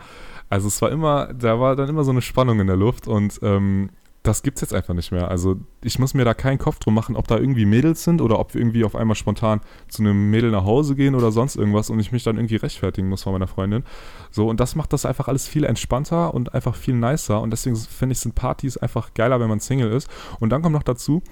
Also 0.49 0.67
es 0.67 0.81
war 0.81 0.91
immer, 0.91 1.33
da 1.33 1.59
war 1.59 1.75
dann 1.75 1.89
immer 1.89 2.03
so 2.03 2.11
eine 2.11 2.21
Spannung 2.21 2.59
in 2.59 2.67
der 2.67 2.75
Luft 2.75 3.07
und 3.07 3.39
ähm, 3.43 3.89
das 4.23 4.43
es 4.45 4.61
jetzt 4.61 4.73
einfach 4.73 4.93
nicht 4.93 5.11
mehr. 5.11 5.29
Also 5.29 5.55
ich 5.81 5.97
muss 5.97 6.13
mir 6.13 6.25
da 6.25 6.33
keinen 6.33 6.57
Kopf 6.57 6.79
drum 6.79 6.93
machen, 6.93 7.15
ob 7.15 7.27
da 7.27 7.37
irgendwie 7.37 7.65
Mädels 7.65 8.03
sind 8.03 8.21
oder 8.21 8.37
ob 8.37 8.53
wir 8.53 8.59
irgendwie 8.59 8.83
auf 8.83 8.95
einmal 8.95 9.15
spontan 9.15 9.61
zu 9.87 10.01
einem 10.01 10.29
Mädel 10.29 10.51
nach 10.51 10.65
Hause 10.65 10.95
gehen 10.95 11.15
oder 11.15 11.31
sonst 11.31 11.55
irgendwas 11.55 11.89
und 11.89 11.99
ich 11.99 12.11
mich 12.11 12.23
dann 12.23 12.35
irgendwie 12.35 12.57
rechtfertigen 12.57 13.07
muss 13.07 13.23
von 13.23 13.31
meiner 13.31 13.47
Freundin. 13.47 13.83
So, 14.29 14.49
und 14.49 14.59
das 14.59 14.75
macht 14.75 14.91
das 14.91 15.05
einfach 15.05 15.29
alles 15.29 15.47
viel 15.47 15.63
entspannter 15.63 16.33
und 16.33 16.53
einfach 16.53 16.75
viel 16.75 16.95
nicer 16.95 17.41
und 17.41 17.51
deswegen 17.51 17.77
finde 17.77 18.13
ich, 18.13 18.19
sind 18.19 18.35
Partys 18.35 18.75
einfach 18.77 19.13
geiler, 19.13 19.39
wenn 19.39 19.49
man 19.49 19.61
Single 19.61 19.91
ist. 19.91 20.09
Und 20.39 20.49
dann 20.49 20.61
kommt 20.61 20.73
noch 20.73 20.83
dazu, 20.83 21.23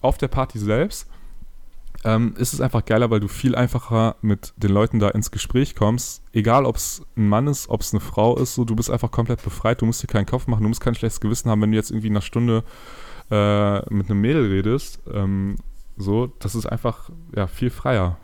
auf 0.00 0.16
der 0.18 0.28
Party 0.28 0.58
selbst 0.58 1.08
ähm, 2.04 2.34
ist 2.38 2.52
es 2.52 2.60
einfach 2.60 2.84
geiler, 2.84 3.10
weil 3.10 3.20
du 3.20 3.28
viel 3.28 3.54
einfacher 3.54 4.16
mit 4.20 4.52
den 4.56 4.70
Leuten 4.70 4.98
da 4.98 5.08
ins 5.08 5.30
Gespräch 5.30 5.74
kommst. 5.74 6.22
Egal, 6.32 6.64
ob 6.64 6.76
es 6.76 7.02
ein 7.16 7.28
Mann 7.28 7.46
ist, 7.46 7.68
ob 7.68 7.80
es 7.80 7.92
eine 7.92 8.00
Frau 8.00 8.36
ist, 8.36 8.54
so, 8.54 8.64
du 8.64 8.76
bist 8.76 8.90
einfach 8.90 9.10
komplett 9.10 9.42
befreit, 9.42 9.80
du 9.80 9.86
musst 9.86 10.02
dir 10.02 10.06
keinen 10.06 10.26
Kopf 10.26 10.46
machen, 10.46 10.62
du 10.62 10.68
musst 10.68 10.80
kein 10.80 10.94
schlechtes 10.94 11.20
Gewissen 11.20 11.50
haben, 11.50 11.62
wenn 11.62 11.72
du 11.72 11.76
jetzt 11.76 11.90
irgendwie 11.90 12.10
einer 12.10 12.20
Stunde 12.20 12.64
äh, 13.30 13.78
mit 13.92 14.10
einem 14.10 14.20
Mädel 14.20 14.48
redest. 14.48 15.00
Ähm, 15.12 15.56
so, 15.96 16.26
das 16.38 16.54
ist 16.54 16.66
einfach 16.66 17.10
ja, 17.34 17.46
viel 17.46 17.70
freier. 17.70 18.18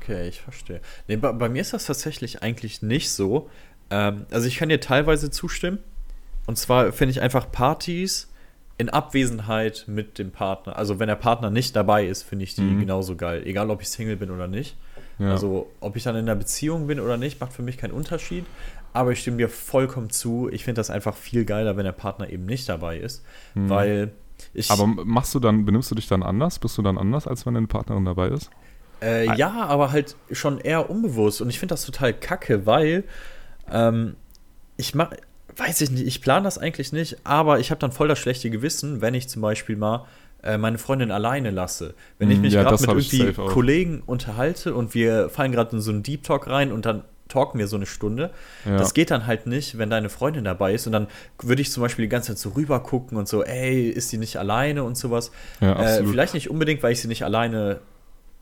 Okay, 0.00 0.28
ich 0.28 0.40
verstehe. 0.40 0.80
Nee, 1.08 1.16
bei, 1.16 1.32
bei, 1.32 1.48
mir 1.48 1.60
ist 1.60 1.72
das 1.72 1.84
tatsächlich 1.84 2.42
eigentlich 2.42 2.82
nicht 2.82 3.10
so. 3.10 3.50
Ähm, 3.90 4.26
also 4.30 4.46
ich 4.46 4.56
kann 4.56 4.70
dir 4.70 4.80
teilweise 4.80 5.30
zustimmen. 5.30 5.78
Und 6.46 6.56
zwar 6.56 6.92
finde 6.92 7.12
ich 7.12 7.20
einfach 7.20 7.52
Partys 7.52 8.28
in 8.80 8.88
Abwesenheit 8.88 9.84
mit 9.88 10.18
dem 10.18 10.30
Partner. 10.30 10.76
Also 10.76 10.98
wenn 10.98 11.08
der 11.08 11.16
Partner 11.16 11.50
nicht 11.50 11.76
dabei 11.76 12.06
ist, 12.06 12.22
finde 12.22 12.44
ich 12.44 12.54
die 12.54 12.62
mhm. 12.62 12.80
genauso 12.80 13.14
geil. 13.14 13.42
Egal, 13.44 13.68
ob 13.68 13.82
ich 13.82 13.90
Single 13.90 14.16
bin 14.16 14.30
oder 14.30 14.48
nicht. 14.48 14.78
Ja. 15.18 15.32
Also 15.32 15.70
ob 15.80 15.96
ich 15.96 16.02
dann 16.02 16.16
in 16.16 16.22
einer 16.22 16.34
Beziehung 16.34 16.86
bin 16.86 16.98
oder 16.98 17.18
nicht, 17.18 17.42
macht 17.42 17.52
für 17.52 17.60
mich 17.60 17.76
keinen 17.76 17.90
Unterschied. 17.90 18.46
Aber 18.94 19.12
ich 19.12 19.20
stimme 19.20 19.36
dir 19.36 19.50
vollkommen 19.50 20.08
zu. 20.08 20.48
Ich 20.50 20.64
finde 20.64 20.78
das 20.78 20.88
einfach 20.88 21.14
viel 21.14 21.44
geiler, 21.44 21.76
wenn 21.76 21.84
der 21.84 21.92
Partner 21.92 22.30
eben 22.30 22.46
nicht 22.46 22.70
dabei 22.70 22.96
ist. 22.96 23.22
Mhm. 23.54 23.68
Weil 23.68 24.12
ich. 24.54 24.70
Aber 24.70 24.86
machst 24.86 25.34
du 25.34 25.40
dann, 25.40 25.66
benimmst 25.66 25.90
du 25.90 25.94
dich 25.94 26.08
dann 26.08 26.22
anders? 26.22 26.58
Bist 26.58 26.78
du 26.78 26.82
dann 26.82 26.96
anders, 26.96 27.26
als 27.26 27.44
wenn 27.44 27.52
deine 27.52 27.66
Partnerin 27.66 28.06
dabei 28.06 28.28
ist? 28.28 28.48
Äh, 29.02 29.36
ja, 29.36 29.66
aber 29.66 29.92
halt 29.92 30.16
schon 30.32 30.58
eher 30.58 30.88
unbewusst. 30.88 31.42
Und 31.42 31.50
ich 31.50 31.58
finde 31.58 31.74
das 31.74 31.84
total 31.84 32.14
kacke, 32.14 32.64
weil 32.64 33.04
ähm, 33.70 34.16
ich 34.78 34.94
mache 34.94 35.18
weiß 35.60 35.80
ich 35.82 35.90
nicht, 35.90 36.06
ich 36.06 36.20
plane 36.22 36.44
das 36.44 36.58
eigentlich 36.58 36.92
nicht, 36.92 37.18
aber 37.24 37.60
ich 37.60 37.70
habe 37.70 37.78
dann 37.78 37.92
voll 37.92 38.08
das 38.08 38.18
schlechte 38.18 38.50
Gewissen, 38.50 39.00
wenn 39.00 39.14
ich 39.14 39.28
zum 39.28 39.42
Beispiel 39.42 39.76
mal 39.76 40.06
äh, 40.42 40.56
meine 40.56 40.78
Freundin 40.78 41.10
alleine 41.10 41.50
lasse. 41.50 41.94
Wenn 42.18 42.30
ich 42.30 42.36
hm, 42.36 42.42
mich 42.42 42.54
ja, 42.54 42.62
gerade 42.62 42.80
mit 42.80 43.12
irgendwie 43.12 43.32
Kollegen 43.32 44.02
unterhalte 44.04 44.74
und 44.74 44.94
wir 44.94 45.28
fallen 45.28 45.52
gerade 45.52 45.76
in 45.76 45.82
so 45.82 45.90
einen 45.90 46.02
Deep 46.02 46.22
Talk 46.22 46.48
rein 46.48 46.72
und 46.72 46.86
dann 46.86 47.04
talken 47.28 47.58
wir 47.58 47.68
so 47.68 47.76
eine 47.76 47.86
Stunde. 47.86 48.30
Ja. 48.64 48.76
Das 48.76 48.92
geht 48.94 49.10
dann 49.10 49.26
halt 49.26 49.46
nicht, 49.46 49.78
wenn 49.78 49.88
deine 49.88 50.08
Freundin 50.08 50.44
dabei 50.44 50.74
ist. 50.74 50.86
Und 50.86 50.92
dann 50.92 51.06
würde 51.40 51.62
ich 51.62 51.70
zum 51.70 51.82
Beispiel 51.82 52.04
die 52.04 52.08
ganze 52.08 52.28
Zeit 52.28 52.38
so 52.38 52.50
rüber 52.50 52.80
gucken 52.80 53.16
und 53.16 53.28
so, 53.28 53.44
ey, 53.44 53.88
ist 53.88 54.10
die 54.12 54.18
nicht 54.18 54.36
alleine 54.36 54.82
und 54.82 54.96
sowas. 54.96 55.30
Ja, 55.60 55.80
äh, 55.80 56.04
vielleicht 56.04 56.34
nicht 56.34 56.50
unbedingt, 56.50 56.82
weil 56.82 56.92
ich 56.92 57.00
sie 57.00 57.08
nicht 57.08 57.24
alleine 57.24 57.80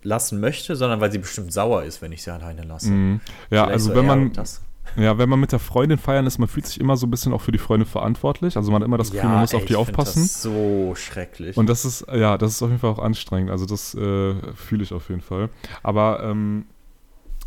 lassen 0.03 0.41
möchte, 0.41 0.77
sondern 0.77 1.01
weil 1.01 1.13
sie 1.13 1.19
bestimmt 1.19 1.53
sauer 1.53 1.83
ist, 1.83 2.01
wenn 2.01 2.13
ich 2.13 2.23
sie 2.23 2.33
alleine 2.33 2.63
lasse. 2.63 2.91
Mhm. 2.91 3.21
Ja, 3.51 3.65
Vielleicht 3.65 3.73
also 3.73 3.91
so 3.91 3.97
wenn 3.97 4.07
man, 4.07 4.33
das. 4.33 4.63
Ja, 4.97 5.19
wenn 5.19 5.29
man 5.29 5.41
mit 5.41 5.53
der 5.53 5.59
Freundin 5.59 5.99
feiern 5.99 6.27
ist, 6.27 6.39
man 6.39 6.49
fühlt 6.49 6.67
sich 6.67 6.81
immer 6.81 6.97
so 6.97 7.07
ein 7.07 7.11
bisschen 7.11 7.33
auch 7.33 7.41
für 7.41 7.53
die 7.53 7.59
Freunde 7.59 7.87
verantwortlich. 7.87 8.57
Also 8.57 8.73
man 8.73 8.83
hat 8.83 8.87
immer 8.87 8.99
das 8.99 9.11
Gefühl, 9.11 9.31
man 9.31 9.41
muss 9.41 9.53
ey, 9.53 9.59
auf 9.61 9.65
die 9.65 9.77
aufpassen. 9.77 10.23
Das 10.23 10.43
so 10.43 10.95
schrecklich. 10.97 11.57
Und 11.57 11.69
das 11.69 11.85
ist, 11.85 12.07
ja, 12.13 12.39
das 12.39 12.53
ist 12.53 12.63
auf 12.63 12.69
jeden 12.69 12.81
Fall 12.81 12.91
auch 12.91 12.99
anstrengend. 12.99 13.51
Also 13.51 13.67
das 13.67 13.95
äh, 13.95 14.35
fühle 14.55 14.83
ich 14.83 14.93
auf 14.93 15.09
jeden 15.09 15.21
Fall. 15.21 15.51
Aber 15.83 16.23
ähm, 16.23 16.67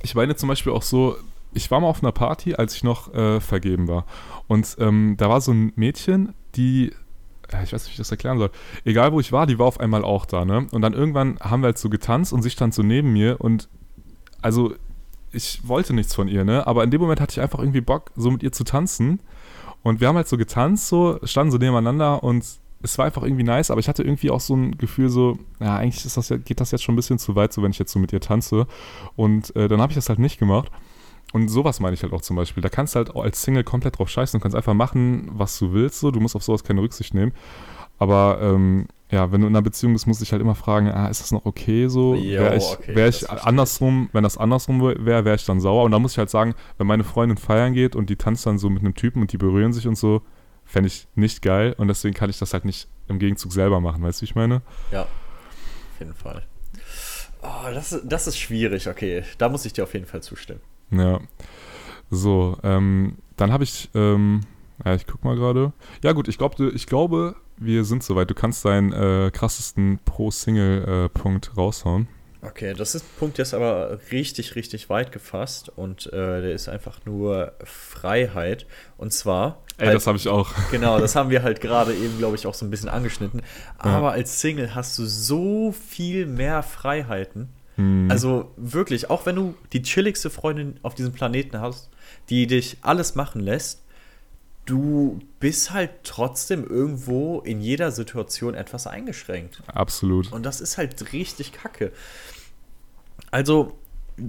ich 0.02 0.16
meine 0.16 0.36
zum 0.36 0.50
Beispiel 0.50 0.72
auch 0.72 0.84
so, 0.84 1.16
ich 1.54 1.70
war 1.72 1.80
mal 1.80 1.88
auf 1.88 2.04
einer 2.04 2.12
Party, 2.12 2.56
als 2.56 2.76
ich 2.76 2.84
noch 2.84 3.14
äh, 3.14 3.40
vergeben 3.40 3.88
war. 3.88 4.06
Und 4.48 4.78
ähm, 4.80 5.16
da 5.18 5.30
war 5.30 5.42
so 5.42 5.52
ein 5.52 5.74
Mädchen, 5.76 6.34
die, 6.56 6.94
ja, 7.52 7.64
ich 7.64 7.74
weiß 7.74 7.84
nicht, 7.84 7.90
wie 7.90 7.94
ich 7.94 7.98
das 7.98 8.12
erklären 8.12 8.38
soll. 8.38 8.52
Egal 8.86 9.12
wo 9.12 9.20
ich 9.20 9.32
war, 9.32 9.46
die 9.48 9.60
war 9.60 9.66
auf 9.66 9.80
einmal 9.80 10.04
auch 10.04 10.26
da, 10.26 10.46
ne? 10.46 10.68
Und 10.72 10.82
dann 10.82 10.94
irgendwann 10.94 11.38
haben 11.40 11.62
wir 11.62 11.68
halt 11.68 11.78
so 11.78 11.90
getanzt 11.90 12.34
und 12.34 12.42
sie 12.42 12.50
stand 12.50 12.74
so 12.74 12.84
neben 12.84 13.12
mir 13.12 13.42
und 13.42 13.68
also 14.42 14.74
ich 15.32 15.68
wollte 15.68 15.94
nichts 15.94 16.14
von 16.16 16.28
ihr, 16.28 16.44
ne? 16.44 16.68
Aber 16.68 16.84
in 16.84 16.92
dem 16.92 17.02
Moment 17.02 17.22
hatte 17.22 17.32
ich 17.32 17.42
einfach 17.42 17.60
irgendwie 17.60 17.82
Bock, 17.82 18.12
so 18.16 18.32
mit 18.32 18.44
ihr 18.44 18.52
zu 18.52 18.64
tanzen. 18.64 19.20
Und 19.84 20.00
wir 20.00 20.08
haben 20.08 20.16
halt 20.16 20.28
so 20.28 20.38
getanzt, 20.38 20.88
so, 20.88 21.20
standen 21.24 21.52
so 21.52 21.58
nebeneinander 21.58 22.24
und 22.24 22.46
es 22.84 22.98
war 22.98 23.06
einfach 23.06 23.24
irgendwie 23.24 23.44
nice, 23.44 23.72
aber 23.72 23.80
ich 23.80 23.88
hatte 23.88 24.04
irgendwie 24.04 24.32
auch 24.32 24.40
so 24.40 24.56
ein 24.56 24.78
Gefühl, 24.78 25.10
so, 25.10 25.38
ja, 25.60 25.78
eigentlich 25.78 26.04
das 26.04 26.34
geht 26.46 26.60
das 26.60 26.72
jetzt 26.72 26.84
schon 26.84 26.94
ein 26.94 26.96
bisschen 26.96 27.20
zu 27.20 27.36
weit, 27.36 27.54
so 27.54 27.62
wenn 27.62 27.72
ich 27.72 27.80
jetzt 27.80 27.92
so 27.92 28.00
mit 28.00 28.12
ihr 28.12 28.22
tanze. 28.22 28.68
Und 29.16 29.56
äh, 29.56 29.68
dann 29.68 29.82
habe 29.82 29.92
ich 29.92 29.96
das 29.96 30.10
halt 30.10 30.20
nicht 30.20 30.40
gemacht. 30.40 30.72
Und 31.34 31.48
sowas 31.48 31.80
meine 31.80 31.94
ich 31.94 32.04
halt 32.04 32.14
auch 32.14 32.22
zum 32.22 32.36
Beispiel. 32.36 32.62
Da 32.62 32.70
kannst 32.70 32.96
du 32.96 32.98
halt 32.98 33.16
als 33.16 33.42
Single 33.42 33.64
komplett 33.64 34.00
drauf 34.00 34.10
scheißen 34.10 34.38
und 34.38 34.42
kannst 34.42 34.56
einfach 34.56 34.74
machen, 34.74 35.30
was 35.34 35.58
du 35.60 35.74
willst. 35.74 36.00
So. 36.00 36.12
Du 36.12 36.20
musst 36.20 36.36
auf 36.36 36.44
sowas 36.44 36.64
keine 36.64 36.82
Rücksicht 36.82 37.14
nehmen. 37.14 37.32
Aber 38.00 38.40
ähm, 38.42 38.88
ja, 39.12 39.32
wenn 39.32 39.42
du 39.42 39.48
in 39.48 39.54
einer 39.56 39.62
Beziehung 39.62 39.94
bist, 39.94 40.08
musst 40.08 40.22
du 40.22 40.24
dich 40.24 40.32
halt 40.32 40.42
immer 40.42 40.56
fragen, 40.56 40.88
ah, 40.90 41.08
ist 41.08 41.22
das 41.22 41.32
noch 41.32 41.46
okay 41.46 41.88
so? 41.90 42.14
Wäre 42.16 42.56
ich, 42.56 42.64
okay, 42.64 42.96
wär 42.96 43.08
ich 43.10 43.24
ich. 43.24 43.30
andersrum, 43.30 44.10
wenn 44.14 44.24
das 44.24 44.38
andersrum 44.38 44.82
wäre, 44.82 45.26
wäre 45.26 45.36
ich 45.36 45.46
dann 45.46 45.60
sauer. 45.60 45.84
Und 45.84 45.92
da 45.92 46.00
muss 46.00 46.14
ich 46.14 46.18
halt 46.18 46.30
sagen, 46.30 46.56
wenn 46.78 46.88
meine 46.88 47.04
Freundin 47.04 47.38
feiern 47.38 47.74
geht 47.74 47.96
und 47.96 48.10
die 48.10 48.16
tanzt 48.16 48.46
dann 48.46 48.58
so 48.58 48.70
mit 48.70 48.82
einem 48.84 48.96
Typen 48.96 49.22
und 49.22 49.32
die 49.34 49.38
berühren 49.38 49.74
sich 49.74 49.88
und 49.88 49.98
so, 49.98 50.22
fände 50.66 50.88
ich 50.88 51.08
nicht 51.16 51.42
geil. 51.42 51.76
Und 51.78 51.90
deswegen 51.90 52.14
kann 52.16 52.30
ich 52.30 52.40
das 52.40 52.54
halt 52.54 52.64
nicht 52.66 52.88
im 53.10 53.20
Gegenzug 53.20 53.52
selber 53.52 53.82
machen, 53.82 54.02
weißt 54.02 54.20
du, 54.20 54.24
wie 54.24 54.26
ich 54.30 54.36
meine? 54.36 54.62
Ja, 54.92 55.02
auf 55.02 56.00
jeden 56.00 56.14
Fall. 56.14 56.44
Oh, 57.42 57.70
das, 57.74 57.92
ist- 57.92 58.04
das 58.06 58.28
ist 58.28 58.38
schwierig, 58.38 58.88
okay. 58.88 59.24
Da 59.38 59.50
muss 59.50 59.66
ich 59.66 59.74
dir 59.74 59.84
auf 59.84 59.94
jeden 59.94 60.06
Fall 60.06 60.22
zustimmen. 60.24 60.62
Ja. 60.92 61.20
So, 62.10 62.58
ähm, 62.64 63.18
dann 63.36 63.52
habe 63.52 63.64
ich, 63.64 63.90
ähm, 63.96 64.42
ja, 64.86 64.96
ich 64.96 65.06
guck 65.08 65.24
mal 65.24 65.36
gerade. 65.36 65.74
Ja, 66.04 66.12
gut, 66.14 66.28
ich, 66.28 66.38
glaub, 66.38 66.60
ich 66.60 66.88
glaube, 66.88 67.36
wir 67.58 67.84
sind 67.86 68.04
soweit. 68.04 68.30
Du 68.30 68.34
kannst 68.34 68.66
deinen 68.66 68.92
äh, 68.94 69.32
krassesten 69.32 70.00
Pro-Single-Punkt 70.06 71.58
raushauen. 71.58 72.08
Okay, 72.44 72.74
das 72.76 72.96
ist 72.96 73.04
ein 73.04 73.20
Punkt, 73.20 73.38
der 73.38 73.44
ist 73.44 73.54
aber 73.54 74.00
richtig, 74.12 74.56
richtig 74.56 74.90
weit 74.90 75.12
gefasst 75.12 75.70
und 75.76 76.08
äh, 76.08 76.42
der 76.42 76.54
ist 76.54 76.70
einfach 76.70 77.06
nur 77.06 77.52
Freiheit. 77.64 78.66
Und 78.98 79.14
zwar. 79.14 79.62
Ey, 79.78 79.86
halt- 79.88 79.96
das 79.96 80.08
habe 80.08 80.18
ich 80.18 80.28
auch. 80.28 80.50
Genau, 80.72 81.00
das 81.00 81.16
haben 81.16 81.30
wir 81.30 81.44
halt 81.44 81.62
gerade 81.62 81.94
eben, 81.94 82.18
glaube 82.18 82.36
ich, 82.36 82.48
auch 82.48 82.56
so 82.56 82.66
ein 82.66 82.72
bisschen 82.72 82.90
angeschnitten. 82.90 83.44
Aber 83.78 84.14
als 84.14 84.42
Single 84.42 84.74
hast 84.74 84.98
du 84.98 85.06
so 85.06 85.72
viel 85.72 86.26
mehr 86.26 86.64
Freiheiten. 86.64 87.50
Hm, 87.76 88.08
Also 88.10 88.52
wirklich, 88.58 89.12
auch 89.12 89.28
wenn 89.28 89.36
du 89.36 89.54
die 89.72 89.84
chilligste 89.84 90.32
Freundin 90.32 90.80
auf 90.82 90.96
diesem 90.96 91.14
Planeten 91.14 91.62
hast, 91.62 91.92
die 92.30 92.48
dich 92.48 92.78
alles 92.82 93.14
machen 93.14 93.42
lässt, 93.42 93.84
du 94.66 95.20
bist 95.40 95.72
halt 95.74 95.90
trotzdem 96.04 96.64
irgendwo 96.66 97.40
in 97.40 97.62
jeder 97.62 97.92
Situation 97.92 98.54
etwas 98.54 98.88
eingeschränkt. 98.88 99.62
absolut. 99.68 100.32
Und 100.32 100.44
das 100.46 100.62
ist 100.62 100.78
halt 100.78 101.12
richtig 101.14 101.52
kacke. 101.52 101.92
Also, 103.32 103.78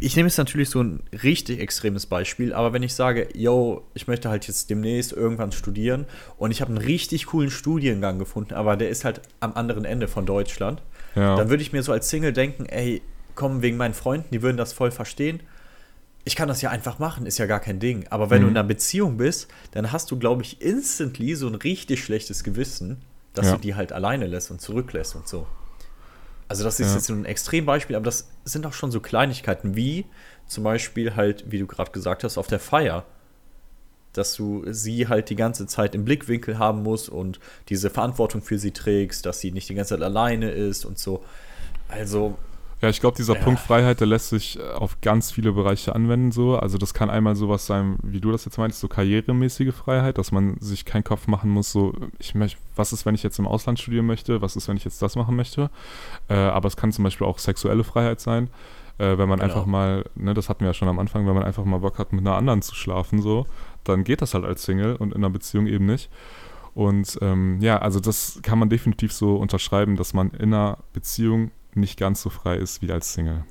ich 0.00 0.16
nehme 0.16 0.28
jetzt 0.28 0.38
natürlich 0.38 0.70
so 0.70 0.82
ein 0.82 1.00
richtig 1.22 1.60
extremes 1.60 2.06
Beispiel, 2.06 2.52
aber 2.54 2.72
wenn 2.72 2.82
ich 2.82 2.94
sage, 2.94 3.28
yo, 3.34 3.84
ich 3.94 4.06
möchte 4.06 4.30
halt 4.30 4.46
jetzt 4.48 4.70
demnächst 4.70 5.12
irgendwann 5.12 5.52
studieren 5.52 6.06
und 6.38 6.50
ich 6.50 6.60
habe 6.60 6.70
einen 6.70 6.78
richtig 6.78 7.26
coolen 7.26 7.50
Studiengang 7.50 8.18
gefunden, 8.18 8.54
aber 8.54 8.76
der 8.76 8.88
ist 8.88 9.04
halt 9.04 9.20
am 9.40 9.52
anderen 9.54 9.84
Ende 9.84 10.08
von 10.08 10.24
Deutschland, 10.24 10.82
Ja. 11.14 11.36
dann 11.36 11.50
würde 11.50 11.62
ich 11.62 11.72
mir 11.72 11.82
so 11.82 11.92
als 11.92 12.08
Single 12.08 12.32
denken, 12.32 12.64
ey, 12.66 13.02
komm, 13.34 13.60
wegen 13.60 13.76
meinen 13.76 13.92
Freunden, 13.94 14.28
die 14.32 14.40
würden 14.42 14.56
das 14.56 14.72
voll 14.72 14.90
verstehen. 14.92 15.40
Ich 16.24 16.36
kann 16.36 16.46
das 16.48 16.62
ja 16.62 16.70
einfach 16.70 16.98
machen, 16.98 17.26
ist 17.26 17.38
ja 17.38 17.46
gar 17.46 17.58
kein 17.60 17.80
Ding. 17.80 18.06
Aber 18.10 18.30
wenn 18.30 18.38
Mhm. 18.40 18.44
du 18.44 18.50
in 18.50 18.56
einer 18.58 18.68
Beziehung 18.68 19.16
bist, 19.16 19.48
dann 19.72 19.90
hast 19.90 20.10
du, 20.10 20.18
glaube 20.18 20.42
ich, 20.42 20.60
instantly 20.62 21.34
so 21.34 21.48
ein 21.48 21.56
richtig 21.56 22.04
schlechtes 22.04 22.44
Gewissen, 22.44 23.02
dass 23.34 23.46
Ja. 23.46 23.56
du 23.56 23.60
die 23.60 23.74
halt 23.74 23.92
alleine 23.92 24.26
lässt 24.26 24.50
und 24.50 24.60
zurücklässt 24.60 25.16
und 25.16 25.26
so. 25.26 25.46
Also 26.48 26.64
das 26.64 26.78
ist 26.80 26.88
Ja. 26.90 26.94
jetzt 26.96 27.06
so 27.06 27.14
ein 27.14 27.24
Extrembeispiel, 27.24 27.96
aber 27.96 28.04
das 28.04 28.28
sind 28.44 28.66
auch 28.66 28.72
schon 28.74 28.90
so 28.92 29.00
Kleinigkeiten 29.00 29.74
wie 29.74 30.04
zum 30.46 30.64
Beispiel 30.64 31.16
halt, 31.16 31.50
wie 31.50 31.58
du 31.58 31.66
gerade 31.66 31.90
gesagt 31.92 32.24
hast, 32.24 32.36
auf 32.38 32.46
der 32.46 32.60
Feier. 32.60 33.04
Dass 34.12 34.34
du 34.34 34.64
sie 34.70 35.08
halt 35.08 35.30
die 35.30 35.36
ganze 35.36 35.66
Zeit 35.66 35.94
im 35.94 36.04
Blickwinkel 36.04 36.58
haben 36.58 36.82
musst 36.82 37.08
und 37.08 37.40
diese 37.70 37.88
Verantwortung 37.88 38.42
für 38.42 38.58
sie 38.58 38.70
trägst, 38.72 39.24
dass 39.24 39.40
sie 39.40 39.50
nicht 39.50 39.68
die 39.70 39.74
ganze 39.74 39.94
Zeit 39.94 40.02
alleine 40.02 40.50
ist 40.50 40.84
und 40.84 40.98
so. 40.98 41.24
Also, 41.88 42.36
Ja, 42.82 42.88
ich 42.88 42.98
glaube, 43.00 43.16
dieser 43.16 43.34
Ja. 43.36 43.40
Punkt 43.44 43.60
Freiheit, 43.60 44.00
der 44.00 44.08
lässt 44.08 44.30
sich 44.30 44.58
äh, 44.58 44.62
auf 44.72 45.00
ganz 45.00 45.30
viele 45.30 45.52
Bereiche 45.52 45.94
anwenden. 45.94 46.32
So. 46.32 46.56
Also 46.58 46.78
das 46.78 46.92
kann 46.94 47.10
einmal 47.10 47.36
sowas 47.36 47.64
sein, 47.64 47.96
wie 48.02 48.20
du 48.20 48.32
das 48.32 48.44
jetzt 48.44 48.58
meinst, 48.58 48.80
so 48.80 48.88
karrieremäßige 48.88 49.72
Freiheit, 49.72 50.18
dass 50.18 50.32
man 50.32 50.56
sich 50.58 50.84
keinen 50.84 51.04
Kopf 51.04 51.28
machen 51.28 51.48
muss, 51.50 51.70
so, 51.70 51.94
ich 52.18 52.34
möchte, 52.34 52.58
was 52.74 52.92
ist, 52.92 53.06
wenn 53.06 53.14
ich 53.14 53.22
jetzt 53.22 53.38
im 53.38 53.46
Ausland 53.46 53.78
studieren 53.78 54.06
möchte, 54.06 54.42
was 54.42 54.56
ist, 54.56 54.66
wenn 54.66 54.76
ich 54.76 54.84
jetzt 54.84 55.00
das 55.00 55.14
machen 55.14 55.36
möchte. 55.36 55.70
Äh, 56.28 56.34
aber 56.34 56.66
es 56.66 56.76
kann 56.76 56.90
zum 56.90 57.04
Beispiel 57.04 57.26
auch 57.26 57.38
sexuelle 57.38 57.84
Freiheit 57.84 58.20
sein, 58.20 58.48
äh, 58.98 59.16
wenn 59.16 59.28
man 59.28 59.38
Genau. 59.38 59.44
einfach 59.54 59.64
mal, 59.66 60.04
ne, 60.16 60.34
das 60.34 60.48
hatten 60.48 60.60
wir 60.60 60.66
ja 60.68 60.74
schon 60.74 60.88
am 60.88 60.98
Anfang, 60.98 61.24
wenn 61.26 61.34
man 61.34 61.44
einfach 61.44 61.64
mal 61.64 61.78
Bock 61.78 62.00
hat, 62.00 62.12
mit 62.12 62.26
einer 62.26 62.36
anderen 62.36 62.62
zu 62.62 62.74
schlafen, 62.74 63.22
so, 63.22 63.46
dann 63.84 64.02
geht 64.02 64.22
das 64.22 64.34
halt 64.34 64.44
als 64.44 64.64
Single 64.64 64.96
und 64.96 65.12
in 65.12 65.18
einer 65.18 65.30
Beziehung 65.30 65.68
eben 65.68 65.86
nicht. 65.86 66.10
Und 66.74 67.16
ähm, 67.22 67.60
ja, 67.60 67.78
also 67.78 68.00
das 68.00 68.40
kann 68.42 68.58
man 68.58 68.70
definitiv 68.70 69.12
so 69.12 69.36
unterschreiben, 69.36 69.94
dass 69.94 70.14
man 70.14 70.30
in 70.30 70.52
einer 70.52 70.78
Beziehung 70.92 71.52
nicht 71.74 71.98
ganz 71.98 72.22
so 72.22 72.30
frei 72.30 72.56
ist 72.56 72.82
wie 72.82 72.92
als 72.92 73.12
Single. 73.14 73.44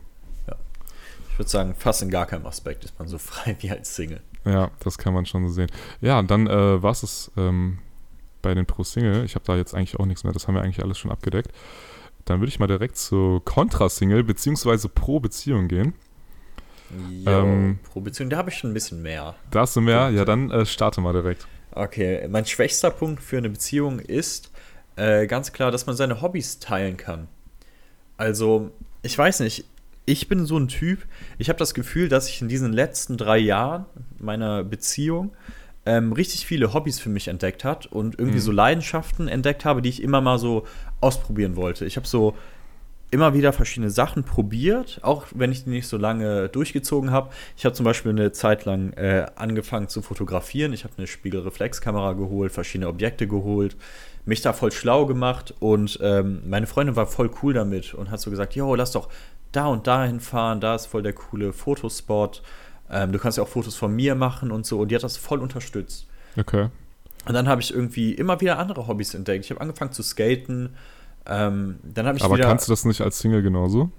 ich 1.31 1.39
würde 1.39 1.49
sagen, 1.49 1.75
fast 1.75 2.01
in 2.01 2.09
gar 2.09 2.25
keinem 2.25 2.45
Aspekt 2.45 2.83
ist 2.85 2.97
man 2.99 3.07
so 3.07 3.17
frei 3.19 3.55
wie 3.59 3.71
als 3.71 3.95
Single. 3.95 4.21
Ja, 4.45 4.71
das 4.79 4.97
kann 4.97 5.13
man 5.13 5.25
schon 5.25 5.47
so 5.47 5.53
sehen. 5.53 5.69
Ja, 6.01 6.21
dann 6.21 6.47
äh, 6.47 6.81
war 6.81 6.91
es 6.91 7.31
ähm, 7.37 7.79
bei 8.41 8.53
den 8.53 8.65
Pro-Single. 8.65 9.23
Ich 9.23 9.35
habe 9.35 9.45
da 9.45 9.55
jetzt 9.55 9.73
eigentlich 9.75 9.99
auch 9.99 10.05
nichts 10.05 10.23
mehr. 10.23 10.33
Das 10.33 10.47
haben 10.47 10.55
wir 10.55 10.61
eigentlich 10.61 10.83
alles 10.83 10.97
schon 10.97 11.11
abgedeckt. 11.11 11.51
Dann 12.25 12.39
würde 12.39 12.49
ich 12.49 12.59
mal 12.59 12.67
direkt 12.67 12.97
zu 12.97 13.41
Contra-Single 13.45 14.23
beziehungsweise 14.23 14.89
Pro-Beziehung 14.89 15.67
gehen. 15.67 15.93
Jo, 17.23 17.31
Ähm, 17.31 17.79
pro 17.83 18.01
Beziehung, 18.01 18.29
da 18.29 18.37
habe 18.37 18.49
ich 18.49 18.57
schon 18.57 18.71
ein 18.71 18.73
bisschen 18.73 19.01
mehr. 19.01 19.35
Da 19.49 19.61
hast 19.61 19.75
du 19.75 19.81
mehr? 19.81 20.09
Ja, 20.09 20.25
dann 20.25 20.51
äh, 20.51 20.65
starte 20.65 21.01
mal 21.01 21.13
direkt. 21.13 21.47
Okay, 21.71 22.27
mein 22.27 22.45
schwächster 22.45 22.89
Punkt 22.91 23.23
für 23.23 23.37
eine 23.37 23.49
Beziehung 23.49 23.99
ist 23.99 24.51
äh, 24.97 25.25
ganz 25.27 25.53
klar, 25.53 25.71
dass 25.71 25.85
man 25.85 25.95
seine 25.95 26.21
Hobbys 26.21 26.59
teilen 26.59 26.97
kann. 26.97 27.27
Also, 28.21 28.69
ich 29.01 29.17
weiß 29.17 29.39
nicht, 29.39 29.65
ich 30.05 30.27
bin 30.27 30.45
so 30.45 30.55
ein 30.59 30.67
Typ, 30.67 30.99
ich 31.39 31.49
habe 31.49 31.57
das 31.57 31.73
Gefühl, 31.73 32.07
dass 32.07 32.29
ich 32.29 32.39
in 32.39 32.49
diesen 32.49 32.71
letzten 32.71 33.17
drei 33.17 33.39
Jahren 33.39 33.85
meiner 34.19 34.63
Beziehung 34.63 35.31
ähm, 35.87 36.13
richtig 36.13 36.45
viele 36.45 36.71
Hobbys 36.75 36.99
für 36.99 37.09
mich 37.09 37.27
entdeckt 37.29 37.63
hat 37.63 37.87
und 37.87 38.19
irgendwie 38.19 38.37
Mhm. 38.37 38.43
so 38.43 38.51
Leidenschaften 38.51 39.27
entdeckt 39.27 39.65
habe, 39.65 39.81
die 39.81 39.89
ich 39.89 40.03
immer 40.03 40.21
mal 40.21 40.37
so 40.37 40.67
ausprobieren 40.99 41.55
wollte. 41.55 41.85
Ich 41.85 41.95
habe 41.97 42.05
so 42.07 42.35
immer 43.09 43.33
wieder 43.33 43.53
verschiedene 43.53 43.89
Sachen 43.89 44.23
probiert, 44.23 44.99
auch 45.01 45.25
wenn 45.33 45.51
ich 45.51 45.63
die 45.63 45.71
nicht 45.71 45.87
so 45.87 45.97
lange 45.97 46.47
durchgezogen 46.49 47.09
habe. 47.09 47.31
Ich 47.57 47.65
habe 47.65 47.73
zum 47.73 47.85
Beispiel 47.85 48.11
eine 48.11 48.31
Zeit 48.33 48.65
lang 48.65 48.93
äh, 48.93 49.25
angefangen 49.35 49.87
zu 49.87 50.03
fotografieren. 50.03 50.73
Ich 50.73 50.83
habe 50.83 50.93
eine 50.97 51.07
Spiegelreflexkamera 51.07 52.13
geholt, 52.13 52.51
verschiedene 52.51 52.87
Objekte 52.87 53.25
geholt, 53.27 53.75
mich 54.25 54.41
da 54.41 54.53
voll 54.53 54.71
schlau 54.71 55.05
gemacht 55.05 55.53
und 55.59 55.99
ähm, 56.01 56.41
meine 56.47 56.67
Freundin 56.67 56.95
war 56.95 57.07
voll 57.07 57.31
cool 57.41 57.53
damit 57.53 57.93
und 57.93 58.11
hat 58.11 58.19
so 58.19 58.29
gesagt, 58.29 58.55
jo, 58.55 58.75
lass 58.75 58.91
doch 58.91 59.09
da 59.51 59.67
und 59.67 59.87
dahin 59.87 60.19
fahren, 60.19 60.61
da 60.61 60.75
ist 60.75 60.85
voll 60.85 61.03
der 61.03 61.13
coole 61.13 61.53
Fotospot. 61.53 62.41
Ähm, 62.89 63.11
du 63.11 63.19
kannst 63.19 63.37
ja 63.37 63.43
auch 63.43 63.49
Fotos 63.49 63.75
von 63.75 63.93
mir 63.95 64.15
machen 64.15 64.51
und 64.51 64.65
so 64.65 64.79
und 64.79 64.89
die 64.89 64.95
hat 64.95 65.03
das 65.03 65.17
voll 65.17 65.39
unterstützt. 65.39 66.07
Okay. 66.37 66.69
Und 67.25 67.33
dann 67.33 67.47
habe 67.47 67.61
ich 67.61 67.73
irgendwie 67.73 68.13
immer 68.13 68.39
wieder 68.41 68.57
andere 68.57 68.87
Hobbys 68.87 69.13
entdeckt. 69.13 69.45
Ich 69.45 69.51
habe 69.51 69.61
angefangen 69.61 69.91
zu 69.91 70.03
skaten. 70.03 70.75
Ähm, 71.25 71.79
dann 71.83 72.07
habe 72.07 72.17
ich 72.17 72.23
Aber 72.23 72.35
wieder. 72.35 72.47
kannst 72.47 72.67
du 72.67 72.71
das 72.71 72.85
nicht 72.85 73.01
als 73.01 73.19
Single 73.19 73.41
genauso? 73.41 73.91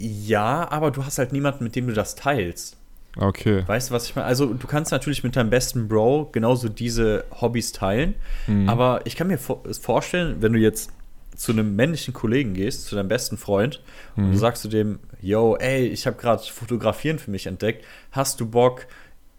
ja, 0.00 0.66
aber 0.70 0.90
du 0.90 1.04
hast 1.04 1.18
halt 1.18 1.32
niemanden, 1.32 1.62
mit 1.64 1.76
dem 1.76 1.86
du 1.86 1.92
das 1.92 2.14
teilst. 2.14 2.78
Okay. 3.16 3.64
Weißt 3.66 3.90
du, 3.90 3.94
was 3.94 4.06
ich 4.06 4.14
meine? 4.14 4.26
Also, 4.26 4.52
du 4.52 4.66
kannst 4.66 4.92
natürlich 4.92 5.24
mit 5.24 5.36
deinem 5.36 5.50
besten 5.50 5.88
Bro 5.88 6.30
genauso 6.32 6.68
diese 6.68 7.24
Hobbys 7.40 7.72
teilen. 7.72 8.14
Mhm. 8.46 8.68
Aber 8.68 9.00
ich 9.04 9.16
kann 9.16 9.26
mir 9.26 9.38
vor 9.38 9.62
vorstellen, 9.80 10.36
wenn 10.40 10.52
du 10.52 10.58
jetzt 10.58 10.92
zu 11.34 11.52
einem 11.52 11.74
männlichen 11.74 12.14
Kollegen 12.14 12.54
gehst, 12.54 12.86
zu 12.86 12.94
deinem 12.94 13.08
besten 13.08 13.36
Freund, 13.36 13.82
mhm. 14.14 14.24
und 14.26 14.32
du 14.32 14.38
sagst 14.38 14.62
zu 14.62 14.68
dem, 14.68 14.98
yo, 15.20 15.56
ey, 15.56 15.86
ich 15.86 16.06
habe 16.06 16.16
gerade 16.16 16.42
Fotografieren 16.42 17.18
für 17.18 17.30
mich 17.30 17.46
entdeckt, 17.46 17.84
hast 18.12 18.40
du 18.40 18.46
Bock, 18.46 18.86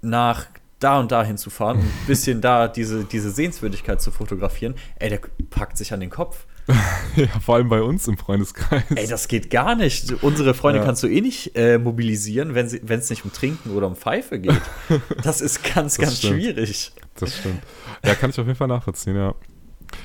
nach 0.01 0.47
da 0.79 0.99
und 0.99 1.11
da 1.11 1.23
hinzufahren 1.23 1.77
und 1.77 1.85
ein 1.85 1.93
bisschen 2.07 2.41
da 2.41 2.67
diese, 2.67 3.05
diese 3.05 3.29
Sehenswürdigkeit 3.29 4.01
zu 4.01 4.11
fotografieren, 4.11 4.75
ey, 4.95 5.09
der 5.09 5.19
packt 5.49 5.77
sich 5.77 5.93
an 5.93 5.99
den 5.99 6.09
Kopf. 6.09 6.45
ja, 7.15 7.27
vor 7.39 7.55
allem 7.55 7.69
bei 7.69 7.81
uns 7.81 8.07
im 8.07 8.17
Freundeskreis. 8.17 8.83
Ey, 8.95 9.07
das 9.07 9.27
geht 9.27 9.49
gar 9.49 9.75
nicht. 9.75 10.23
Unsere 10.23 10.53
Freunde 10.53 10.79
ja. 10.79 10.85
kannst 10.85 11.03
du 11.03 11.07
eh 11.07 11.21
nicht 11.21 11.55
äh, 11.55 11.77
mobilisieren, 11.77 12.55
wenn 12.55 12.99
es 12.99 13.09
nicht 13.09 13.25
um 13.25 13.33
Trinken 13.33 13.71
oder 13.71 13.87
um 13.87 13.95
Pfeife 13.95 14.39
geht. 14.39 14.61
Das 15.23 15.41
ist 15.41 15.63
ganz, 15.63 15.95
das 15.95 15.97
ganz 15.97 16.17
stimmt. 16.17 16.41
schwierig. 16.41 16.91
Das 17.15 17.37
stimmt. 17.37 17.61
Ja, 18.03 18.15
kann 18.15 18.29
ich 18.29 18.39
auf 18.39 18.45
jeden 18.45 18.57
Fall 18.57 18.67
nachvollziehen, 18.67 19.15
ja. 19.15 19.35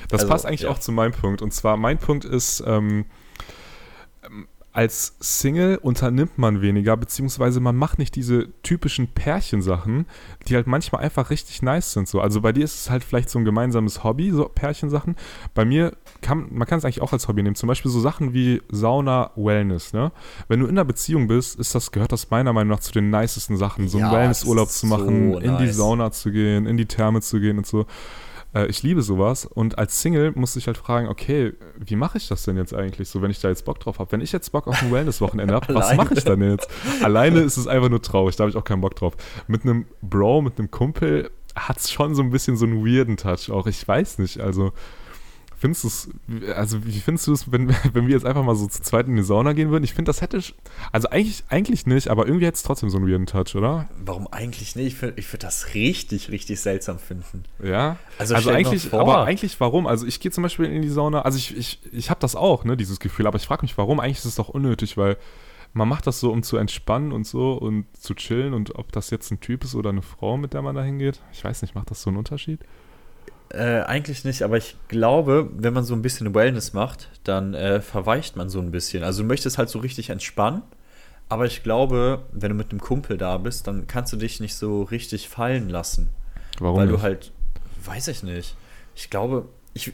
Das 0.09 0.21
also, 0.21 0.31
passt 0.31 0.45
eigentlich 0.45 0.61
ja. 0.61 0.69
auch 0.69 0.79
zu 0.79 0.91
meinem 0.91 1.11
Punkt. 1.11 1.41
Und 1.41 1.53
zwar, 1.53 1.77
mein 1.77 1.97
Punkt 1.97 2.25
ist, 2.25 2.63
ähm, 2.65 3.05
als 4.77 5.17
Single 5.19 5.77
unternimmt 5.77 6.37
man 6.37 6.61
weniger, 6.61 6.95
beziehungsweise 6.97 7.59
man 7.59 7.75
macht 7.75 7.97
nicht 7.97 8.13
diese 8.13 8.49
typischen 8.61 9.07
Pärchensachen, 9.07 10.05
die 10.47 10.53
halt 10.53 10.67
manchmal 10.67 11.01
einfach 11.01 11.31
richtig 11.31 11.63
nice 11.63 11.93
sind. 11.93 12.07
So. 12.07 12.21
Also 12.21 12.41
bei 12.41 12.51
dir 12.51 12.63
ist 12.63 12.81
es 12.81 12.89
halt 12.91 13.03
vielleicht 13.03 13.31
so 13.31 13.39
ein 13.39 13.45
gemeinsames 13.45 14.03
Hobby, 14.03 14.29
so 14.29 14.45
Pärchensachen. 14.45 15.15
Bei 15.55 15.65
mir 15.65 15.97
kann 16.21 16.49
man 16.51 16.67
kann 16.67 16.77
es 16.77 16.85
eigentlich 16.85 17.01
auch 17.01 17.11
als 17.11 17.27
Hobby 17.27 17.41
nehmen. 17.41 17.55
Zum 17.55 17.65
Beispiel 17.65 17.89
so 17.89 17.99
Sachen 17.99 18.35
wie 18.35 18.61
Sauna, 18.69 19.31
Wellness. 19.35 19.93
Ne? 19.93 20.11
Wenn 20.47 20.59
du 20.59 20.67
in 20.67 20.73
einer 20.73 20.85
Beziehung 20.85 21.27
bist, 21.27 21.59
ist 21.59 21.73
das, 21.73 21.91
gehört 21.91 22.11
das 22.11 22.29
meiner 22.29 22.53
Meinung 22.53 22.75
nach 22.75 22.79
zu 22.79 22.91
den 22.91 23.09
nicesten 23.09 23.57
Sachen, 23.57 23.87
so 23.87 23.97
einen 23.97 24.11
ja, 24.11 24.13
Wellnessurlaub 24.13 24.69
zu 24.69 24.85
machen, 24.85 25.33
so 25.33 25.39
in 25.39 25.53
nice. 25.53 25.61
die 25.61 25.71
Sauna 25.71 26.11
zu 26.11 26.31
gehen, 26.31 26.67
in 26.67 26.77
die 26.77 26.85
Therme 26.85 27.21
zu 27.21 27.39
gehen 27.39 27.57
und 27.57 27.65
so. 27.65 27.87
Äh, 28.53 28.67
ich 28.67 28.83
liebe 28.83 29.01
sowas. 29.01 29.45
Und 29.45 29.77
als 29.77 30.01
Single 30.01 30.31
musste 30.35 30.59
ich 30.59 30.67
halt 30.67 30.77
fragen, 30.77 31.07
okay, 31.07 31.53
wie 31.77 31.95
mache 31.95 32.17
ich 32.17 32.27
das 32.27 32.43
denn 32.43 32.57
jetzt 32.57 32.73
eigentlich 32.73 33.09
so, 33.09 33.21
wenn 33.21 33.31
ich 33.31 33.39
da 33.39 33.49
jetzt 33.49 33.65
Bock 33.65 33.79
drauf 33.79 33.99
habe? 33.99 34.11
Wenn 34.11 34.21
ich 34.21 34.31
jetzt 34.31 34.51
Bock 34.51 34.67
auf 34.67 34.81
ein 34.81 34.91
Wellness-Wochenende 34.91 35.53
habe, 35.53 35.73
was 35.73 35.95
mache 35.95 36.13
ich 36.13 36.23
dann 36.23 36.41
jetzt? 36.41 36.69
Alleine 37.03 37.39
ist 37.41 37.57
es 37.57 37.67
einfach 37.67 37.89
nur 37.89 38.01
traurig, 38.01 38.35
da 38.35 38.43
habe 38.43 38.51
ich 38.51 38.57
auch 38.57 38.63
keinen 38.63 38.81
Bock 38.81 38.95
drauf. 38.95 39.15
Mit 39.47 39.63
einem 39.63 39.85
Bro, 40.01 40.41
mit 40.41 40.59
einem 40.59 40.71
Kumpel 40.71 41.31
hat 41.55 41.77
es 41.77 41.91
schon 41.91 42.13
so 42.15 42.21
ein 42.21 42.29
bisschen 42.29 42.55
so 42.55 42.65
einen 42.65 42.85
weirden 42.85 43.17
Touch 43.17 43.49
auch. 43.51 43.67
Ich 43.67 43.87
weiß 43.87 44.19
nicht, 44.19 44.39
also 44.39 44.73
Findest 45.59 45.83
du 45.83 45.87
es, 45.87 46.09
also 46.55 46.85
wie 46.85 46.99
findest 46.99 47.25
du 47.25 47.33
es, 47.33 47.51
wenn, 47.51 47.69
wenn 47.93 48.05
wir 48.05 48.13
jetzt 48.13 48.25
einfach 48.25 48.43
mal 48.43 48.55
so 48.55 48.67
zu 48.67 48.81
zweit 48.81 49.07
in 49.07 49.15
die 49.15 49.23
Sauna 49.23 49.53
gehen 49.53 49.71
würden? 49.71 49.83
Ich 49.83 49.93
finde, 49.93 50.09
das 50.09 50.21
hätte, 50.21 50.39
also 50.91 51.09
eigentlich, 51.09 51.43
eigentlich 51.49 51.87
nicht, 51.87 52.09
aber 52.09 52.27
irgendwie 52.27 52.45
hätte 52.45 52.57
es 52.57 52.63
trotzdem 52.63 52.91
so 52.91 52.97
einen 52.97 53.09
weirden 53.09 53.25
Touch, 53.25 53.55
oder? 53.55 53.89
Warum 54.05 54.27
eigentlich 54.27 54.75
nicht? 54.75 54.87
Ich 54.87 55.01
würde 55.01 55.19
ich 55.19 55.33
würd 55.33 55.43
das 55.43 55.73
richtig, 55.73 56.29
richtig 56.29 56.61
seltsam 56.61 56.99
finden. 56.99 57.43
Ja? 57.63 57.97
Also, 58.19 58.35
also 58.35 58.51
eigentlich, 58.51 58.93
aber 58.93 59.23
eigentlich 59.25 59.59
warum? 59.59 59.87
Also 59.87 60.05
ich 60.05 60.19
gehe 60.19 60.31
zum 60.31 60.43
Beispiel 60.43 60.65
in 60.65 60.83
die 60.83 60.89
Sauna, 60.89 61.23
also 61.23 61.39
ich, 61.39 61.57
ich, 61.57 61.79
ich 61.91 62.09
habe 62.11 62.19
das 62.19 62.35
auch, 62.35 62.63
ne, 62.63 62.77
dieses 62.77 62.99
Gefühl, 62.99 63.25
aber 63.25 63.37
ich 63.37 63.47
frage 63.47 63.63
mich, 63.63 63.77
warum? 63.79 63.99
Eigentlich 63.99 64.19
ist 64.19 64.25
es 64.25 64.35
doch 64.35 64.49
unnötig, 64.49 64.95
weil 64.95 65.17
man 65.73 65.89
macht 65.89 66.05
das 66.05 66.19
so, 66.19 66.31
um 66.31 66.43
zu 66.43 66.57
entspannen 66.57 67.11
und 67.11 67.25
so 67.25 67.53
und 67.53 67.85
zu 67.97 68.13
chillen 68.13 68.53
und 68.53 68.75
ob 68.75 68.91
das 68.91 69.09
jetzt 69.09 69.31
ein 69.31 69.39
Typ 69.39 69.63
ist 69.63 69.75
oder 69.75 69.89
eine 69.89 70.01
Frau, 70.03 70.37
mit 70.37 70.53
der 70.53 70.61
man 70.61 70.75
da 70.75 70.83
hingeht, 70.83 71.19
ich 71.31 71.43
weiß 71.43 71.63
nicht, 71.63 71.75
macht 71.75 71.91
das 71.91 72.01
so 72.01 72.09
einen 72.09 72.17
Unterschied? 72.17 72.59
Äh, 73.49 73.81
eigentlich 73.81 74.25
nicht, 74.25 74.41
aber 74.41 74.57
ich 74.57 74.75
glaube, 74.89 75.49
wenn 75.53 75.73
man 75.73 75.85
so 75.85 75.93
ein 75.93 76.01
bisschen 76.01 76.33
Wellness 76.35 76.73
macht, 76.73 77.09
dann 77.23 77.53
äh, 77.53 77.79
verweicht 77.81 78.35
man 78.35 78.49
so 78.49 78.59
ein 78.59 78.71
bisschen. 78.71 79.03
Also 79.03 79.21
du 79.21 79.27
möchtest 79.27 79.57
halt 79.57 79.69
so 79.69 79.79
richtig 79.79 80.09
entspannen, 80.09 80.63
aber 81.29 81.45
ich 81.45 81.63
glaube, 81.63 82.25
wenn 82.33 82.49
du 82.49 82.55
mit 82.55 82.71
einem 82.71 82.81
Kumpel 82.81 83.17
da 83.17 83.37
bist, 83.37 83.67
dann 83.67 83.87
kannst 83.87 84.11
du 84.11 84.17
dich 84.17 84.39
nicht 84.39 84.55
so 84.55 84.83
richtig 84.83 85.29
fallen 85.29 85.69
lassen. 85.69 86.09
Warum? 86.59 86.77
Weil 86.77 86.87
nicht? 86.87 86.97
du 86.97 87.01
halt, 87.01 87.31
weiß 87.85 88.09
ich 88.09 88.23
nicht. 88.23 88.55
Ich 88.95 89.09
glaube, 89.09 89.47
ich, 89.73 89.93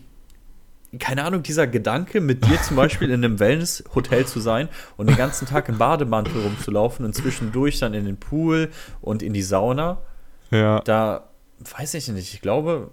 keine 0.99 1.23
Ahnung, 1.23 1.43
dieser 1.43 1.67
Gedanke, 1.67 2.21
mit 2.21 2.45
dir 2.45 2.59
zum 2.61 2.75
Beispiel 2.75 3.09
in 3.09 3.23
einem 3.23 3.39
Wellness-Hotel 3.39 4.25
zu 4.25 4.39
sein 4.39 4.67
und 4.97 5.09
den 5.09 5.17
ganzen 5.17 5.47
Tag 5.47 5.69
im 5.69 5.77
Bademantel 5.77 6.41
rumzulaufen 6.41 7.05
und 7.05 7.13
zwischendurch 7.13 7.79
dann 7.79 7.93
in 7.93 8.05
den 8.05 8.17
Pool 8.17 8.69
und 9.01 9.21
in 9.21 9.33
die 9.33 9.43
Sauna. 9.43 10.01
Ja. 10.49 10.79
Da 10.81 11.29
weiß 11.77 11.95
ich 11.95 12.07
nicht. 12.07 12.33
Ich 12.33 12.41
glaube, 12.41 12.91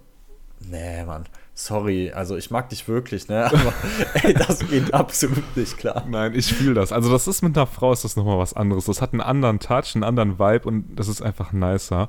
Nee, 0.60 1.04
Mann. 1.04 1.24
Sorry, 1.54 2.10
also 2.12 2.36
ich 2.36 2.50
mag 2.50 2.68
dich 2.70 2.88
wirklich, 2.88 3.28
ne? 3.28 3.46
Aber 3.46 3.72
ey, 4.22 4.34
das 4.34 4.60
geht 4.66 4.94
absolut 4.94 5.56
nicht 5.56 5.76
klar. 5.76 6.04
Nein, 6.08 6.34
ich 6.34 6.52
fühle 6.52 6.74
das. 6.74 6.92
Also 6.92 7.10
das 7.10 7.26
ist 7.28 7.42
mit 7.42 7.56
einer 7.56 7.66
Frau 7.66 7.92
ist 7.92 8.04
das 8.04 8.16
nochmal 8.16 8.38
was 8.38 8.54
anderes. 8.54 8.86
Das 8.86 9.02
hat 9.02 9.12
einen 9.12 9.20
anderen 9.20 9.58
Touch, 9.58 9.94
einen 9.94 10.04
anderen 10.04 10.38
Vibe 10.38 10.66
und 10.68 10.96
das 10.96 11.08
ist 11.08 11.22
einfach 11.22 11.52
nicer. 11.52 12.08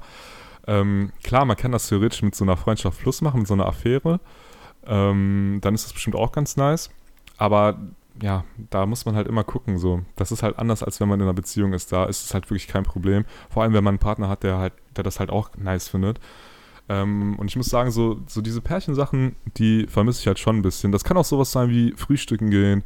Ähm, 0.68 1.12
klar, 1.24 1.46
man 1.46 1.58
kann 1.58 1.72
das 1.72 1.88
theoretisch 1.88 2.22
mit 2.22 2.36
so 2.36 2.46
einer 2.46 2.56
Freundschaft 2.56 3.00
Plus 3.00 3.22
machen, 3.22 3.40
mit 3.40 3.48
so 3.48 3.54
einer 3.54 3.66
Affäre. 3.66 4.20
Ähm, 4.86 5.60
dann 5.62 5.76
ist 5.76 5.86
das 5.86 5.94
bestimmt 5.94 6.16
auch 6.16 6.32
ganz 6.32 6.56
nice. 6.56 6.90
Aber 7.38 7.78
ja, 8.22 8.44
da 8.70 8.86
muss 8.86 9.06
man 9.06 9.16
halt 9.16 9.28
immer 9.28 9.44
gucken. 9.44 9.78
So. 9.78 10.02
Das 10.16 10.32
ist 10.32 10.44
halt 10.44 10.60
anders, 10.60 10.84
als 10.84 11.00
wenn 11.00 11.08
man 11.08 11.20
in 11.20 11.26
einer 11.26 11.34
Beziehung 11.34 11.74
ist. 11.74 11.92
Da 11.92 12.06
ist 12.06 12.24
es 12.24 12.34
halt 12.34 12.50
wirklich 12.50 12.68
kein 12.68 12.84
Problem. 12.84 13.26
Vor 13.50 13.64
allem, 13.64 13.74
wenn 13.74 13.84
man 13.84 13.94
einen 13.94 14.00
Partner 14.00 14.30
hat, 14.30 14.44
der 14.44 14.58
halt, 14.58 14.74
der 14.96 15.04
das 15.04 15.20
halt 15.20 15.30
auch 15.30 15.50
nice 15.58 15.88
findet. 15.88 16.20
Ähm, 16.90 17.36
und 17.38 17.48
ich 17.48 17.56
muss 17.56 17.68
sagen, 17.68 17.92
so, 17.92 18.20
so 18.28 18.42
diese 18.42 18.62
Pärchensachen, 18.62 19.36
die 19.58 19.88
vermisse 19.88 20.22
ich 20.22 20.28
halt 20.28 20.40
schon 20.40 20.58
ein 20.58 20.62
bisschen. 20.62 20.92
Das 20.92 21.04
kann 21.04 21.18
auch 21.18 21.26
sowas 21.26 21.52
sein 21.52 21.70
wie 21.70 21.94
Frühstücken 21.96 22.50
gehen. 22.50 22.84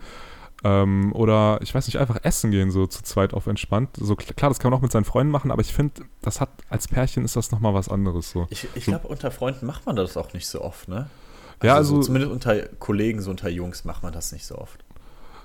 Ähm, 0.63 1.11
oder 1.13 1.59
ich 1.61 1.75
weiß 1.75 1.85
nicht, 1.87 1.97
einfach 1.97 2.17
essen 2.23 2.49
gehen, 2.49 2.71
so 2.71 2.87
zu 2.87 3.03
zweit 3.03 3.33
auf 3.33 3.45
entspannt. 3.47 3.89
So 3.99 4.15
klar, 4.15 4.49
das 4.49 4.59
kann 4.59 4.71
man 4.71 4.79
auch 4.79 4.81
mit 4.81 4.91
seinen 4.91 5.03
Freunden 5.03 5.31
machen, 5.31 5.51
aber 5.51 5.61
ich 5.61 5.73
finde, 5.73 6.03
das 6.21 6.41
hat 6.41 6.49
als 6.69 6.87
Pärchen 6.87 7.23
ist 7.23 7.35
das 7.35 7.51
nochmal 7.51 7.73
was 7.73 7.89
anderes. 7.89 8.31
So. 8.31 8.47
Ich, 8.49 8.67
ich 8.73 8.85
so. 8.85 8.91
glaube, 8.91 9.07
unter 9.07 9.31
Freunden 9.31 9.65
macht 9.65 9.85
man 9.85 9.95
das 9.95 10.17
auch 10.17 10.33
nicht 10.33 10.47
so 10.47 10.61
oft, 10.61 10.87
ne? 10.87 11.09
Also 11.59 11.67
ja, 11.67 11.75
also. 11.75 11.95
So, 11.97 12.01
zumindest 12.01 12.31
unter 12.33 12.59
Kollegen, 12.79 13.21
so 13.21 13.31
unter 13.31 13.49
Jungs 13.49 13.85
macht 13.85 14.01
man 14.01 14.11
das 14.11 14.31
nicht 14.31 14.45
so 14.45 14.57
oft. 14.57 14.83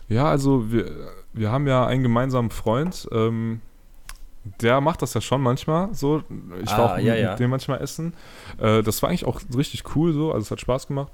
Ja, 0.09 0.24
also 0.24 0.72
wir, 0.72 1.12
wir 1.32 1.53
haben 1.53 1.66
ja 1.66 1.86
einen 1.86 2.03
gemeinsamen 2.03 2.51
Freund, 2.51 3.09
ähm, 3.12 3.61
der 4.45 4.80
macht 4.80 5.03
das 5.03 5.14
ja 5.14 5.20
schon 5.20 5.43
manchmal 5.43 5.95
so. 5.95 6.22
Ich 6.62 6.70
ah, 6.70 6.78
war 6.78 6.95
auch 6.95 6.99
ja, 6.99 7.14
mit, 7.14 7.22
ja. 7.22 7.34
dem 7.36 7.51
manchmal 7.51 7.80
essen. 7.80 8.14
Äh, 8.59 8.82
das 8.82 9.03
war 9.03 9.11
eigentlich 9.11 9.26
auch 9.26 9.41
richtig 9.57 9.97
cool 9.97 10.12
so, 10.12 10.32
also 10.32 10.45
es 10.45 10.51
hat 10.51 10.61
Spaß 10.61 10.86
gemacht. 10.86 11.12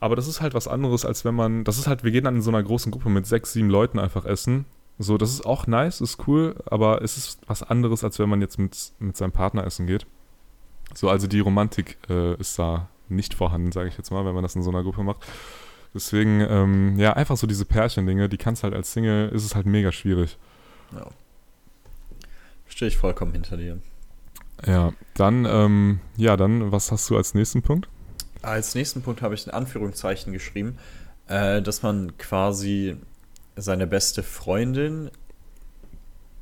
Aber 0.00 0.14
das 0.14 0.28
ist 0.28 0.40
halt 0.40 0.54
was 0.54 0.68
anderes, 0.68 1.04
als 1.04 1.24
wenn 1.24 1.34
man, 1.34 1.64
das 1.64 1.78
ist 1.78 1.88
halt, 1.88 2.04
wir 2.04 2.12
gehen 2.12 2.24
dann 2.24 2.36
in 2.36 2.42
so 2.42 2.50
einer 2.50 2.62
großen 2.62 2.92
Gruppe 2.92 3.08
mit 3.08 3.26
sechs, 3.26 3.52
sieben 3.52 3.68
Leuten 3.68 3.98
einfach 3.98 4.24
essen. 4.24 4.64
So, 4.98 5.18
das 5.18 5.30
ist 5.30 5.44
auch 5.44 5.66
nice, 5.66 6.00
ist 6.00 6.26
cool, 6.26 6.56
aber 6.66 7.02
es 7.02 7.16
ist 7.16 7.40
was 7.46 7.62
anderes, 7.62 8.04
als 8.04 8.18
wenn 8.18 8.28
man 8.28 8.40
jetzt 8.40 8.58
mit, 8.58 8.92
mit 8.98 9.16
seinem 9.16 9.32
Partner 9.32 9.64
essen 9.64 9.86
geht. 9.86 10.06
So, 10.94 11.08
also 11.08 11.26
die 11.26 11.40
Romantik 11.40 11.98
äh, 12.08 12.34
ist 12.34 12.58
da 12.58 12.88
nicht 13.08 13.34
vorhanden, 13.34 13.72
sage 13.72 13.88
ich 13.88 13.96
jetzt 13.96 14.10
mal, 14.10 14.24
wenn 14.24 14.34
man 14.34 14.42
das 14.42 14.56
in 14.56 14.62
so 14.62 14.70
einer 14.70 14.82
Gruppe 14.82 15.02
macht. 15.02 15.24
Deswegen, 15.94 16.40
ähm, 16.40 16.98
ja, 16.98 17.14
einfach 17.14 17.36
so 17.36 17.46
diese 17.46 17.64
Pärchen-Dinge, 17.64 18.28
die 18.28 18.36
kannst 18.36 18.62
halt 18.62 18.74
als 18.74 18.92
Single, 18.92 19.30
ist 19.30 19.44
es 19.44 19.54
halt 19.54 19.66
mega 19.66 19.90
schwierig. 19.92 20.36
Ja. 20.92 21.06
Stehe 22.78 22.90
ich 22.90 22.96
vollkommen 22.96 23.32
hinter 23.32 23.56
dir. 23.56 23.80
Ja, 24.64 24.92
dann, 25.14 25.44
ähm, 25.46 25.98
ja, 26.16 26.36
dann, 26.36 26.70
was 26.70 26.92
hast 26.92 27.10
du 27.10 27.16
als 27.16 27.34
nächsten 27.34 27.60
Punkt? 27.60 27.88
Als 28.40 28.76
nächsten 28.76 29.02
Punkt 29.02 29.20
habe 29.20 29.34
ich 29.34 29.44
ein 29.48 29.50
Anführungszeichen 29.50 30.32
geschrieben, 30.32 30.78
äh, 31.26 31.60
dass 31.60 31.82
man 31.82 32.16
quasi 32.18 32.94
seine 33.56 33.88
beste 33.88 34.22
Freundin 34.22 35.10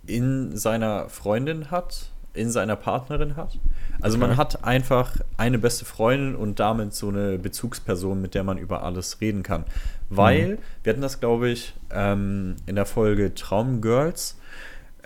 in 0.06 0.54
seiner 0.58 1.08
Freundin 1.08 1.70
hat, 1.70 2.10
in 2.34 2.50
seiner 2.50 2.76
Partnerin 2.76 3.36
hat. 3.36 3.58
Also 4.02 4.18
okay. 4.18 4.26
man 4.26 4.36
hat 4.36 4.62
einfach 4.62 5.16
eine 5.38 5.58
beste 5.58 5.86
Freundin 5.86 6.36
und 6.36 6.60
damit 6.60 6.92
so 6.92 7.08
eine 7.08 7.38
Bezugsperson, 7.38 8.20
mit 8.20 8.34
der 8.34 8.44
man 8.44 8.58
über 8.58 8.82
alles 8.82 9.22
reden 9.22 9.42
kann. 9.42 9.64
Weil, 10.10 10.48
mhm. 10.48 10.58
wir 10.82 10.92
hatten 10.92 11.00
das, 11.00 11.18
glaube 11.18 11.48
ich, 11.48 11.72
ähm, 11.90 12.56
in 12.66 12.74
der 12.76 12.84
Folge 12.84 13.34
Traumgirls, 13.34 14.36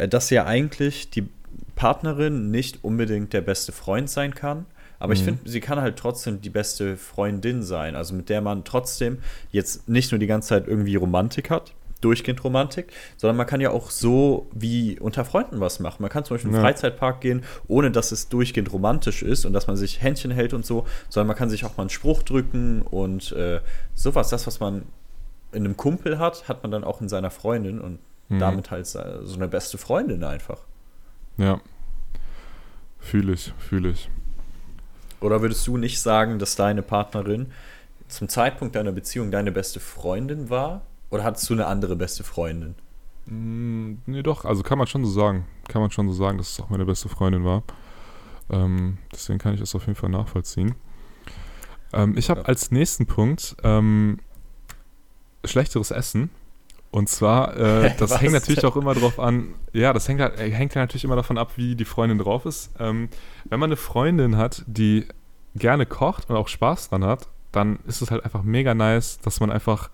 dass 0.09 0.30
ja 0.30 0.46
eigentlich 0.46 1.11
die 1.11 1.28
Partnerin 1.74 2.51
nicht 2.51 2.84
unbedingt 2.84 3.32
der 3.32 3.40
beste 3.40 3.72
Freund 3.72 4.11
sein 4.11 4.34
kann. 4.34 4.66
Aber 4.98 5.14
mhm. 5.14 5.18
ich 5.18 5.24
finde, 5.24 5.48
sie 5.48 5.61
kann 5.61 5.80
halt 5.80 5.96
trotzdem 5.96 6.40
die 6.40 6.51
beste 6.51 6.96
Freundin 6.96 7.62
sein. 7.62 7.96
Also 7.96 8.14
mit 8.14 8.28
der 8.28 8.42
man 8.42 8.64
trotzdem 8.64 9.18
jetzt 9.51 9.88
nicht 9.88 10.12
nur 10.12 10.18
die 10.18 10.26
ganze 10.26 10.51
Zeit 10.51 10.68
irgendwie 10.68 10.96
Romantik 10.96 11.51
hat, 11.51 11.72
durchgehend 12.01 12.44
Romantik, 12.44 12.92
sondern 13.16 13.36
man 13.36 13.46
kann 13.46 13.61
ja 13.61 13.70
auch 13.70 13.90
so 13.90 14.46
wie 14.53 14.98
unter 15.01 15.24
Freunden 15.24 15.61
was 15.61 15.80
machen. 15.80 16.03
Man 16.03 16.11
kann 16.11 16.24
zum 16.24 16.34
Beispiel 16.34 16.51
in 16.51 16.57
einen 16.57 16.64
ja. 16.64 16.70
Freizeitpark 16.70 17.20
gehen, 17.20 17.42
ohne 17.66 17.90
dass 17.90 18.12
es 18.12 18.28
durchgehend 18.28 18.72
romantisch 18.72 19.22
ist 19.22 19.44
und 19.44 19.53
dass 19.53 19.66
man 19.66 19.76
sich 19.76 20.03
Händchen 20.03 20.30
hält 20.30 20.53
und 20.53 20.66
so, 20.66 20.86
sondern 21.09 21.28
man 21.28 21.36
kann 21.36 21.51
sich 21.51 21.64
auch 21.64 21.76
mal 21.76 21.84
einen 21.84 21.90
Spruch 21.90 22.22
drücken 22.22 22.82
und 22.82 23.32
äh, 23.32 23.61
sowas. 23.94 24.28
Das, 24.28 24.46
was 24.46 24.61
man 24.61 24.82
in 25.53 25.64
einem 25.64 25.76
Kumpel 25.76 26.18
hat, 26.18 26.48
hat 26.48 26.62
man 26.62 26.70
dann 26.70 26.84
auch 26.84 27.01
in 27.01 27.09
seiner 27.09 27.30
Freundin 27.30 27.80
und 27.80 27.98
Mhm. 28.31 28.39
Damit 28.39 28.70
halt 28.70 28.87
so 28.87 28.99
eine 29.35 29.49
beste 29.49 29.76
Freundin 29.76 30.24
einfach. 30.24 30.61
Ja. 31.37 31.61
Fühle 32.99 33.35
ich, 33.35 33.53
fühle 33.59 33.91
ich. 33.91 34.09
Oder 35.20 35.43
würdest 35.43 35.66
du 35.66 35.76
nicht 35.76 36.01
sagen, 36.01 36.39
dass 36.39 36.57
deine 36.57 36.83
Partnerin 36.83 37.53
zum 38.09 38.28
Zeitpunkt 38.28 38.74
deiner 38.74 38.93
Beziehung 38.93 39.31
deine 39.31 39.53
beste 39.53 39.81
Freundin 39.81 40.49
war? 40.49 40.83
Oder 41.11 41.24
hattest 41.24 41.49
du 41.51 41.55
eine 41.55 41.66
andere 41.66 41.97
beste 41.97 42.24
Freundin? 42.24 42.74
Mm, 43.26 43.95
nee, 44.07 44.22
doch, 44.22 44.45
also 44.45 44.62
kann 44.62 44.78
man 44.78 44.87
schon 44.87 45.05
so 45.05 45.11
sagen. 45.11 45.47
Kann 45.68 45.83
man 45.83 45.91
schon 45.91 46.09
so 46.09 46.14
sagen, 46.14 46.39
dass 46.39 46.53
es 46.53 46.61
auch 46.61 46.70
meine 46.70 46.87
beste 46.87 47.09
Freundin 47.09 47.45
war. 47.45 47.62
Ähm, 48.49 48.99
deswegen 49.12 49.39
kann 49.39 49.55
ich 49.55 49.61
das 49.61 49.74
auf 49.74 49.87
jeden 49.87 49.97
Fall 49.97 50.11
nachvollziehen. 50.11 50.74
Ähm, 51.93 52.16
ich 52.16 52.31
habe 52.31 52.47
als 52.47 52.70
nächsten 52.70 53.07
Punkt 53.07 53.57
ähm, 53.62 54.18
schlechteres 55.45 55.91
Essen. 55.91 56.31
Und 56.91 57.09
zwar, 57.09 57.57
äh, 57.57 57.95
das 57.99 58.11
Was 58.11 58.20
hängt 58.20 58.32
natürlich 58.32 58.64
auch 58.64 58.76
immer 58.76 58.95
drauf 58.95 59.20
an, 59.20 59.55
ja, 59.72 59.93
das 59.93 60.09
hängt, 60.09 60.20
halt- 60.20 60.38
äh, 60.41 60.51
hängt 60.51 60.74
ja 60.74 60.80
natürlich 60.80 61.05
immer 61.05 61.16
davon 61.16 61.38
ab, 61.38 61.53
wie 61.57 61.76
die 61.76 61.84
Freundin 61.84 62.18
drauf 62.18 62.47
ist. 62.47 62.70
Ähm, 62.80 63.09
wenn 63.45 63.61
man 63.61 63.68
eine 63.68 63.76
Freundin 63.76 64.36
hat, 64.36 64.64
die 64.66 65.07
gerne 65.55 65.86
kocht 65.86 66.30
und 66.30 66.36
auch 66.36 66.49
Spaß 66.49 66.91
dran 66.91 67.05
hat, 67.05 67.28
dann 67.53 67.78
ist 67.86 68.01
es 68.03 68.11
halt 68.11 68.24
einfach 68.24 68.43
mega 68.43 68.74
nice, 68.74 69.18
dass 69.20 69.41
man 69.41 69.51
einfach, 69.51 69.91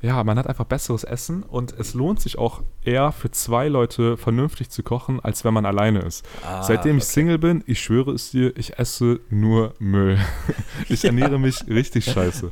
ja, 0.00 0.22
man 0.24 0.38
hat 0.38 0.46
einfach 0.46 0.64
besseres 0.64 1.04
Essen 1.04 1.42
und 1.42 1.72
es 1.78 1.92
lohnt 1.92 2.20
sich 2.20 2.38
auch 2.38 2.62
eher 2.84 3.10
für 3.12 3.30
zwei 3.30 3.68
Leute 3.68 4.16
vernünftig 4.16 4.70
zu 4.70 4.82
kochen, 4.82 5.20
als 5.20 5.44
wenn 5.44 5.52
man 5.52 5.66
alleine 5.66 6.00
ist. 6.00 6.24
Ah, 6.46 6.62
Seitdem 6.62 6.98
ich 6.98 7.04
okay. 7.04 7.12
Single 7.12 7.38
bin, 7.38 7.64
ich 7.66 7.80
schwöre 7.80 8.12
es 8.12 8.30
dir, 8.30 8.56
ich 8.56 8.78
esse 8.78 9.20
nur 9.28 9.74
Müll. 9.78 10.18
ich 10.88 11.04
ernähre 11.04 11.38
mich 11.38 11.66
richtig 11.68 12.04
scheiße. 12.06 12.50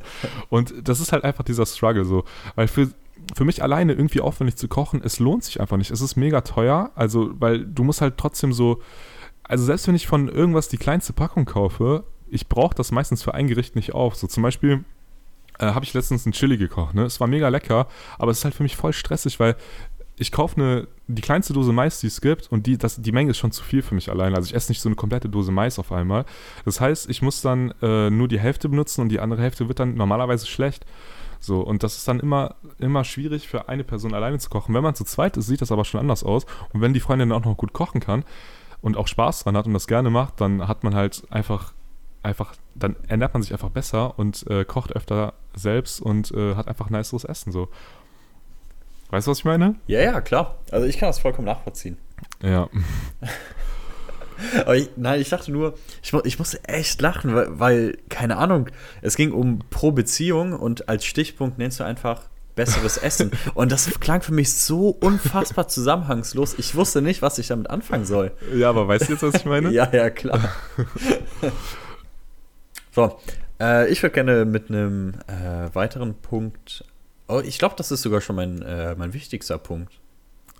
Und 0.50 0.74
das 0.86 1.00
ist 1.00 1.12
halt 1.12 1.24
einfach 1.24 1.44
dieser 1.44 1.64
Struggle 1.66 2.04
so. 2.04 2.24
Weil 2.56 2.68
für, 2.68 2.90
für 3.34 3.44
mich 3.44 3.62
alleine 3.62 3.92
irgendwie 3.92 4.20
aufwendig 4.20 4.56
zu 4.56 4.68
kochen, 4.68 5.00
es 5.02 5.18
lohnt 5.18 5.44
sich 5.44 5.60
einfach 5.60 5.76
nicht. 5.76 5.90
Es 5.90 6.00
ist 6.00 6.16
mega 6.16 6.40
teuer, 6.42 6.90
also, 6.94 7.30
weil 7.40 7.64
du 7.64 7.84
musst 7.84 8.00
halt 8.00 8.16
trotzdem 8.16 8.52
so. 8.52 8.80
Also, 9.42 9.64
selbst 9.64 9.86
wenn 9.88 9.94
ich 9.94 10.06
von 10.06 10.28
irgendwas 10.28 10.68
die 10.68 10.76
kleinste 10.76 11.12
Packung 11.12 11.44
kaufe, 11.44 12.04
ich 12.28 12.48
brauche 12.48 12.74
das 12.74 12.92
meistens 12.92 13.22
für 13.22 13.34
ein 13.34 13.46
Gericht 13.46 13.76
nicht 13.76 13.94
auf. 13.94 14.16
So 14.16 14.26
zum 14.26 14.42
Beispiel 14.42 14.84
äh, 15.58 15.66
habe 15.66 15.84
ich 15.84 15.94
letztens 15.94 16.26
ein 16.26 16.32
Chili 16.32 16.56
gekocht. 16.56 16.94
Ne? 16.94 17.04
Es 17.04 17.20
war 17.20 17.28
mega 17.28 17.48
lecker, 17.48 17.86
aber 18.18 18.30
es 18.30 18.38
ist 18.38 18.44
halt 18.44 18.54
für 18.54 18.62
mich 18.62 18.76
voll 18.76 18.92
stressig, 18.92 19.38
weil 19.38 19.56
ich 20.18 20.32
kaufe 20.32 20.56
eine, 20.56 20.88
die 21.08 21.22
kleinste 21.22 21.52
Dose 21.52 21.72
Mais, 21.72 22.00
die 22.00 22.06
es 22.06 22.20
gibt, 22.20 22.50
und 22.50 22.66
die, 22.66 22.78
das, 22.78 23.00
die 23.00 23.12
Menge 23.12 23.30
ist 23.30 23.38
schon 23.38 23.52
zu 23.52 23.62
viel 23.62 23.82
für 23.82 23.94
mich 23.94 24.10
alleine. 24.10 24.36
Also 24.36 24.48
ich 24.48 24.54
esse 24.54 24.70
nicht 24.70 24.80
so 24.80 24.88
eine 24.88 24.96
komplette 24.96 25.28
Dose 25.28 25.52
Mais 25.52 25.78
auf 25.78 25.92
einmal. 25.92 26.24
Das 26.64 26.80
heißt, 26.80 27.10
ich 27.10 27.20
muss 27.20 27.42
dann 27.42 27.72
äh, 27.82 28.10
nur 28.10 28.28
die 28.28 28.40
Hälfte 28.40 28.68
benutzen 28.68 29.02
und 29.02 29.10
die 29.10 29.20
andere 29.20 29.42
Hälfte 29.42 29.68
wird 29.68 29.78
dann 29.78 29.94
normalerweise 29.94 30.46
schlecht. 30.46 30.86
So, 31.46 31.60
und 31.60 31.84
das 31.84 31.96
ist 31.96 32.08
dann 32.08 32.18
immer, 32.18 32.56
immer 32.78 33.04
schwierig 33.04 33.46
für 33.46 33.68
eine 33.68 33.84
Person 33.84 34.14
alleine 34.14 34.38
zu 34.40 34.50
kochen. 34.50 34.74
Wenn 34.74 34.82
man 34.82 34.96
zu 34.96 35.04
zweit 35.04 35.36
ist, 35.36 35.46
sieht 35.46 35.60
das 35.60 35.70
aber 35.70 35.84
schon 35.84 36.00
anders 36.00 36.24
aus. 36.24 36.44
Und 36.72 36.80
wenn 36.80 36.92
die 36.92 36.98
Freundin 36.98 37.30
auch 37.30 37.44
noch 37.44 37.56
gut 37.56 37.72
kochen 37.72 38.00
kann 38.00 38.24
und 38.82 38.96
auch 38.96 39.06
Spaß 39.06 39.44
dran 39.44 39.56
hat 39.56 39.66
und 39.66 39.72
das 39.72 39.86
gerne 39.86 40.10
macht, 40.10 40.40
dann 40.40 40.66
hat 40.66 40.82
man 40.82 40.96
halt 40.96 41.22
einfach, 41.30 41.72
einfach, 42.24 42.54
dann 42.74 42.96
ernährt 43.06 43.32
man 43.32 43.42
sich 43.42 43.52
einfach 43.52 43.70
besser 43.70 44.18
und 44.18 44.44
äh, 44.50 44.64
kocht 44.64 44.96
öfter 44.96 45.34
selbst 45.54 46.00
und 46.00 46.32
äh, 46.32 46.56
hat 46.56 46.66
einfach 46.66 46.90
niceres 46.90 47.22
Essen. 47.22 47.52
So. 47.52 47.68
Weißt 49.10 49.28
du, 49.28 49.30
was 49.30 49.38
ich 49.38 49.44
meine? 49.44 49.76
Ja, 49.86 50.00
ja, 50.00 50.20
klar. 50.20 50.56
Also 50.72 50.88
ich 50.88 50.98
kann 50.98 51.08
das 51.08 51.20
vollkommen 51.20 51.46
nachvollziehen. 51.46 51.96
Ja. 52.42 52.68
Aber 54.60 54.76
ich, 54.76 54.90
nein, 54.96 55.20
ich 55.20 55.28
dachte 55.28 55.50
nur, 55.50 55.74
ich, 56.02 56.12
ich 56.24 56.38
musste 56.38 56.62
echt 56.64 57.00
lachen, 57.00 57.34
weil, 57.34 57.58
weil, 57.58 57.98
keine 58.08 58.36
Ahnung, 58.36 58.68
es 59.02 59.16
ging 59.16 59.32
um 59.32 59.60
pro 59.70 59.92
Beziehung 59.92 60.52
und 60.52 60.88
als 60.88 61.04
Stichpunkt 61.04 61.58
nennst 61.58 61.80
du 61.80 61.84
einfach 61.84 62.22
besseres 62.56 62.96
Essen. 62.96 63.30
Und 63.54 63.70
das 63.70 63.88
klang 64.00 64.22
für 64.22 64.32
mich 64.32 64.52
so 64.54 64.88
unfassbar 64.88 65.68
zusammenhangslos. 65.68 66.58
Ich 66.58 66.74
wusste 66.74 67.02
nicht, 67.02 67.22
was 67.22 67.38
ich 67.38 67.46
damit 67.46 67.70
anfangen 67.70 68.04
soll. 68.04 68.32
Ja, 68.52 68.70
aber 68.70 68.88
weißt 68.88 69.08
du 69.08 69.12
jetzt, 69.12 69.22
was 69.22 69.34
ich 69.34 69.44
meine? 69.44 69.70
Ja, 69.76 69.88
ja, 69.92 70.10
klar. 70.10 70.40
so, 72.92 73.20
äh, 73.60 73.88
ich 73.90 74.02
würde 74.02 74.14
gerne 74.14 74.44
mit 74.44 74.70
einem 74.70 75.14
äh, 75.26 75.74
weiteren 75.74 76.14
Punkt. 76.14 76.84
Oh, 77.28 77.42
ich 77.44 77.58
glaube, 77.58 77.74
das 77.76 77.90
ist 77.90 78.02
sogar 78.02 78.20
schon 78.20 78.36
mein, 78.36 78.62
äh, 78.62 78.94
mein 78.96 79.12
wichtigster 79.12 79.58
Punkt. 79.58 79.92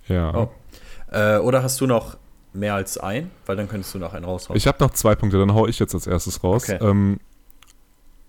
Ja. 0.07 0.35
Oh. 0.35 0.51
Äh, 1.11 1.37
oder 1.37 1.63
hast 1.63 1.81
du 1.81 1.87
noch 1.87 2.17
mehr 2.57 2.75
als 2.75 2.97
ein? 2.97 3.31
Weil 3.45 3.55
dann 3.55 3.67
könntest 3.67 3.93
du 3.93 3.99
noch 3.99 4.13
einen 4.13 4.25
raushauen. 4.25 4.57
Ich 4.57 4.67
habe 4.67 4.83
noch 4.83 4.91
zwei 4.91 5.15
Punkte, 5.15 5.37
dann 5.37 5.53
hau 5.53 5.67
ich 5.67 5.79
jetzt 5.79 5.93
als 5.93 6.07
erstes 6.07 6.43
raus. 6.43 6.63
Okay. 6.69 6.83
Ähm, 6.83 7.19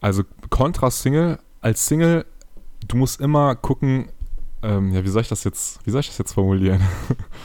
also 0.00 0.22
Kontrast 0.50 1.02
Single, 1.02 1.38
als 1.60 1.86
Single, 1.86 2.24
du 2.86 2.96
musst 2.96 3.20
immer 3.20 3.56
gucken, 3.56 4.08
ähm, 4.62 4.92
ja, 4.92 5.04
wie 5.04 5.08
soll 5.08 5.22
ich 5.22 5.28
das 5.28 5.44
jetzt, 5.44 5.84
wie 5.84 5.90
soll 5.90 6.00
ich 6.00 6.08
das 6.08 6.18
jetzt 6.18 6.32
formulieren? 6.32 6.80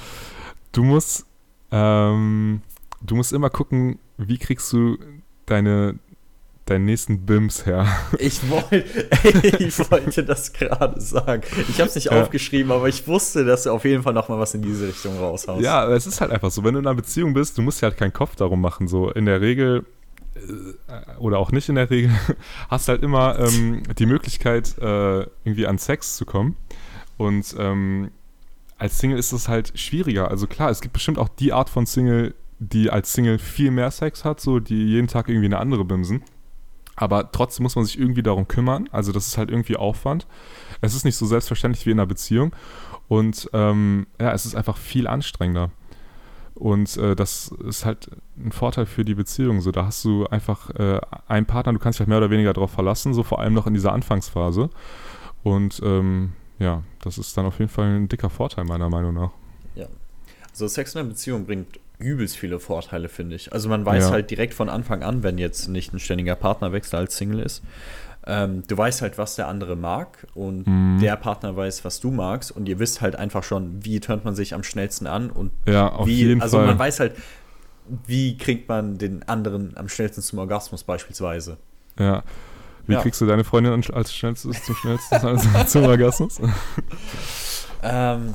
du 0.72 0.84
musst, 0.84 1.26
ähm, 1.72 2.62
du 3.02 3.16
musst 3.16 3.34
immer 3.34 3.50
gucken, 3.50 4.00
wie 4.18 4.38
kriegst 4.38 4.72
du 4.74 4.98
deine, 5.46 6.00
deinen 6.66 6.86
nächsten 6.86 7.26
Bims 7.26 7.66
her. 7.66 7.86
Ich, 8.20 8.50
wollt, 8.50 8.64
ich 9.60 9.78
wollte 9.92 10.24
das 10.24 10.54
gerade 10.54 11.00
sagen. 11.02 11.44
Ich 11.70 11.80
habe 11.80 11.90
es 11.90 11.96
nicht 11.96 12.06
Ja. 12.12 12.22
aufgeschrieben, 12.22 12.72
aber 12.72 12.88
ich 12.88 13.06
wusste, 13.08 13.44
dass 13.44 13.64
du 13.64 13.72
auf 13.72 13.84
jeden 13.84 14.02
Fall 14.04 14.14
noch 14.14 14.30
mal 14.30 14.40
was 14.40 14.54
in 14.54 14.62
diese 14.62 14.88
Richtung 14.88 15.18
raushaust. 15.18 15.62
Ja, 15.62 15.88
es 15.92 16.08
ist 16.08 16.22
halt 16.22 16.32
einfach 16.32 16.52
so, 16.52 16.64
wenn 16.64 16.74
du 16.74 16.80
in 16.80 16.88
einer 16.88 16.96
Beziehung 16.96 17.34
bist, 17.34 17.58
du 17.58 17.62
musst 17.62 17.82
dir 17.82 17.88
halt 17.88 17.98
keinen 17.98 18.14
Kopf 18.14 18.36
darum 18.38 18.62
machen. 18.62 18.88
So 18.88 19.12
in 19.12 19.26
der 19.26 19.42
Regel 19.42 19.86
äh, 20.36 21.20
oder 21.20 21.38
auch 21.40 21.52
nicht 21.52 21.68
in 21.68 21.76
der 21.76 21.90
Regel 21.90 22.12
hast 22.70 22.88
halt 22.88 23.04
immer 23.04 23.38
ähm, 23.40 23.84
die 23.98 24.06
Möglichkeit, 24.06 24.78
äh, 24.80 25.22
irgendwie 25.44 25.68
an 25.68 25.78
Sex 25.78 26.16
zu 26.16 26.26
kommen. 26.26 26.56
Und 27.18 27.56
ähm, 27.60 28.10
als 28.78 28.98
Single 29.00 29.18
ist 29.20 29.34
es 29.34 29.48
halt 29.50 29.78
schwieriger. 29.78 30.30
Also 30.32 30.48
klar, 30.48 30.70
es 30.70 30.82
gibt 30.82 30.94
bestimmt 30.94 31.18
auch 31.20 31.30
die 31.30 31.52
Art 31.54 31.70
von 31.70 31.86
Single, 31.86 32.34
die 32.60 32.90
als 32.90 33.12
Single 33.12 33.38
viel 33.40 33.72
mehr 33.72 33.92
Sex 33.92 34.24
hat, 34.24 34.40
so 34.40 34.60
die 34.60 34.86
jeden 34.86 35.08
Tag 35.08 35.28
irgendwie 35.28 35.46
eine 35.48 35.60
andere 35.60 35.84
bimsen. 35.84 36.24
Aber 36.96 37.32
trotzdem 37.32 37.64
muss 37.64 37.76
man 37.76 37.86
sich 37.86 38.00
irgendwie 38.00 38.24
darum 38.24 38.48
kümmern. 38.48 38.88
Also 38.92 39.12
das 39.12 39.28
ist 39.28 39.38
halt 39.38 39.50
irgendwie 39.50 39.78
Aufwand. 39.78 40.28
Es 40.82 40.94
ist 40.94 41.06
nicht 41.06 41.16
so 41.16 41.26
selbstverständlich 41.26 41.86
wie 41.86 41.92
in 41.92 42.00
einer 42.00 42.06
Beziehung. 42.06 42.56
Und 43.08 43.50
ähm, 43.54 44.08
ja, 44.20 44.32
es 44.32 44.46
ist 44.46 44.56
einfach 44.56 44.78
viel 44.78 45.08
anstrengender. 45.08 45.72
Und 46.54 46.96
äh, 46.98 47.16
das 47.16 47.48
ist 47.66 47.84
halt 47.84 48.12
ein 48.38 48.52
Vorteil 48.52 48.86
für 48.86 49.04
die 49.04 49.16
Beziehung. 49.16 49.62
So, 49.62 49.72
da 49.72 49.86
hast 49.86 50.06
du 50.06 50.28
einfach 50.28 50.70
äh, 50.72 51.02
einen 51.28 51.48
Partner, 51.48 51.74
du 51.74 51.80
kannst 51.80 51.98
dich 51.98 52.02
halt 52.02 52.10
mehr 52.10 52.20
oder 52.20 52.30
weniger 52.30 52.54
darauf 52.54 52.72
verlassen, 52.72 53.14
so 53.14 53.24
vor 53.24 53.40
allem 53.40 53.54
noch 53.54 53.66
in 53.66 53.74
dieser 53.74 53.92
Anfangsphase. 53.92 54.70
Und 55.42 55.82
ähm, 55.84 56.34
ja, 56.60 56.84
das 57.02 57.18
ist 57.18 57.36
dann 57.36 57.48
auf 57.48 57.58
jeden 57.60 57.72
Fall 57.72 57.96
ein 57.96 58.08
dicker 58.08 58.30
Vorteil, 58.30 58.66
meiner 58.66 58.90
Meinung 58.90 59.16
nach. 59.16 59.32
Also 60.54 60.68
Sex 60.68 60.94
in 60.94 61.02
einer 61.02 61.10
Beziehung 61.10 61.46
bringt 61.46 61.80
übelst 62.04 62.38
viele 62.38 62.60
Vorteile, 62.60 63.10
finde 63.10 63.36
ich. 63.36 63.52
Also 63.54 63.70
man 63.70 63.86
weiß 63.86 64.06
Ja. 64.06 64.12
halt 64.12 64.30
direkt 64.32 64.54
von 64.54 64.70
Anfang 64.70 65.04
an, 65.04 65.24
wenn 65.24 65.38
jetzt 65.38 65.68
nicht 65.68 65.94
ein 65.94 66.00
ständiger 66.00 66.36
Partnerwechsel 66.36 67.00
als 67.00 67.18
Single 67.18 67.40
ist, 67.40 67.64
ähm, 68.26 68.64
du 68.68 68.78
weißt 68.78 69.02
halt, 69.02 69.18
was 69.18 69.36
der 69.36 69.48
andere 69.48 69.76
mag 69.76 70.26
und 70.34 70.66
Mhm. 70.68 71.00
der 71.02 71.16
Partner 71.18 71.56
weiß, 71.58 71.84
was 71.84 72.00
du 72.00 72.10
magst 72.12 72.52
und 72.52 72.70
ihr 72.70 72.80
wisst 72.80 73.02
halt 73.02 73.16
einfach 73.16 73.44
schon, 73.44 73.84
wie 73.84 74.00
turnt 74.00 74.24
man 74.26 74.36
sich 74.36 74.54
am 74.54 74.64
schnellsten 74.64 75.08
an 75.08 75.30
und 75.30 75.52
Ja, 75.68 75.90
auf 75.90 76.08
wie, 76.08 76.16
jeden 76.24 76.42
also 76.42 76.58
Fall. 76.58 76.68
man 76.68 76.80
weiß 76.80 77.00
halt, 77.02 77.16
wie 78.08 78.38
kriegt 78.38 78.70
man 78.70 78.98
den 78.98 79.28
anderen 79.28 79.76
am 79.76 79.90
schnellsten 79.90 80.22
zum 80.22 80.40
Orgasmus 80.40 80.84
beispielsweise. 80.84 81.58
ja. 82.00 82.24
Wie 82.86 82.94
Ja. 82.94 83.02
kriegst 83.02 83.22
du 83.22 83.26
deine 83.26 83.46
Freundin 83.46 83.82
als 83.94 84.14
schnellstes 84.14 84.62
zum 84.66 84.76
schnellsten 84.76 85.18
zum 85.68 85.84
Orgasmus? 85.86 86.40
Ähm, 87.86 88.34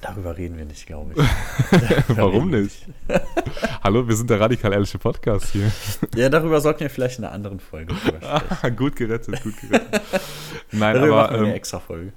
darüber 0.00 0.36
reden 0.36 0.56
wir 0.56 0.64
nicht, 0.64 0.86
glaube 0.86 1.12
ich. 1.12 1.18
Warum 2.16 2.50
nicht? 2.50 2.86
Hallo, 3.82 4.06
wir 4.06 4.16
sind 4.16 4.30
der 4.30 4.40
radikal 4.40 4.72
ehrliche 4.72 4.98
Podcast 4.98 5.52
hier. 5.52 5.70
Ja, 6.14 6.28
darüber 6.28 6.60
sollten 6.60 6.80
wir 6.80 6.90
vielleicht 6.90 7.18
in 7.18 7.24
einer 7.24 7.34
anderen 7.34 7.60
Folge 7.60 7.94
drüber 7.94 8.18
sprechen. 8.18 8.58
Ah, 8.62 8.68
gut 8.70 8.96
gerettet, 8.96 9.42
gut 9.42 9.60
gerettet. 9.60 10.02
Nein, 10.72 10.94
darüber 10.94 11.24
aber 11.24 11.32
wir 11.32 11.38
eine 11.38 11.48
ähm, 11.48 11.54
extra 11.54 11.80
Folge. 11.80 12.12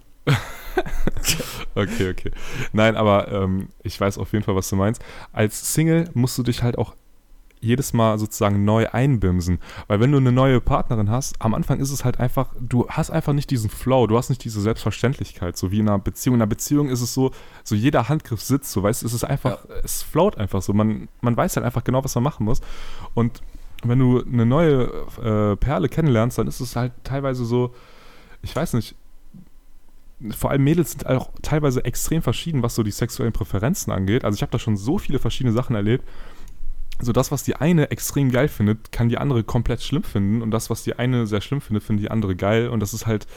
Okay, 1.75 2.09
okay. 2.09 2.31
Nein, 2.73 2.95
aber 2.95 3.31
ähm, 3.31 3.69
ich 3.83 3.99
weiß 3.99 4.17
auf 4.17 4.33
jeden 4.33 4.43
Fall, 4.43 4.55
was 4.55 4.69
du 4.69 4.75
meinst. 4.75 5.01
Als 5.31 5.73
Single 5.73 6.09
musst 6.13 6.37
du 6.37 6.43
dich 6.43 6.63
halt 6.63 6.77
auch 6.77 6.95
jedes 7.61 7.93
Mal 7.93 8.17
sozusagen 8.17 8.65
neu 8.65 8.87
einbimsen. 8.89 9.59
Weil 9.87 9.99
wenn 9.99 10.11
du 10.11 10.17
eine 10.17 10.31
neue 10.31 10.59
Partnerin 10.59 11.09
hast, 11.09 11.35
am 11.39 11.53
Anfang 11.53 11.79
ist 11.79 11.91
es 11.91 12.03
halt 12.03 12.19
einfach, 12.19 12.53
du 12.59 12.87
hast 12.89 13.11
einfach 13.11 13.33
nicht 13.33 13.49
diesen 13.51 13.69
Flow, 13.69 14.07
du 14.07 14.17
hast 14.17 14.29
nicht 14.29 14.43
diese 14.43 14.61
Selbstverständlichkeit, 14.61 15.55
so 15.55 15.71
wie 15.71 15.79
in 15.79 15.87
einer 15.87 15.99
Beziehung. 15.99 16.35
In 16.35 16.41
einer 16.41 16.49
Beziehung 16.49 16.89
ist 16.89 17.01
es 17.01 17.13
so, 17.13 17.31
so 17.63 17.75
jeder 17.75 18.09
Handgriff 18.09 18.41
sitzt, 18.41 18.71
so 18.71 18.83
weißt 18.83 19.03
du, 19.03 19.05
es 19.05 19.13
ist 19.13 19.23
einfach, 19.23 19.65
es 19.83 20.01
float 20.03 20.37
einfach 20.37 20.61
so. 20.61 20.73
Man, 20.73 21.07
man 21.21 21.37
weiß 21.37 21.55
halt 21.55 21.65
einfach 21.65 21.83
genau, 21.83 22.03
was 22.03 22.15
man 22.15 22.23
machen 22.23 22.45
muss. 22.45 22.61
Und 23.13 23.41
wenn 23.83 23.99
du 23.99 24.23
eine 24.23 24.45
neue 24.45 24.83
äh, 25.23 25.55
Perle 25.55 25.89
kennenlernst, 25.89 26.37
dann 26.37 26.47
ist 26.47 26.59
es 26.59 26.75
halt 26.75 26.93
teilweise 27.03 27.45
so, 27.45 27.73
ich 28.41 28.55
weiß 28.55 28.73
nicht, 28.73 28.95
vor 30.29 30.51
allem 30.51 30.63
Mädels 30.63 30.91
sind 30.91 31.07
auch 31.07 31.31
teilweise 31.41 31.83
extrem 31.83 32.21
verschieden, 32.21 32.61
was 32.61 32.75
so 32.75 32.83
die 32.83 32.91
sexuellen 32.91 33.33
Präferenzen 33.33 33.91
angeht. 33.91 34.23
Also 34.23 34.35
ich 34.35 34.41
habe 34.41 34.51
da 34.51 34.59
schon 34.59 34.77
so 34.77 34.97
viele 34.97 35.19
verschiedene 35.19 35.53
Sachen 35.53 35.75
erlebt. 35.75 36.07
So 37.01 37.11
das, 37.11 37.31
was 37.31 37.43
die 37.43 37.55
eine 37.55 37.91
extrem 37.91 38.31
geil 38.31 38.47
findet, 38.47 38.91
kann 38.91 39.09
die 39.09 39.17
andere 39.17 39.43
komplett 39.43 39.81
schlimm 39.81 40.03
finden. 40.03 40.41
Und 40.41 40.51
das, 40.51 40.69
was 40.69 40.83
die 40.83 40.97
eine 40.97 41.27
sehr 41.27 41.41
schlimm 41.41 41.61
findet, 41.61 41.83
findet 41.83 42.05
die 42.05 42.11
andere 42.11 42.35
geil. 42.35 42.69
Und 42.69 42.79
das 42.79 42.93
ist 42.93 43.07
halt, 43.07 43.27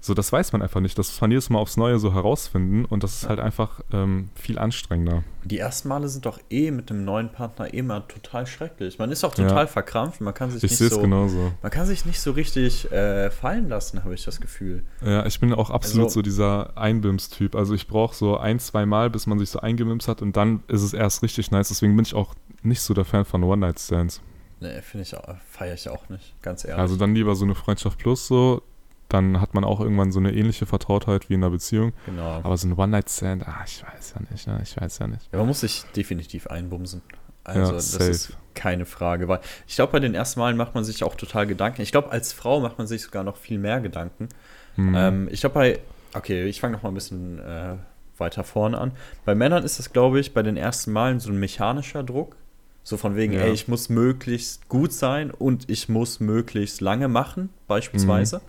so 0.00 0.14
das 0.14 0.30
weiß 0.32 0.52
man 0.52 0.62
einfach 0.62 0.80
nicht. 0.80 0.96
Das 0.98 1.08
muss 1.08 1.20
man 1.20 1.30
jedes 1.32 1.50
Mal 1.50 1.58
aufs 1.58 1.76
Neue 1.76 1.98
so 1.98 2.14
herausfinden. 2.14 2.84
Und 2.84 3.02
das 3.02 3.14
ist 3.22 3.28
halt 3.28 3.40
einfach 3.40 3.80
ähm, 3.92 4.30
viel 4.36 4.58
anstrengender. 4.58 5.24
Die 5.44 5.58
ersten 5.58 5.88
Male 5.88 6.08
sind 6.08 6.24
doch 6.24 6.38
eh 6.50 6.70
mit 6.70 6.88
dem 6.90 7.04
neuen 7.04 7.32
Partner 7.32 7.72
immer 7.74 8.06
total 8.06 8.46
schrecklich. 8.46 8.98
Man 8.98 9.10
ist 9.10 9.24
auch 9.24 9.34
total 9.34 9.64
Ja. 9.64 9.66
verkrampft. 9.66 10.20
Man 10.20 10.34
kann 10.34 10.50
sich 10.50 10.62
Ich 10.62 10.70
nicht 10.70 10.78
sehe 10.78 10.86
es 10.86 10.94
so, 10.94 11.00
genauso. 11.00 11.52
man 11.62 11.70
kann 11.72 11.86
sich 11.86 12.04
nicht 12.04 12.20
so 12.20 12.30
richtig 12.30 12.90
äh, 12.92 13.30
fallen 13.30 13.68
lassen, 13.68 14.04
habe 14.04 14.14
ich 14.14 14.24
das 14.24 14.40
Gefühl. 14.40 14.84
Ja, 15.04 15.26
ich 15.26 15.40
bin 15.40 15.52
auch 15.52 15.70
absolut 15.70 16.04
Also- 16.06 16.14
so 16.14 16.22
dieser 16.22 16.76
Einbims-Typ. 16.78 17.56
Also 17.56 17.74
ich 17.74 17.88
brauche 17.88 18.14
so 18.14 18.36
ein, 18.36 18.60
zwei 18.60 18.86
Mal, 18.86 19.10
bis 19.10 19.26
man 19.26 19.38
sich 19.38 19.50
so 19.50 19.58
eingebimst 19.60 20.06
hat 20.06 20.22
und 20.22 20.36
dann 20.36 20.62
ist 20.68 20.82
es 20.82 20.92
erst 20.92 21.22
richtig 21.22 21.50
nice. 21.50 21.68
Deswegen 21.68 21.96
bin 21.96 22.04
ich 22.04 22.14
auch 22.14 22.34
nicht 22.62 22.80
so 22.82 22.94
der 22.94 23.04
Fan 23.04 23.24
von 23.24 23.42
One-Night-Stands. 23.42 24.20
Ne, 24.60 24.80
finde 24.82 25.02
ich, 25.02 25.16
auch- 25.16 25.36
feiere 25.50 25.74
ich 25.74 25.88
auch 25.88 26.08
nicht, 26.08 26.34
ganz 26.42 26.64
ehrlich. 26.64 26.78
Also 26.80 26.96
dann 26.96 27.14
lieber 27.14 27.34
so 27.34 27.44
eine 27.44 27.54
Freundschaft 27.54 27.98
plus 27.98 28.26
so. 28.26 28.62
Dann 29.08 29.40
hat 29.40 29.54
man 29.54 29.64
auch 29.64 29.80
irgendwann 29.80 30.12
so 30.12 30.18
eine 30.20 30.32
ähnliche 30.34 30.66
Vertrautheit 30.66 31.28
wie 31.30 31.34
in 31.34 31.42
einer 31.42 31.50
Beziehung. 31.50 31.92
Genau. 32.06 32.40
Aber 32.42 32.56
so 32.56 32.68
ein 32.68 32.74
One-Night-Stand, 32.74 33.46
ah, 33.48 33.62
ich 33.66 33.82
weiß 33.82 34.14
ja 34.16 34.20
nicht, 34.30 34.46
ne? 34.46 34.60
ich 34.62 34.78
weiß 34.80 34.98
ja 34.98 35.06
nicht. 35.06 35.28
Ja, 35.32 35.38
man 35.38 35.46
muss 35.48 35.60
sich 35.60 35.84
definitiv 35.96 36.46
einbumsen. 36.48 37.02
Also 37.44 37.60
Ja, 37.60 37.72
das 37.72 37.92
safe. 37.92 38.10
ist 38.10 38.36
keine 38.54 38.84
Frage, 38.84 39.28
weil 39.28 39.40
ich 39.66 39.76
glaube, 39.76 39.92
bei 39.92 40.00
den 40.00 40.14
ersten 40.14 40.40
Malen 40.40 40.56
macht 40.56 40.74
man 40.74 40.84
sich 40.84 41.02
auch 41.04 41.14
total 41.14 41.46
Gedanken. 41.46 41.80
Ich 41.82 41.92
glaube, 41.92 42.10
als 42.10 42.32
Frau 42.32 42.60
macht 42.60 42.76
man 42.76 42.86
sich 42.86 43.02
sogar 43.02 43.24
noch 43.24 43.36
viel 43.38 43.58
mehr 43.58 43.80
Gedanken. 43.80 44.28
Hm. 44.74 44.94
Ähm, 44.94 45.28
ich 45.30 45.40
glaube, 45.40 45.54
bei, 45.54 45.78
okay, 46.14 46.44
ich 46.44 46.60
fange 46.60 46.74
noch 46.74 46.82
mal 46.82 46.90
ein 46.90 46.94
bisschen 46.94 47.38
äh, 47.38 47.76
weiter 48.18 48.44
vorne 48.44 48.76
an. 48.78 48.92
Bei 49.24 49.34
Männern 49.34 49.64
ist 49.64 49.78
das, 49.78 49.92
glaube 49.92 50.20
ich, 50.20 50.34
bei 50.34 50.42
den 50.42 50.56
ersten 50.58 50.92
Malen 50.92 51.20
so 51.20 51.30
ein 51.30 51.38
mechanischer 51.40 52.02
Druck. 52.02 52.36
So 52.82 52.96
von 52.96 53.16
wegen, 53.16 53.32
Ja. 53.34 53.40
ey, 53.42 53.52
ich 53.52 53.68
muss 53.68 53.88
möglichst 53.88 54.68
gut 54.68 54.92
sein 54.92 55.30
und 55.30 55.70
ich 55.70 55.88
muss 55.88 56.20
möglichst 56.20 56.80
lange 56.80 57.08
machen, 57.08 57.50
beispielsweise. 57.66 58.40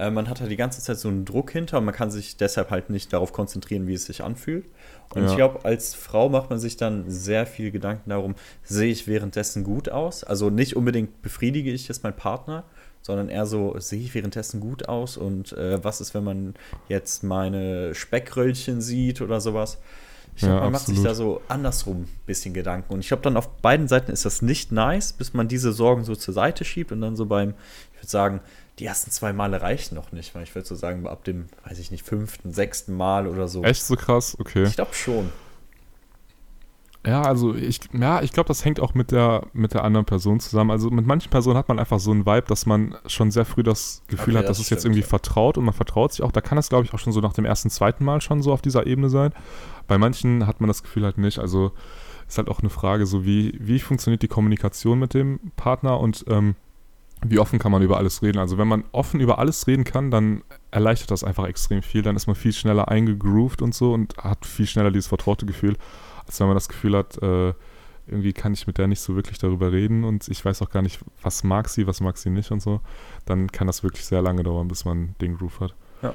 Äh, 0.00 0.10
man 0.10 0.28
hat 0.28 0.40
halt 0.40 0.50
die 0.50 0.56
ganze 0.56 0.80
Zeit 0.80 0.98
so 0.98 1.08
einen 1.08 1.24
Druck 1.24 1.50
hinter 1.50 1.78
und 1.78 1.84
man 1.84 1.94
kann 1.94 2.10
sich 2.10 2.36
deshalb 2.36 2.70
halt 2.70 2.88
nicht 2.90 3.12
darauf 3.12 3.32
konzentrieren, 3.32 3.86
wie 3.86 3.94
es 3.94 4.06
sich 4.06 4.22
anfühlt. 4.24 4.64
Und 5.14 5.24
Ja. 5.24 5.28
ich 5.30 5.36
glaube, 5.36 5.64
als 5.64 5.94
Frau 5.94 6.28
macht 6.28 6.48
man 6.50 6.58
sich 6.58 6.76
dann 6.76 7.04
sehr 7.10 7.44
viel 7.46 7.70
Gedanken 7.70 8.10
darum, 8.10 8.34
sehe 8.62 8.90
ich 8.90 9.06
währenddessen 9.06 9.62
gut 9.64 9.88
aus? 9.90 10.24
Also 10.24 10.48
nicht 10.50 10.74
unbedingt 10.76 11.20
befriedige 11.22 11.70
ich 11.70 11.86
jetzt 11.88 12.02
meinen 12.02 12.16
Partner, 12.16 12.64
sondern 13.02 13.28
eher 13.28 13.44
so, 13.46 13.74
sehe 13.78 14.00
ich 14.00 14.14
währenddessen 14.14 14.60
gut 14.60 14.88
aus? 14.88 15.16
Und 15.16 15.52
äh, 15.52 15.82
was 15.84 16.00
ist, 16.00 16.14
wenn 16.14 16.24
man 16.24 16.54
jetzt 16.88 17.22
meine 17.24 17.94
Speckröllchen 17.94 18.80
sieht 18.80 19.20
oder 19.20 19.40
sowas? 19.40 19.78
Ich 20.36 20.42
glaube, 20.42 20.54
Ja, 20.56 20.60
man 20.62 20.72
macht 20.72 20.86
sich 20.86 20.98
absolut. 20.98 21.10
da 21.10 21.14
so 21.14 21.40
andersrum 21.48 22.02
ein 22.02 22.08
bisschen 22.24 22.54
Gedanken. 22.54 22.94
Und 22.94 23.00
ich 23.00 23.08
glaube, 23.08 23.22
dann 23.24 23.36
auf 23.36 23.48
beiden 23.58 23.88
Seiten 23.88 24.12
ist 24.12 24.24
das 24.24 24.42
nicht 24.42 24.70
nice, 24.72 25.12
bis 25.12 25.34
man 25.34 25.48
diese 25.48 25.72
Sorgen 25.72 26.04
so 26.04 26.14
zur 26.14 26.32
Seite 26.32 26.64
schiebt 26.64 26.92
und 26.92 27.00
dann 27.00 27.16
so 27.16 27.26
beim, 27.26 27.54
ich 27.94 27.98
würde 27.98 28.08
sagen, 28.08 28.40
die 28.80 28.86
ersten 28.86 29.10
zwei 29.10 29.32
Male 29.32 29.60
reichen 29.60 29.94
noch 29.94 30.10
nicht, 30.10 30.34
weil 30.34 30.42
ich 30.42 30.54
würde 30.54 30.66
so 30.66 30.74
sagen, 30.74 31.06
ab 31.06 31.22
dem, 31.24 31.46
weiß 31.68 31.78
ich 31.78 31.90
nicht, 31.90 32.04
fünften, 32.04 32.52
sechsten 32.52 32.96
Mal 32.96 33.26
oder 33.26 33.46
so. 33.46 33.62
Echt 33.62 33.84
so 33.84 33.94
krass? 33.94 34.36
Okay. 34.40 34.64
Ich 34.64 34.74
glaube 34.74 34.94
schon. 34.94 35.30
Ja, 37.06 37.22
also 37.22 37.54
ich, 37.54 37.80
ja, 37.92 38.22
ich 38.22 38.32
glaube, 38.32 38.48
das 38.48 38.64
hängt 38.64 38.80
auch 38.80 38.92
mit 38.92 39.10
der, 39.10 39.46
mit 39.52 39.72
der 39.72 39.84
anderen 39.84 40.04
Person 40.04 40.38
zusammen. 40.40 40.70
Also 40.70 40.90
mit 40.90 41.06
manchen 41.06 41.30
Personen 41.30 41.56
hat 41.56 41.68
man 41.68 41.78
einfach 41.78 41.98
so 41.98 42.10
einen 42.10 42.26
Vibe, 42.26 42.46
dass 42.46 42.66
man 42.66 42.94
schon 43.06 43.30
sehr 43.30 43.44
früh 43.44 43.62
das 43.62 44.02
Gefühl 44.08 44.34
Okay, 44.34 44.42
hat, 44.42 44.50
dass 44.50 44.58
das 44.58 44.66
es 44.66 44.70
jetzt 44.70 44.84
irgendwie 44.84 45.00
ja. 45.00 45.06
vertraut 45.06 45.56
und 45.56 45.64
man 45.64 45.74
vertraut 45.74 46.12
sich 46.12 46.22
auch. 46.22 46.32
Da 46.32 46.40
kann 46.40 46.58
es, 46.58 46.68
glaube 46.68 46.84
ich, 46.84 46.92
auch 46.92 46.98
schon 46.98 47.12
so 47.12 47.20
nach 47.20 47.32
dem 47.32 47.46
ersten, 47.46 47.70
zweiten 47.70 48.04
Mal 48.04 48.20
schon 48.20 48.42
so 48.42 48.52
auf 48.52 48.60
dieser 48.60 48.86
Ebene 48.86 49.08
sein. 49.08 49.32
Bei 49.88 49.96
manchen 49.96 50.46
hat 50.46 50.60
man 50.60 50.68
das 50.68 50.82
Gefühl 50.82 51.04
halt 51.04 51.16
nicht. 51.16 51.38
Also 51.38 51.72
ist 52.28 52.36
halt 52.36 52.48
auch 52.48 52.60
eine 52.60 52.70
Frage, 52.70 53.06
so 53.06 53.24
wie, 53.24 53.54
wie 53.58 53.78
funktioniert 53.78 54.22
die 54.22 54.28
Kommunikation 54.28 54.98
mit 54.98 55.14
dem 55.14 55.52
Partner 55.56 56.00
und 56.00 56.24
ähm, 56.28 56.54
wie 57.26 57.38
offen 57.38 57.58
kann 57.58 57.72
man 57.72 57.82
über 57.82 57.98
alles 57.98 58.22
reden. 58.22 58.38
Also 58.38 58.58
wenn 58.58 58.68
man 58.68 58.84
offen 58.92 59.20
über 59.20 59.38
alles 59.38 59.66
reden 59.66 59.84
kann, 59.84 60.10
dann 60.10 60.42
erleichtert 60.70 61.10
das 61.10 61.24
einfach 61.24 61.46
extrem 61.46 61.82
viel. 61.82 62.02
Dann 62.02 62.16
ist 62.16 62.26
man 62.26 62.36
viel 62.36 62.52
schneller 62.52 62.88
eingegroovt 62.88 63.62
und 63.62 63.74
so 63.74 63.92
und 63.92 64.16
hat 64.16 64.46
viel 64.46 64.66
schneller 64.66 64.90
dieses 64.90 65.08
vertraute 65.08 65.46
Gefühl, 65.46 65.76
als 66.26 66.40
wenn 66.40 66.46
man 66.46 66.56
das 66.56 66.68
Gefühl 66.68 66.96
hat, 66.96 67.22
äh, 67.22 67.52
irgendwie 68.06 68.32
kann 68.32 68.52
ich 68.54 68.66
mit 68.66 68.78
der 68.78 68.88
nicht 68.88 69.00
so 69.00 69.14
wirklich 69.14 69.38
darüber 69.38 69.70
reden 69.70 70.04
und 70.04 70.28
ich 70.28 70.44
weiß 70.44 70.62
auch 70.62 70.70
gar 70.70 70.82
nicht, 70.82 71.00
was 71.22 71.44
mag 71.44 71.68
sie, 71.68 71.86
was 71.86 72.00
mag 72.00 72.16
sie 72.16 72.30
nicht 72.30 72.50
und 72.50 72.60
so. 72.60 72.80
Dann 73.24 73.52
kann 73.52 73.66
das 73.66 73.82
wirklich 73.82 74.04
sehr 74.04 74.22
lange 74.22 74.42
dauern, 74.42 74.68
bis 74.68 74.84
man 74.84 75.14
den 75.20 75.36
Groove 75.36 75.60
hat. 75.60 75.74
Ja. 76.02 76.14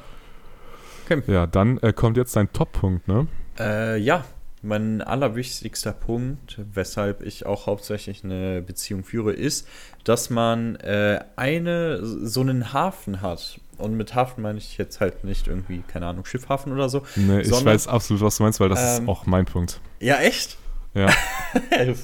Okay. 1.05 1.21
Ja, 1.27 1.45
dann 1.45 1.77
äh, 1.79 1.93
kommt 1.93 2.17
jetzt 2.17 2.35
dein 2.35 2.51
Top-Punkt, 2.51 3.07
ne? 3.07 3.27
Äh, 3.59 3.99
ja, 3.99 4.25
mein 4.66 5.01
allerwichtigster 5.01 5.93
Punkt, 5.93 6.59
weshalb 6.74 7.22
ich 7.22 7.45
auch 7.45 7.68
hauptsächlich 7.68 8.24
eine 8.24 8.61
Beziehung 8.61 9.03
führe, 9.03 9.32
ist, 9.34 9.68
dass 10.03 10.30
man 10.30 10.76
äh, 10.78 11.20
eine 11.36 11.99
so 12.03 12.41
einen 12.41 12.74
Hafen 12.74 13.22
hat. 13.22 13.59
Und 13.78 13.95
mit 13.95 14.16
Hafen 14.16 14.41
meine 14.41 14.57
ich 14.57 14.78
jetzt 14.78 14.99
halt 15.01 15.24
nicht 15.24 15.47
irgendwie, 15.47 15.84
keine 15.88 16.07
Ahnung, 16.07 16.26
Schiffhafen 16.26 16.72
oder 16.72 16.89
so. 16.89 17.03
Nee, 17.16 17.41
ich 17.41 17.47
Sondern- 17.49 17.74
weiß 17.74 17.88
absolut, 17.88 18.22
was 18.22 18.38
du 18.38 18.43
meinst, 18.43 18.59
weil 18.59 18.70
das 18.70 18.97
Ähm, 18.97 19.03
ist 19.03 19.09
auch 19.09 19.26
mein 19.26 19.45
Punkt. 19.45 19.82
Ja, 19.99 20.18
echt? 20.20 20.57
Ja. 20.93 21.09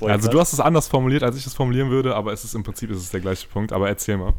Also 0.05 0.29
du 0.29 0.39
hast 0.39 0.53
es 0.53 0.59
anders 0.61 0.87
formuliert, 0.87 1.23
als 1.23 1.35
ich 1.35 1.45
es 1.45 1.53
formulieren 1.53 1.89
würde, 1.89 2.15
aber 2.15 2.31
es 2.31 2.43
ist 2.45 2.55
im 2.55 2.63
Prinzip 2.63 2.89
ist 2.91 2.99
es 2.99 3.09
der 3.09 3.19
gleiche 3.19 3.47
Punkt. 3.47 3.73
Aber 3.73 3.87
erzähl 3.89 4.17
mal. 4.17 4.33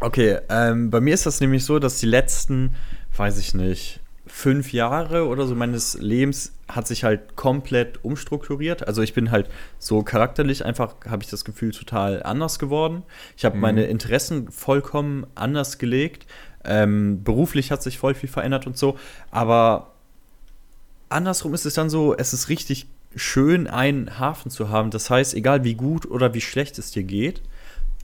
Okay, 0.00 0.38
ähm, 0.50 0.90
bei 0.90 1.00
mir 1.00 1.14
ist 1.14 1.24
das 1.26 1.40
nämlich 1.40 1.64
so, 1.64 1.78
dass 1.78 1.98
die 1.98 2.06
letzten, 2.06 2.74
weiß 3.16 3.38
ich 3.38 3.54
nicht, 3.54 4.00
fünf 4.28 4.72
Jahre 4.72 5.26
oder 5.26 5.46
so 5.46 5.54
meines 5.54 5.94
Lebens 5.98 6.52
hat 6.68 6.86
sich 6.86 7.02
halt 7.04 7.34
komplett 7.34 8.04
umstrukturiert. 8.04 8.86
Also 8.86 9.02
ich 9.02 9.14
bin 9.14 9.30
halt 9.30 9.48
so 9.78 10.02
charakterlich 10.02 10.64
einfach, 10.64 10.94
habe 11.08 11.22
ich 11.22 11.30
das 11.30 11.44
Gefühl, 11.44 11.72
total 11.72 12.22
anders 12.22 12.58
geworden. 12.58 13.02
Ich 13.36 13.44
habe 13.44 13.56
Mhm. 13.56 13.62
meine 13.62 13.84
Interessen 13.86 14.50
vollkommen 14.50 15.26
anders 15.34 15.78
gelegt. 15.78 16.26
Ähm, 16.64 17.22
beruflich 17.24 17.70
hat 17.70 17.82
sich 17.82 17.98
voll 17.98 18.14
viel 18.14 18.28
verändert 18.28 18.66
und 18.66 18.76
so. 18.76 18.98
Aber 19.30 19.92
andersrum 21.08 21.54
ist 21.54 21.64
es 21.66 21.74
dann 21.74 21.90
so, 21.90 22.14
es 22.16 22.32
ist 22.32 22.48
richtig 22.48 22.86
schön, 23.16 23.66
einen 23.66 24.18
Hafen 24.18 24.50
zu 24.50 24.68
haben. 24.68 24.90
Das 24.90 25.08
heißt, 25.10 25.34
egal 25.34 25.64
wie 25.64 25.74
gut 25.74 26.06
oder 26.06 26.34
wie 26.34 26.40
schlecht 26.42 26.78
es 26.78 26.90
dir 26.90 27.02
geht, 27.04 27.40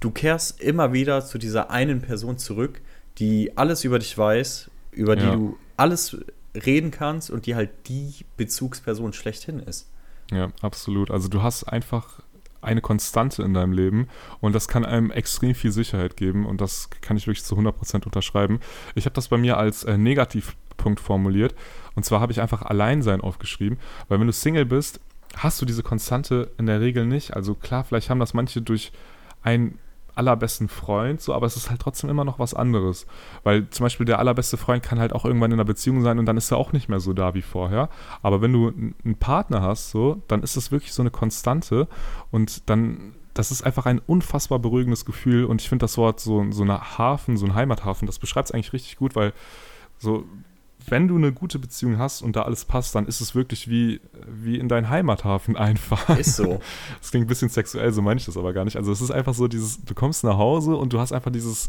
du 0.00 0.10
kehrst 0.10 0.60
immer 0.60 0.92
wieder 0.92 1.24
zu 1.24 1.38
dieser 1.38 1.70
einen 1.70 2.00
Person 2.00 2.38
zurück, 2.38 2.80
die 3.18 3.56
alles 3.56 3.84
über 3.84 3.98
dich 3.98 4.16
weiß, 4.16 4.70
über 4.92 5.16
die 5.16 5.24
Ja. 5.26 5.34
du 5.34 5.56
alles 5.76 6.16
reden 6.54 6.90
kannst 6.90 7.30
und 7.30 7.46
die 7.46 7.54
halt 7.54 7.70
die 7.88 8.24
Bezugsperson 8.36 9.12
schlechthin 9.12 9.60
ist. 9.60 9.90
Ja, 10.30 10.50
absolut. 10.62 11.10
Also 11.10 11.28
du 11.28 11.42
hast 11.42 11.64
einfach 11.64 12.20
eine 12.62 12.80
Konstante 12.80 13.42
in 13.42 13.54
deinem 13.54 13.72
Leben 13.72 14.08
und 14.40 14.54
das 14.54 14.68
kann 14.68 14.84
einem 14.84 15.10
extrem 15.10 15.54
viel 15.54 15.70
Sicherheit 15.70 16.16
geben 16.16 16.46
und 16.46 16.60
das 16.60 16.88
kann 17.02 17.16
ich 17.16 17.26
wirklich 17.26 17.44
zu 17.44 17.56
100% 17.56 18.04
unterschreiben. 18.04 18.60
Ich 18.94 19.04
habe 19.04 19.14
das 19.14 19.28
bei 19.28 19.36
mir 19.36 19.58
als 19.58 19.84
äh, 19.84 19.98
Negativpunkt 19.98 21.00
formuliert 21.00 21.54
und 21.94 22.04
zwar 22.04 22.20
habe 22.20 22.32
ich 22.32 22.40
einfach 22.40 22.62
Alleinsein 22.62 23.20
aufgeschrieben, 23.20 23.78
weil 24.08 24.18
wenn 24.18 24.26
du 24.26 24.32
Single 24.32 24.64
bist, 24.64 25.00
hast 25.36 25.60
du 25.60 25.66
diese 25.66 25.82
Konstante 25.82 26.52
in 26.58 26.66
der 26.66 26.80
Regel 26.80 27.06
nicht. 27.06 27.34
Also 27.34 27.54
klar, 27.54 27.84
vielleicht 27.84 28.08
haben 28.08 28.20
das 28.20 28.34
manche 28.34 28.62
durch 28.62 28.92
einen 29.42 29.78
allerbesten 30.14 30.68
Freund, 30.68 31.20
so, 31.20 31.34
aber 31.34 31.46
es 31.46 31.56
ist 31.56 31.70
halt 31.70 31.80
trotzdem 31.80 32.10
immer 32.10 32.24
noch 32.24 32.38
was 32.38 32.54
anderes. 32.54 33.06
Weil 33.42 33.68
zum 33.70 33.84
Beispiel 33.84 34.06
der 34.06 34.18
allerbeste 34.18 34.56
Freund 34.56 34.82
kann 34.82 34.98
halt 34.98 35.12
auch 35.12 35.24
irgendwann 35.24 35.50
in 35.50 35.56
einer 35.56 35.64
Beziehung 35.64 36.02
sein 36.02 36.18
und 36.18 36.26
dann 36.26 36.36
ist 36.36 36.50
er 36.50 36.58
auch 36.58 36.72
nicht 36.72 36.88
mehr 36.88 37.00
so 37.00 37.12
da 37.12 37.34
wie 37.34 37.42
vorher. 37.42 37.88
Aber 38.22 38.40
wenn 38.40 38.52
du 38.52 38.68
einen 38.68 39.16
Partner 39.18 39.62
hast, 39.62 39.90
so, 39.90 40.22
dann 40.28 40.42
ist 40.42 40.56
das 40.56 40.70
wirklich 40.70 40.92
so 40.92 41.02
eine 41.02 41.10
Konstante 41.10 41.88
und 42.30 42.68
dann, 42.70 43.14
das 43.34 43.50
ist 43.50 43.62
einfach 43.62 43.86
ein 43.86 44.00
unfassbar 44.06 44.58
beruhigendes 44.58 45.04
Gefühl 45.04 45.44
und 45.44 45.60
ich 45.60 45.68
finde 45.68 45.84
das 45.84 45.98
Wort 45.98 46.20
so, 46.20 46.46
so 46.50 46.62
eine 46.62 46.98
Hafen, 46.98 47.36
so 47.36 47.46
ein 47.46 47.54
Heimathafen, 47.54 48.06
das 48.06 48.18
beschreibt 48.18 48.48
es 48.48 48.54
eigentlich 48.54 48.72
richtig 48.72 48.96
gut, 48.96 49.16
weil 49.16 49.32
so, 49.98 50.24
wenn 50.88 51.08
du 51.08 51.16
eine 51.16 51.32
gute 51.32 51.58
Beziehung 51.58 51.98
hast 51.98 52.22
und 52.22 52.36
da 52.36 52.42
alles 52.42 52.64
passt, 52.64 52.94
dann 52.94 53.06
ist 53.06 53.20
es 53.20 53.34
wirklich 53.34 53.68
wie, 53.68 54.00
wie 54.26 54.58
in 54.58 54.68
deinen 54.68 54.88
Heimathafen 54.88 55.56
einfach. 55.58 56.18
Ist 56.18 56.36
so. 56.36 56.60
Das 57.00 57.10
klingt 57.10 57.26
ein 57.26 57.28
bisschen 57.28 57.48
sexuell, 57.48 57.92
so 57.92 58.02
meine 58.02 58.18
ich 58.18 58.26
das 58.26 58.36
aber 58.36 58.52
gar 58.52 58.64
nicht. 58.64 58.76
Also 58.76 58.92
es 58.92 59.00
ist 59.00 59.10
einfach 59.10 59.34
so 59.34 59.48
dieses, 59.48 59.84
du 59.84 59.94
kommst 59.94 60.24
nach 60.24 60.36
Hause 60.36 60.76
und 60.76 60.92
du 60.92 61.00
hast 61.00 61.12
einfach 61.12 61.32
dieses 61.32 61.68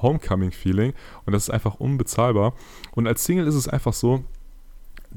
Homecoming-Feeling 0.00 0.92
und 1.24 1.32
das 1.32 1.44
ist 1.44 1.50
einfach 1.50 1.76
unbezahlbar. 1.76 2.54
Und 2.92 3.06
als 3.06 3.24
Single 3.24 3.46
ist 3.46 3.54
es 3.54 3.68
einfach 3.68 3.92
so, 3.92 4.24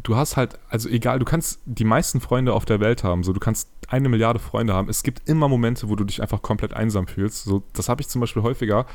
du 0.04 0.16
hast 0.16 0.38
halt, 0.38 0.60
also 0.70 0.89
egal, 0.89 1.20
du 1.20 1.26
kannst 1.26 1.60
die 1.66 1.86
meisten 1.86 2.22
Freunde 2.22 2.54
auf 2.54 2.66
der 2.66 2.80
Welt 2.80 3.04
haben, 3.04 3.24
so 3.24 3.34
du 3.34 3.39
kannst 3.39 3.70
eine 3.88 4.10
Milliarde 4.10 4.39
Freunde 4.39 4.74
haben. 4.74 4.89
Es 4.89 5.04
gibt 5.04 5.28
immer 5.28 5.48
Momente, 5.48 5.89
wo 5.89 5.96
du 5.96 6.04
dich 6.04 6.22
einfach 6.22 6.41
komplett 6.41 6.74
einsam 6.74 7.08
fühlst. 7.08 7.46
So, 7.46 7.64
das 7.74 7.89
habe 7.89 8.02
ich 8.02 8.08
zum 8.08 8.22
Beispiel 8.22 8.43
häufiger. 8.43 8.86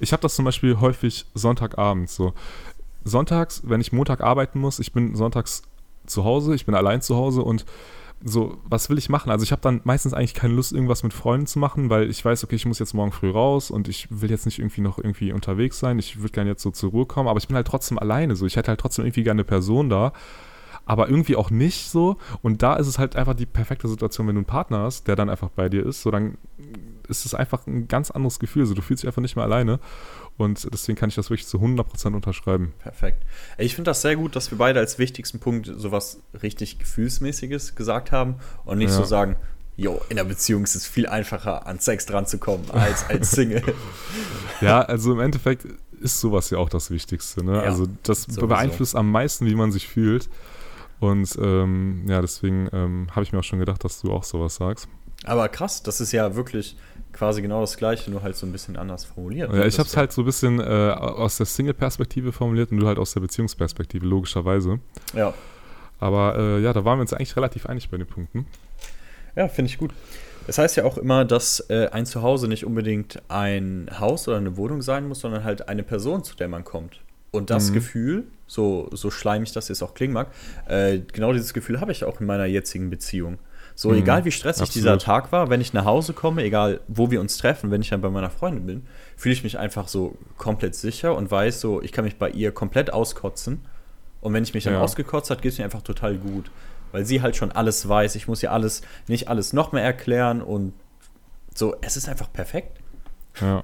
Ich 0.00 0.12
habe 0.12 0.22
das 0.22 0.34
zum 0.34 0.44
Beispiel 0.44 0.80
häufig 0.80 1.26
Sonntagabends. 1.34 2.16
So 2.16 2.34
sonntags, 3.04 3.62
wenn 3.64 3.80
ich 3.80 3.92
Montag 3.92 4.20
arbeiten 4.20 4.58
muss, 4.58 4.78
ich 4.78 4.92
bin 4.92 5.14
sonntags 5.14 5.62
zu 6.06 6.24
Hause, 6.24 6.54
ich 6.54 6.66
bin 6.66 6.74
allein 6.74 7.02
zu 7.02 7.16
Hause 7.16 7.42
und 7.42 7.64
so, 8.24 8.58
was 8.64 8.88
will 8.88 8.98
ich 8.98 9.08
machen? 9.08 9.30
Also 9.30 9.42
ich 9.42 9.52
habe 9.52 9.62
dann 9.62 9.80
meistens 9.84 10.14
eigentlich 10.14 10.34
keine 10.34 10.54
Lust, 10.54 10.72
irgendwas 10.72 11.02
mit 11.02 11.12
Freunden 11.12 11.46
zu 11.46 11.58
machen, 11.58 11.90
weil 11.90 12.08
ich 12.08 12.24
weiß, 12.24 12.44
okay, 12.44 12.54
ich 12.54 12.66
muss 12.66 12.78
jetzt 12.78 12.94
morgen 12.94 13.12
früh 13.12 13.30
raus 13.30 13.70
und 13.70 13.88
ich 13.88 14.06
will 14.10 14.30
jetzt 14.30 14.46
nicht 14.46 14.58
irgendwie 14.58 14.80
noch 14.80 14.98
irgendwie 14.98 15.32
unterwegs 15.32 15.78
sein. 15.78 15.98
Ich 15.98 16.20
würde 16.20 16.32
gerne 16.32 16.50
jetzt 16.50 16.62
so 16.62 16.70
zur 16.70 16.90
Ruhe 16.90 17.06
kommen, 17.06 17.28
aber 17.28 17.38
ich 17.38 17.48
bin 17.48 17.56
halt 17.56 17.66
trotzdem 17.66 17.98
alleine 17.98 18.36
so. 18.36 18.46
Ich 18.46 18.56
hätte 18.56 18.68
halt 18.68 18.80
trotzdem 18.80 19.04
irgendwie 19.04 19.24
gerne 19.24 19.40
eine 19.40 19.44
Person 19.44 19.88
da, 19.88 20.12
aber 20.86 21.08
irgendwie 21.08 21.36
auch 21.36 21.50
nicht 21.50 21.90
so. 21.90 22.16
Und 22.42 22.62
da 22.62 22.76
ist 22.76 22.86
es 22.86 22.98
halt 22.98 23.16
einfach 23.16 23.34
die 23.34 23.46
perfekte 23.46 23.88
Situation, 23.88 24.28
wenn 24.28 24.36
du 24.36 24.40
einen 24.40 24.46
Partner 24.46 24.80
hast, 24.80 25.08
der 25.08 25.16
dann 25.16 25.28
einfach 25.28 25.48
bei 25.50 25.68
dir 25.68 25.84
ist, 25.84 26.02
so 26.02 26.10
dann 26.10 26.38
ist 27.08 27.26
es 27.26 27.34
einfach 27.34 27.66
ein 27.66 27.88
ganz 27.88 28.10
anderes 28.10 28.38
Gefühl. 28.38 28.66
So, 28.66 28.74
du 28.74 28.82
fühlst 28.82 29.02
dich 29.02 29.08
einfach 29.08 29.22
nicht 29.22 29.36
mehr 29.36 29.44
alleine. 29.44 29.80
Und 30.38 30.66
deswegen 30.72 30.96
kann 30.98 31.08
ich 31.10 31.14
das 31.14 31.30
wirklich 31.30 31.46
zu 31.46 31.58
100% 31.58 32.14
unterschreiben. 32.14 32.72
Perfekt. 32.78 33.22
Ich 33.58 33.74
finde 33.74 33.90
das 33.90 34.02
sehr 34.02 34.16
gut, 34.16 34.34
dass 34.34 34.50
wir 34.50 34.58
beide 34.58 34.80
als 34.80 34.98
wichtigsten 34.98 35.38
Punkt 35.40 35.70
sowas 35.76 36.20
richtig 36.42 36.78
Gefühlsmäßiges 36.78 37.74
gesagt 37.74 38.12
haben 38.12 38.36
und 38.64 38.78
nicht 38.78 38.90
Ja. 38.90 38.96
so 38.96 39.04
sagen, 39.04 39.36
jo, 39.76 40.00
in 40.08 40.16
der 40.16 40.24
Beziehung 40.24 40.64
ist 40.64 40.74
es 40.74 40.86
viel 40.86 41.06
einfacher, 41.06 41.66
an 41.66 41.78
Sex 41.78 42.06
dran 42.06 42.26
zu 42.26 42.38
kommen, 42.38 42.64
als 42.72 43.08
als 43.08 43.30
Single. 43.32 43.62
Ja, 44.60 44.80
also 44.82 45.12
im 45.12 45.20
Endeffekt 45.20 45.66
ist 46.00 46.18
sowas 46.20 46.50
ja 46.50 46.58
auch 46.58 46.68
das 46.68 46.90
Wichtigste. 46.90 47.44
Ne? 47.44 47.54
Ja, 47.56 47.60
also 47.62 47.86
das 48.02 48.22
sowieso. 48.22 48.46
beeinflusst 48.48 48.96
am 48.96 49.10
meisten, 49.10 49.46
wie 49.46 49.54
man 49.54 49.70
sich 49.70 49.86
fühlt. 49.86 50.28
Und 50.98 51.36
ähm, 51.40 52.04
ja, 52.08 52.20
deswegen 52.20 52.68
ähm, 52.72 53.08
habe 53.12 53.22
ich 53.22 53.32
mir 53.32 53.40
auch 53.40 53.44
schon 53.44 53.58
gedacht, 53.58 53.84
dass 53.84 54.00
du 54.00 54.12
auch 54.12 54.24
sowas 54.24 54.56
sagst. 54.56 54.88
Aber 55.24 55.48
krass, 55.48 55.82
das 55.82 56.00
ist 56.00 56.12
ja 56.12 56.34
wirklich 56.34 56.76
quasi 57.22 57.40
genau 57.40 57.60
das 57.60 57.76
gleiche, 57.76 58.10
nur 58.10 58.24
halt 58.24 58.34
so 58.34 58.46
ein 58.46 58.50
bisschen 58.50 58.76
anders 58.76 59.04
formuliert. 59.04 59.52
Ja, 59.52 59.64
ich 59.64 59.78
habe 59.78 59.88
es 59.88 59.96
halt 59.96 60.10
so 60.10 60.22
ein 60.22 60.24
bisschen 60.24 60.58
äh, 60.58 60.64
aus 60.64 61.36
der 61.36 61.46
Single-Perspektive 61.46 62.32
formuliert 62.32 62.72
und 62.72 62.78
du 62.78 62.86
halt 62.88 62.98
aus 62.98 63.12
der 63.12 63.20
Beziehungsperspektive, 63.20 64.04
logischerweise. 64.04 64.80
Ja. 65.14 65.32
Aber 66.00 66.34
äh, 66.36 66.60
ja, 66.60 66.72
da 66.72 66.84
waren 66.84 66.98
wir 66.98 67.02
uns 67.02 67.12
eigentlich 67.12 67.36
relativ 67.36 67.66
einig 67.66 67.90
bei 67.90 67.96
den 67.96 68.08
Punkten. 68.08 68.44
Ja, 69.36 69.46
finde 69.46 69.70
ich 69.70 69.78
gut. 69.78 69.92
Es 70.48 70.58
heißt 70.58 70.76
ja 70.76 70.84
auch 70.84 70.98
immer, 70.98 71.24
dass 71.24 71.60
äh, 71.70 71.90
ein 71.92 72.06
Zuhause 72.06 72.48
nicht 72.48 72.66
unbedingt 72.66 73.22
ein 73.28 73.88
Haus 74.00 74.26
oder 74.26 74.38
eine 74.38 74.56
Wohnung 74.56 74.82
sein 74.82 75.06
muss, 75.06 75.20
sondern 75.20 75.44
halt 75.44 75.68
eine 75.68 75.84
Person, 75.84 76.24
zu 76.24 76.34
der 76.34 76.48
man 76.48 76.64
kommt. 76.64 77.02
Und 77.30 77.50
das 77.50 77.70
mhm. 77.70 77.74
Gefühl, 77.74 78.24
so, 78.48 78.88
so 78.90 79.12
schleimig 79.12 79.52
das 79.52 79.68
jetzt 79.68 79.80
auch 79.82 79.94
klingen 79.94 80.14
mag, 80.14 80.26
äh, 80.66 80.98
genau 80.98 81.32
dieses 81.32 81.54
Gefühl 81.54 81.80
habe 81.80 81.92
ich 81.92 82.02
auch 82.02 82.18
in 82.18 82.26
meiner 82.26 82.46
jetzigen 82.46 82.90
Beziehung. 82.90 83.38
So, 83.74 83.90
mhm. 83.90 83.96
egal 83.96 84.24
wie 84.24 84.30
stressig 84.30 84.62
Absolut. 84.62 84.76
dieser 84.76 84.98
Tag 84.98 85.32
war, 85.32 85.50
wenn 85.50 85.60
ich 85.60 85.72
nach 85.72 85.84
Hause 85.84 86.12
komme, 86.12 86.42
egal 86.42 86.80
wo 86.88 87.10
wir 87.10 87.20
uns 87.20 87.38
treffen, 87.38 87.70
wenn 87.70 87.80
ich 87.80 87.90
dann 87.90 88.00
bei 88.00 88.10
meiner 88.10 88.30
Freundin 88.30 88.66
bin, 88.66 88.86
fühle 89.16 89.32
ich 89.32 89.42
mich 89.42 89.58
einfach 89.58 89.88
so 89.88 90.16
komplett 90.36 90.74
sicher 90.74 91.16
und 91.16 91.30
weiß 91.30 91.60
so, 91.60 91.82
ich 91.82 91.92
kann 91.92 92.04
mich 92.04 92.16
bei 92.16 92.30
ihr 92.30 92.52
komplett 92.52 92.92
auskotzen. 92.92 93.62
Und 94.20 94.34
wenn 94.34 94.44
ich 94.44 94.54
mich 94.54 94.64
dann 94.64 94.74
ja. 94.74 94.80
ausgekotzt 94.80 95.30
habe, 95.30 95.40
geht 95.40 95.52
es 95.52 95.58
mir 95.58 95.64
einfach 95.64 95.82
total 95.82 96.16
gut. 96.16 96.50
Weil 96.92 97.04
sie 97.04 97.22
halt 97.22 97.34
schon 97.34 97.50
alles 97.50 97.88
weiß. 97.88 98.14
Ich 98.14 98.28
muss 98.28 98.42
ihr 98.42 98.52
alles, 98.52 98.82
nicht 99.08 99.28
alles 99.28 99.52
noch 99.52 99.72
mehr 99.72 99.82
erklären 99.82 100.42
und 100.42 100.74
so, 101.54 101.74
es 101.80 101.96
ist 101.96 102.08
einfach 102.08 102.32
perfekt. 102.32 102.78
Ja. 103.40 103.62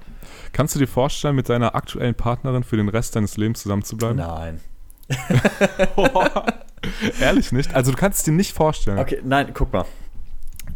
Kannst 0.51 0.75
du 0.75 0.79
dir 0.79 0.87
vorstellen, 0.87 1.35
mit 1.35 1.47
deiner 1.49 1.75
aktuellen 1.75 2.15
Partnerin 2.15 2.63
für 2.63 2.77
den 2.77 2.89
Rest 2.89 3.15
deines 3.15 3.37
Lebens 3.37 3.61
zusammenzubleiben? 3.61 4.17
Nein. 4.17 4.59
Ehrlich 7.21 7.51
nicht? 7.51 7.73
Also 7.73 7.91
du 7.91 7.97
kannst 7.97 8.19
es 8.19 8.25
dir 8.25 8.31
nicht 8.31 8.53
vorstellen. 8.53 8.99
Okay, 8.99 9.21
nein, 9.23 9.51
guck 9.53 9.73
mal. 9.73 9.85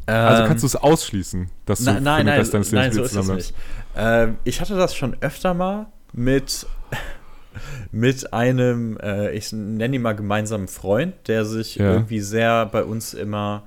Also 0.06 0.46
kannst 0.46 0.64
du 0.64 0.68
es 0.68 0.76
ausschließen, 0.76 1.50
dass 1.66 1.80
du 1.80 1.86
na, 1.86 2.00
nein, 2.00 2.26
nein, 2.26 2.40
Rest 2.40 2.54
deines 2.54 2.72
Lebens 2.72 2.86
nein, 2.88 2.94
so 2.94 3.04
ist 3.04 3.16
es 3.16 3.28
nicht. 3.30 3.54
Ähm, 3.96 4.38
ich 4.44 4.60
hatte 4.60 4.76
das 4.76 4.96
schon 4.96 5.16
öfter 5.22 5.54
mal 5.54 5.88
mit, 6.12 6.66
mit 7.92 8.34
einem, 8.34 8.98
äh, 8.98 9.32
ich 9.32 9.54
nenne 9.54 9.96
ihn 9.96 10.02
mal 10.02 10.14
gemeinsamen 10.14 10.68
Freund, 10.68 11.14
der 11.28 11.46
sich 11.46 11.76
ja. 11.76 11.94
irgendwie 11.94 12.20
sehr 12.20 12.66
bei 12.66 12.84
uns 12.84 13.14
immer 13.14 13.64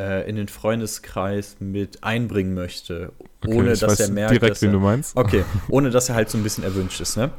äh, 0.00 0.28
in 0.28 0.36
den 0.36 0.48
Freundeskreis 0.48 1.56
mit 1.60 2.02
einbringen 2.02 2.54
möchte, 2.54 3.12
okay, 3.42 3.54
ohne 3.54 3.76
dass 3.76 4.00
er 4.00 4.10
merkt, 4.10 4.32
direkt, 4.32 4.52
dass 4.52 4.62
er, 4.62 4.68
wen 4.68 4.72
du 4.72 4.80
meinst. 4.80 5.16
Okay, 5.16 5.44
ohne 5.68 5.90
dass 5.90 6.08
er 6.08 6.14
halt 6.14 6.30
so 6.30 6.38
ein 6.38 6.42
bisschen 6.42 6.64
erwünscht 6.64 7.00
ist, 7.00 7.16
ne? 7.16 7.30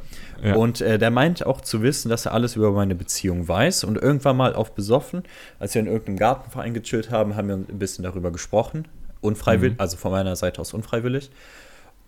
Ja. 0.42 0.54
Und 0.54 0.80
äh, 0.80 0.98
der 0.98 1.10
meint 1.10 1.44
auch 1.46 1.60
zu 1.60 1.82
wissen, 1.82 2.08
dass 2.08 2.26
er 2.26 2.32
alles 2.32 2.56
über 2.56 2.72
meine 2.72 2.94
Beziehung 2.94 3.46
weiß. 3.46 3.84
Und 3.84 3.96
irgendwann 3.96 4.36
mal 4.36 4.54
auf 4.54 4.74
besoffen, 4.74 5.22
als 5.58 5.74
wir 5.74 5.80
in 5.80 5.86
irgendeinem 5.86 6.18
Gartenverein 6.18 6.74
gechillt 6.74 7.10
haben, 7.10 7.36
haben 7.36 7.48
wir 7.48 7.54
ein 7.54 7.78
bisschen 7.78 8.02
darüber 8.02 8.32
gesprochen. 8.32 8.88
Unfreiwillig, 9.20 9.74
mhm. 9.74 9.80
also 9.80 9.96
von 9.96 10.10
meiner 10.10 10.34
Seite 10.34 10.60
aus 10.60 10.74
unfreiwillig. 10.74 11.30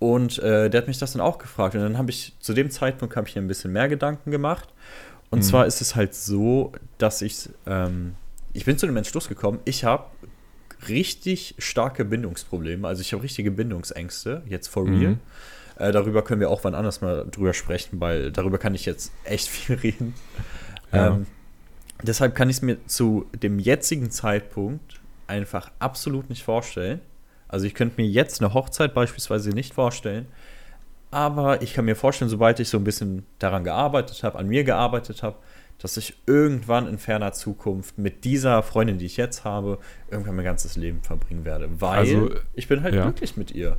Und 0.01 0.41
äh, 0.41 0.69
der 0.69 0.81
hat 0.81 0.89
mich 0.89 0.99
das 0.99 1.13
dann 1.13 1.23
auch 1.23 1.39
gefragt. 1.39 1.77
Und 1.77 1.83
dann 1.83 1.97
habe 1.97 2.11
ich 2.11 2.35
zu 2.41 2.55
dem 2.55 2.71
Zeitpunkt 2.71 3.15
habe 3.15 3.29
ich 3.29 3.37
mir 3.37 3.43
ein 3.43 3.47
bisschen 3.47 3.73
mehr 3.73 3.89
Gedanken 3.89 4.33
gemacht. 4.33 4.69
Und 5.31 5.39
mhm. 5.39 5.43
zwar 5.43 5.67
ist 5.67 5.81
es 5.81 5.95
halt 5.95 6.15
so, 6.15 6.73
dass 6.99 7.23
ich, 7.23 7.49
ähm, 7.67 8.17
ich 8.53 8.65
bin 8.65 8.79
zu 8.79 8.87
dem 8.87 8.97
Entschluss 8.97 9.29
gekommen, 9.29 9.61
ich 9.65 9.85
habe 9.85 10.07
richtig 10.89 11.55
starke 11.59 12.05
Bindungsprobleme. 12.05 12.87
Also 12.87 13.01
ich 13.01 13.13
habe 13.13 13.23
richtige 13.23 13.51
Bindungsängste, 13.51 14.43
jetzt 14.47 14.69
for 14.69 14.85
real. 14.85 15.13
Mhm. 15.13 15.21
Äh, 15.77 15.93
darüber 15.93 16.23
können 16.23 16.41
wir 16.41 16.51
auch 16.51 16.65
wann 16.65 16.75
anders 16.75 17.01
mal 17.01 17.27
drüber 17.31 17.53
sprechen, 17.53 18.01
weil 18.01 18.31
darüber 18.31 18.59
kann 18.59 18.75
ich 18.75 18.87
jetzt 18.87 19.13
echt 19.25 19.49
viel 19.49 19.77
reden. 19.83 20.15
Ja. 20.93 21.09
Ähm, 21.09 21.27
deshalb 22.03 22.35
kann 22.35 22.49
ich 22.51 22.57
es 22.57 22.63
mir 22.63 22.85
zu 22.87 23.27
dem 23.35 23.59
jetzigen 23.59 24.11
Zeitpunkt 24.11 25.01
einfach 25.27 25.71
absolut 25.79 26.29
nicht 26.29 26.45
vorstellen. 26.45 27.01
Also 27.49 27.67
ich 27.67 27.75
könnte 27.75 28.01
mir 28.01 28.09
jetzt 28.09 28.41
eine 28.41 28.55
Hochzeit 28.55 28.95
beispielsweise 28.95 29.51
nicht 29.51 29.75
vorstellen. 29.75 30.27
Aber 31.11 31.63
ich 31.63 31.75
kann 31.75 31.85
mir 31.85 31.95
vorstellen, 31.95 32.29
sobald 32.29 32.59
ich 32.59 32.69
so 32.69 32.77
ein 32.77 32.83
bisschen 32.83 33.25
daran 33.39 33.63
gearbeitet 33.63 34.25
habe, 34.25 34.37
an 34.37 34.49
mir 34.49 34.65
gearbeitet 34.65 35.23
habe, 35.23 35.37
dass 35.79 35.97
ich 35.97 36.15
irgendwann 36.27 36.87
in 36.87 36.99
ferner 36.99 37.33
Zukunft 37.33 37.99
mit 37.99 38.25
dieser 38.25 38.63
Freundin, 38.63 38.99
die 38.99 39.07
ich 39.07 39.17
jetzt 39.17 39.45
habe, 39.45 39.79
irgendwann 40.11 40.37
mein 40.37 40.45
ganzes 40.45 40.77
Leben 40.77 41.03
verbringen 41.03 41.45
werde. 41.45 41.69
Weil 41.79 41.99
also, 41.99 42.31
ich 42.55 42.69
bin 42.69 42.83
halt 42.83 42.95
ja. 42.95 43.03
glücklich 43.03 43.37
mit 43.37 43.51
ihr. 43.51 43.77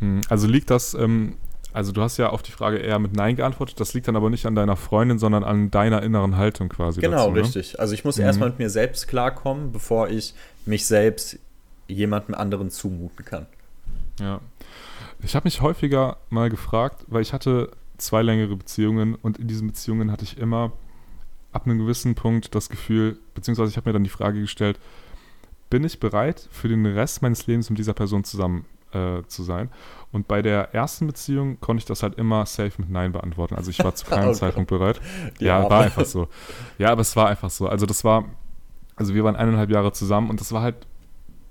Hm, 0.00 0.20
also 0.28 0.46
liegt 0.46 0.70
das, 0.70 0.94
ähm, 0.94 1.36
also 1.72 1.92
du 1.92 2.02
hast 2.02 2.16
ja 2.16 2.30
auf 2.30 2.42
die 2.42 2.52
Frage 2.52 2.78
eher 2.78 2.98
mit 2.98 3.14
Nein 3.14 3.36
geantwortet, 3.36 3.80
das 3.80 3.94
liegt 3.94 4.08
dann 4.08 4.16
aber 4.16 4.30
nicht 4.30 4.46
an 4.46 4.54
deiner 4.54 4.76
Freundin, 4.76 5.18
sondern 5.18 5.44
an 5.44 5.70
deiner 5.70 6.02
inneren 6.02 6.36
Haltung 6.36 6.68
quasi. 6.68 7.00
Genau, 7.00 7.28
dazu, 7.28 7.30
ne? 7.32 7.40
richtig. 7.40 7.78
Also 7.80 7.94
ich 7.94 8.04
muss 8.04 8.18
mhm. 8.18 8.24
erstmal 8.24 8.50
mit 8.50 8.58
mir 8.58 8.70
selbst 8.70 9.08
klarkommen, 9.08 9.72
bevor 9.72 10.08
ich 10.08 10.34
mich 10.66 10.86
selbst 10.86 11.38
jemandem 11.86 12.34
anderen 12.34 12.70
zumuten 12.70 13.24
kann. 13.24 13.46
Ja. 14.20 14.40
Ich 15.22 15.34
habe 15.34 15.44
mich 15.44 15.60
häufiger 15.60 16.18
mal 16.30 16.50
gefragt, 16.50 17.04
weil 17.08 17.22
ich 17.22 17.32
hatte 17.32 17.70
zwei 17.96 18.22
längere 18.22 18.56
Beziehungen 18.56 19.14
und 19.16 19.38
in 19.38 19.48
diesen 19.48 19.66
Beziehungen 19.66 20.12
hatte 20.12 20.24
ich 20.24 20.38
immer 20.38 20.72
ab 21.58 21.66
einem 21.66 21.78
gewissen 21.78 22.14
Punkt 22.14 22.54
das 22.54 22.68
Gefühl, 22.68 23.18
beziehungsweise 23.34 23.70
ich 23.70 23.76
habe 23.76 23.88
mir 23.88 23.92
dann 23.92 24.04
die 24.04 24.10
Frage 24.10 24.40
gestellt, 24.40 24.78
bin 25.70 25.82
ich 25.82 25.98
bereit, 25.98 26.48
für 26.52 26.68
den 26.68 26.86
Rest 26.86 27.20
meines 27.20 27.46
Lebens 27.48 27.68
mit 27.68 27.78
dieser 27.80 27.94
Person 27.94 28.22
zusammen 28.22 28.64
äh, 28.92 29.22
zu 29.26 29.42
sein? 29.42 29.68
Und 30.12 30.28
bei 30.28 30.40
der 30.40 30.72
ersten 30.72 31.08
Beziehung 31.08 31.60
konnte 31.60 31.80
ich 31.80 31.84
das 31.84 32.04
halt 32.04 32.14
immer 32.14 32.46
safe 32.46 32.72
mit 32.78 32.90
Nein 32.90 33.10
beantworten. 33.10 33.56
Also 33.56 33.70
ich 33.70 33.82
war 33.82 33.92
zu 33.94 34.06
keinem 34.06 34.28
okay. 34.28 34.38
Zeitpunkt 34.38 34.70
bereit. 34.70 35.00
Ja, 35.40 35.62
ja, 35.62 35.68
war 35.68 35.82
einfach 35.82 36.04
so. 36.04 36.28
Ja, 36.78 36.92
aber 36.92 37.00
es 37.00 37.16
war 37.16 37.28
einfach 37.28 37.50
so. 37.50 37.68
Also 37.68 37.86
das 37.86 38.04
war, 38.04 38.24
also 38.94 39.14
wir 39.14 39.24
waren 39.24 39.36
eineinhalb 39.36 39.70
Jahre 39.70 39.92
zusammen 39.92 40.30
und 40.30 40.40
das 40.40 40.52
war 40.52 40.62
halt, 40.62 40.86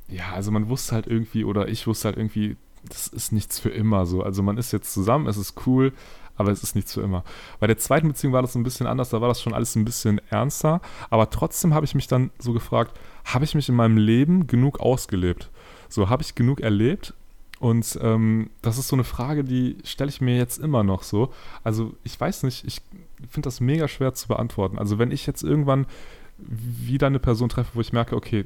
ja, 0.08 0.32
also 0.34 0.52
man 0.52 0.70
wusste 0.70 0.96
halt 0.96 1.06
irgendwie, 1.06 1.44
oder 1.44 1.68
ich 1.68 1.86
wusste 1.86 2.08
halt 2.08 2.18
irgendwie, 2.18 2.56
das 2.88 3.08
ist 3.08 3.34
nichts 3.34 3.60
für 3.60 3.70
immer 3.70 4.06
so. 4.06 4.24
Also 4.24 4.42
man 4.42 4.58
ist 4.58 4.72
jetzt 4.72 4.94
zusammen, 4.94 5.28
es 5.28 5.36
ist 5.36 5.68
cool, 5.68 5.92
aber 6.38 6.52
es 6.52 6.64
ist 6.64 6.76
nichts 6.76 6.94
für 6.94 7.02
immer. 7.02 7.24
Bei 7.60 7.68
der 7.68 7.78
zweiten 7.78 8.08
Beziehung 8.08 8.34
war 8.34 8.42
das 8.42 8.56
ein 8.56 8.64
bisschen 8.64 8.88
anders, 8.88 9.10
da 9.10 9.22
war 9.22 9.28
das 9.28 9.42
schon 9.42 9.54
alles 9.54 9.76
ein 9.76 9.86
bisschen 9.86 10.22
ernster, 10.30 10.82
aber 11.10 11.30
trotzdem 11.30 11.74
habe 11.74 11.86
ich 11.86 11.96
mich 11.96 12.08
dann 12.08 12.32
so 12.40 12.54
gefragt, 12.54 12.98
habe 13.26 13.46
ich 13.46 13.56
mich 13.56 13.70
in 13.70 13.76
meinem 13.76 13.98
Leben 13.98 14.48
genug 14.48 14.80
ausgelebt? 14.80 15.50
So, 15.90 16.10
habe 16.10 16.24
ich 16.24 16.36
genug 16.36 16.62
erlebt? 16.62 17.14
Und 17.60 17.98
ähm, 18.02 18.52
das 18.62 18.78
ist 18.78 18.88
so 18.88 18.96
eine 18.96 19.04
Frage, 19.04 19.44
die 19.44 19.78
stelle 19.84 20.10
ich 20.10 20.22
mir 20.22 20.38
jetzt 20.38 20.60
immer 20.60 20.84
noch 20.84 21.04
so. 21.04 21.34
Also 21.64 21.96
ich 22.04 22.20
weiß 22.20 22.44
nicht, 22.44 22.66
ich 22.66 22.82
finde 23.30 23.48
das 23.48 23.60
mega 23.60 23.88
schwer 23.88 24.14
zu 24.14 24.28
beantworten. 24.28 24.78
Also 24.78 25.00
wenn 25.00 25.12
ich 25.12 25.26
jetzt 25.26 25.44
irgendwann 25.44 25.88
wieder 26.38 27.08
eine 27.08 27.20
Person 27.20 27.50
treffe, 27.50 27.72
wo 27.74 27.82
ich 27.82 27.94
merke, 27.94 28.16
okay, 28.16 28.46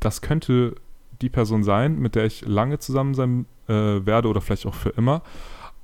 das 0.00 0.20
könnte 0.20 0.74
die 1.22 1.30
Person 1.30 1.62
sein, 1.62 1.98
mit 1.98 2.14
der 2.14 2.26
ich 2.26 2.44
lange 2.46 2.78
zusammen 2.78 3.14
sein 3.14 3.46
äh, 3.68 4.04
werde 4.04 4.28
oder 4.28 4.40
vielleicht 4.40 4.66
auch 4.66 4.74
für 4.74 4.90
immer, 4.90 5.22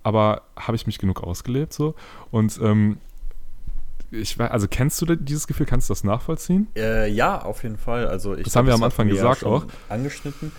aber 0.02 0.42
habe 0.56 0.76
ich 0.76 0.86
mich 0.86 0.98
genug 0.98 1.22
ausgelebt 1.22 1.72
so? 1.72 1.94
Und 2.30 2.58
ähm, 2.62 2.98
ich 4.10 4.38
weiß, 4.38 4.50
also 4.50 4.66
kennst 4.68 5.00
du 5.02 5.16
dieses 5.16 5.46
Gefühl, 5.46 5.66
kannst 5.66 5.88
du 5.88 5.92
das 5.92 6.04
nachvollziehen? 6.04 6.68
Äh, 6.76 7.10
ja, 7.10 7.42
auf 7.42 7.62
jeden 7.62 7.76
Fall. 7.76 8.06
Also 8.08 8.34
ich 8.34 8.44
das 8.44 8.56
haben 8.56 8.66
wir 8.66 8.74
am 8.74 8.82
Anfang 8.82 9.08
gesagt 9.08 9.42
ja 9.42 9.48
auch. 9.48 9.66
Angeschnitten. 9.88 10.52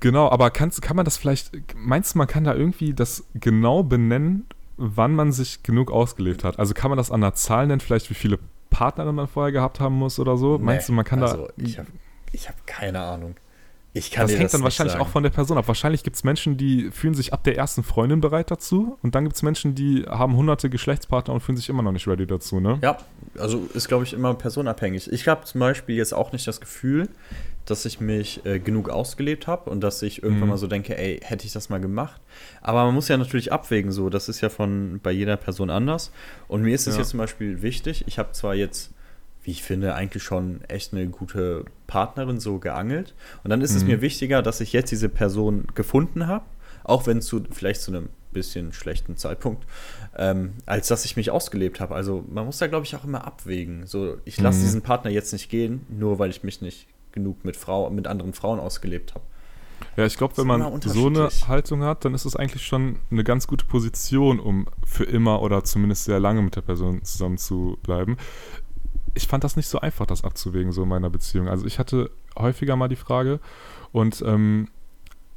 Genau, 0.00 0.28
aber 0.28 0.50
kannst, 0.50 0.82
kann 0.82 0.96
man 0.96 1.04
das 1.04 1.16
vielleicht, 1.16 1.52
meinst 1.74 2.14
du, 2.14 2.18
man 2.18 2.26
kann 2.26 2.44
da 2.44 2.54
irgendwie 2.54 2.92
das 2.92 3.24
genau 3.34 3.82
benennen, 3.82 4.46
wann 4.76 5.14
man 5.14 5.32
sich 5.32 5.62
genug 5.62 5.90
ausgelebt 5.90 6.44
hat? 6.44 6.58
Also 6.58 6.74
kann 6.74 6.90
man 6.90 6.98
das 6.98 7.10
an 7.10 7.22
einer 7.22 7.34
Zahl 7.34 7.66
nennen, 7.66 7.80
vielleicht 7.80 8.10
wie 8.10 8.14
viele 8.14 8.38
Partnerinnen 8.70 9.14
man 9.14 9.28
vorher 9.28 9.52
gehabt 9.52 9.80
haben 9.80 9.94
muss 9.94 10.18
oder 10.18 10.36
so? 10.36 10.58
Nee, 10.58 10.64
meinst 10.64 10.88
du, 10.88 10.92
man 10.92 11.04
kann 11.04 11.22
also 11.22 11.46
da. 11.46 11.52
Ich 11.56 11.78
habe 11.78 11.88
ich 12.32 12.48
hab 12.48 12.66
keine 12.66 13.00
Ahnung. 13.00 13.36
Ich 13.96 14.10
kann 14.10 14.26
das 14.26 14.32
hängt 14.32 14.44
das 14.44 14.52
dann 14.52 14.62
wahrscheinlich 14.62 14.92
sagen. 14.92 15.04
auch 15.04 15.08
von 15.08 15.22
der 15.22 15.30
Person 15.30 15.56
ab. 15.56 15.66
Wahrscheinlich 15.68 16.02
gibt 16.02 16.16
es 16.16 16.24
Menschen, 16.24 16.58
die 16.58 16.90
fühlen 16.90 17.14
sich 17.14 17.32
ab 17.32 17.44
der 17.44 17.56
ersten 17.56 17.82
Freundin 17.82 18.20
bereit 18.20 18.50
dazu. 18.50 18.98
Und 19.02 19.14
dann 19.14 19.24
gibt 19.24 19.36
es 19.36 19.42
Menschen, 19.42 19.74
die 19.74 20.04
haben 20.06 20.36
hunderte 20.36 20.68
Geschlechtspartner 20.68 21.32
und 21.32 21.40
fühlen 21.40 21.56
sich 21.56 21.70
immer 21.70 21.82
noch 21.82 21.92
nicht 21.92 22.06
ready 22.06 22.26
dazu, 22.26 22.60
ne? 22.60 22.78
Ja, 22.82 22.98
also 23.38 23.66
ist, 23.72 23.88
glaube 23.88 24.04
ich, 24.04 24.12
immer 24.12 24.34
personabhängig. 24.34 25.10
Ich 25.10 25.26
habe 25.28 25.44
zum 25.44 25.60
Beispiel 25.60 25.96
jetzt 25.96 26.12
auch 26.12 26.32
nicht 26.32 26.46
das 26.46 26.60
Gefühl, 26.60 27.08
dass 27.64 27.86
ich 27.86 27.98
mich 27.98 28.44
äh, 28.44 28.58
genug 28.58 28.90
ausgelebt 28.90 29.46
habe 29.46 29.70
und 29.70 29.80
dass 29.80 30.02
ich 30.02 30.22
irgendwann 30.22 30.44
mhm. 30.44 30.50
mal 30.50 30.58
so 30.58 30.66
denke, 30.66 30.96
ey, 30.98 31.18
hätte 31.22 31.46
ich 31.46 31.52
das 31.52 31.70
mal 31.70 31.80
gemacht. 31.80 32.20
Aber 32.60 32.84
man 32.84 32.94
muss 32.94 33.08
ja 33.08 33.16
natürlich 33.16 33.50
abwägen, 33.50 33.92
so, 33.92 34.10
das 34.10 34.28
ist 34.28 34.42
ja 34.42 34.50
von 34.50 35.00
bei 35.02 35.10
jeder 35.10 35.36
Person 35.36 35.70
anders. 35.70 36.12
Und 36.48 36.62
mir 36.62 36.74
ist 36.74 36.86
es 36.86 36.94
ja. 36.94 37.00
jetzt 37.00 37.10
zum 37.10 37.18
Beispiel 37.18 37.62
wichtig, 37.62 38.04
ich 38.06 38.18
habe 38.18 38.32
zwar 38.32 38.54
jetzt 38.54 38.92
wie 39.46 39.52
ich 39.52 39.62
finde, 39.62 39.94
eigentlich 39.94 40.24
schon 40.24 40.60
echt 40.62 40.92
eine 40.92 41.06
gute 41.06 41.64
Partnerin 41.86 42.40
so 42.40 42.58
geangelt. 42.58 43.14
Und 43.44 43.50
dann 43.50 43.60
ist 43.60 43.70
mhm. 43.70 43.76
es 43.76 43.84
mir 43.84 44.00
wichtiger, 44.00 44.42
dass 44.42 44.60
ich 44.60 44.72
jetzt 44.72 44.90
diese 44.90 45.08
Person 45.08 45.68
gefunden 45.76 46.26
habe, 46.26 46.44
auch 46.82 47.06
wenn 47.06 47.22
zu 47.22 47.44
vielleicht 47.52 47.80
zu 47.80 47.92
einem 47.92 48.08
bisschen 48.32 48.72
schlechten 48.72 49.16
Zeitpunkt, 49.16 49.64
ähm, 50.16 50.54
als 50.66 50.88
dass 50.88 51.04
ich 51.04 51.16
mich 51.16 51.30
ausgelebt 51.30 51.80
habe. 51.80 51.94
Also 51.94 52.24
man 52.28 52.44
muss 52.44 52.58
da, 52.58 52.66
glaube 52.66 52.84
ich, 52.84 52.94
auch 52.96 53.04
immer 53.04 53.24
abwägen. 53.24 53.86
So, 53.86 54.16
ich 54.24 54.38
lasse 54.40 54.58
mhm. 54.58 54.62
diesen 54.64 54.82
Partner 54.82 55.10
jetzt 55.12 55.32
nicht 55.32 55.48
gehen, 55.48 55.86
nur 55.88 56.18
weil 56.18 56.30
ich 56.30 56.42
mich 56.42 56.60
nicht 56.60 56.88
genug 57.12 57.44
mit 57.44 57.56
Frau, 57.56 57.88
mit 57.88 58.08
anderen 58.08 58.34
Frauen 58.34 58.58
ausgelebt 58.58 59.14
habe. 59.14 59.24
Ja, 59.96 60.06
ich 60.06 60.16
glaube, 60.16 60.36
wenn 60.38 60.46
man 60.46 60.80
so 60.82 61.06
eine 61.06 61.28
Haltung 61.46 61.82
hat, 61.82 62.04
dann 62.04 62.14
ist 62.14 62.24
es 62.24 62.34
eigentlich 62.34 62.66
schon 62.66 62.98
eine 63.10 63.24
ganz 63.24 63.46
gute 63.46 63.64
Position, 63.64 64.40
um 64.40 64.66
für 64.84 65.04
immer 65.04 65.40
oder 65.40 65.64
zumindest 65.64 66.04
sehr 66.04 66.18
lange 66.18 66.42
mit 66.42 66.56
der 66.56 66.62
Person 66.62 67.04
zusammen 67.04 67.38
zu 67.38 67.78
bleiben 67.82 68.16
ich 69.16 69.26
fand 69.26 69.42
das 69.44 69.56
nicht 69.56 69.66
so 69.66 69.80
einfach, 69.80 70.06
das 70.06 70.24
abzuwägen, 70.24 70.72
so 70.72 70.82
in 70.82 70.88
meiner 70.88 71.10
Beziehung. 71.10 71.48
Also 71.48 71.66
ich 71.66 71.78
hatte 71.78 72.10
häufiger 72.38 72.76
mal 72.76 72.88
die 72.88 72.96
Frage 72.96 73.40
und 73.92 74.22
ähm, 74.26 74.68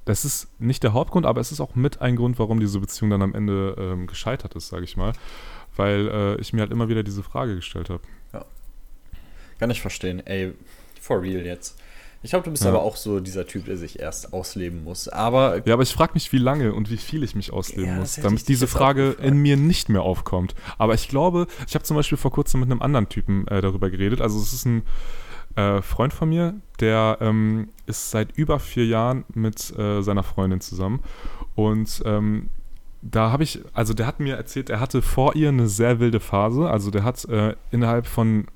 das 0.06 0.26
ist 0.26 0.50
nicht 0.60 0.84
der 0.84 0.94
Hauptgrund, 0.94 1.26
aber 1.26 1.40
es 1.40 1.52
ist 1.52 1.62
auch 1.62 1.76
mit 1.76 2.02
ein 2.02 2.16
Grund, 2.16 2.40
warum 2.40 2.60
diese 2.60 2.80
Beziehung 2.80 3.12
dann 3.12 3.22
am 3.22 3.34
Ende 3.34 3.76
ähm, 3.78 4.08
gescheitert 4.08 4.56
ist, 4.56 4.68
sage 4.68 4.84
ich 4.84 4.98
mal. 4.98 5.14
Weil 5.76 6.08
äh, 6.08 6.42
ich 6.42 6.52
mir 6.52 6.62
halt 6.62 6.72
immer 6.72 6.90
wieder 6.90 7.04
diese 7.04 7.24
Frage 7.24 7.56
gestellt 7.56 7.90
habe. 7.90 8.02
Ja. 8.34 8.44
Kann 9.60 9.70
ich 9.70 9.82
verstehen. 9.82 10.26
Ey, 10.26 10.54
for 11.00 11.22
real 11.22 11.46
jetzt. 11.46 11.80
Ich 12.22 12.32
glaube, 12.32 12.44
du 12.44 12.52
bist 12.52 12.64
Ja. 12.64 12.70
aber 12.72 12.82
auch 12.82 12.98
so 12.98 13.20
dieser 13.22 13.48
Typ, 13.48 13.66
der 13.66 13.78
sich 13.78 14.00
erst 14.00 14.34
ausleben 14.34 14.84
muss. 14.84 15.08
Aber 15.08 15.66
Ja, 15.66 15.74
aber 15.74 15.84
ich 15.84 15.94
frage 15.94 16.14
mich, 16.16 16.32
wie 16.34 16.38
lange 16.38 16.74
und 16.74 16.90
wie 16.92 16.98
viel 16.98 17.24
ich 17.24 17.34
mich 17.36 17.54
ausleben 17.54 17.86
Ja, 17.86 17.96
muss, 17.96 18.16
damit 18.16 18.48
diese 18.50 18.68
Frage 18.68 19.12
in 19.22 19.38
mir 19.38 19.56
nicht 19.56 19.88
mehr 19.90 20.02
aufkommt. 20.02 20.54
Aber 20.78 20.94
ich 20.94 21.08
glaube, 21.08 21.48
ich 21.68 21.76
habe 21.76 21.84
zum 21.84 21.96
Beispiel 21.96 22.18
vor 22.18 22.32
kurzem 22.32 22.60
mit 22.60 22.70
einem 22.72 22.82
anderen 22.82 23.08
Typen 23.08 23.48
äh, 23.48 23.62
darüber 23.62 23.90
geredet. 23.90 24.20
Also 24.20 24.38
es 24.40 24.52
ist 24.52 24.66
ein 24.66 24.84
äh, 25.56 25.82
Freund 25.82 26.12
von 26.14 26.30
mir, 26.30 26.56
der 26.82 27.18
ähm, 27.22 27.70
ist 27.86 28.12
seit 28.12 28.34
über 28.38 28.60
vier 28.60 28.86
Jahren 28.86 29.24
mit 29.34 29.78
äh, 29.78 30.02
seiner 30.02 30.24
Freundin 30.24 30.60
zusammen. 30.62 31.00
Und 31.56 32.02
ähm, 32.06 32.50
da 33.02 33.32
habe 33.32 33.44
ich, 33.44 33.62
also 33.74 33.94
der 33.94 34.06
hat 34.08 34.20
mir 34.20 34.36
erzählt, 34.36 34.70
er 34.70 34.82
hatte 34.82 35.02
vor 35.02 35.36
ihr 35.36 35.48
eine 35.50 35.68
sehr 35.68 36.02
wilde 36.02 36.20
Phase. 36.20 36.70
Also 36.70 36.92
der 36.92 37.04
hat 37.06 37.24
äh, 37.30 37.56
innerhalb 37.72 38.08
von, 38.08 38.48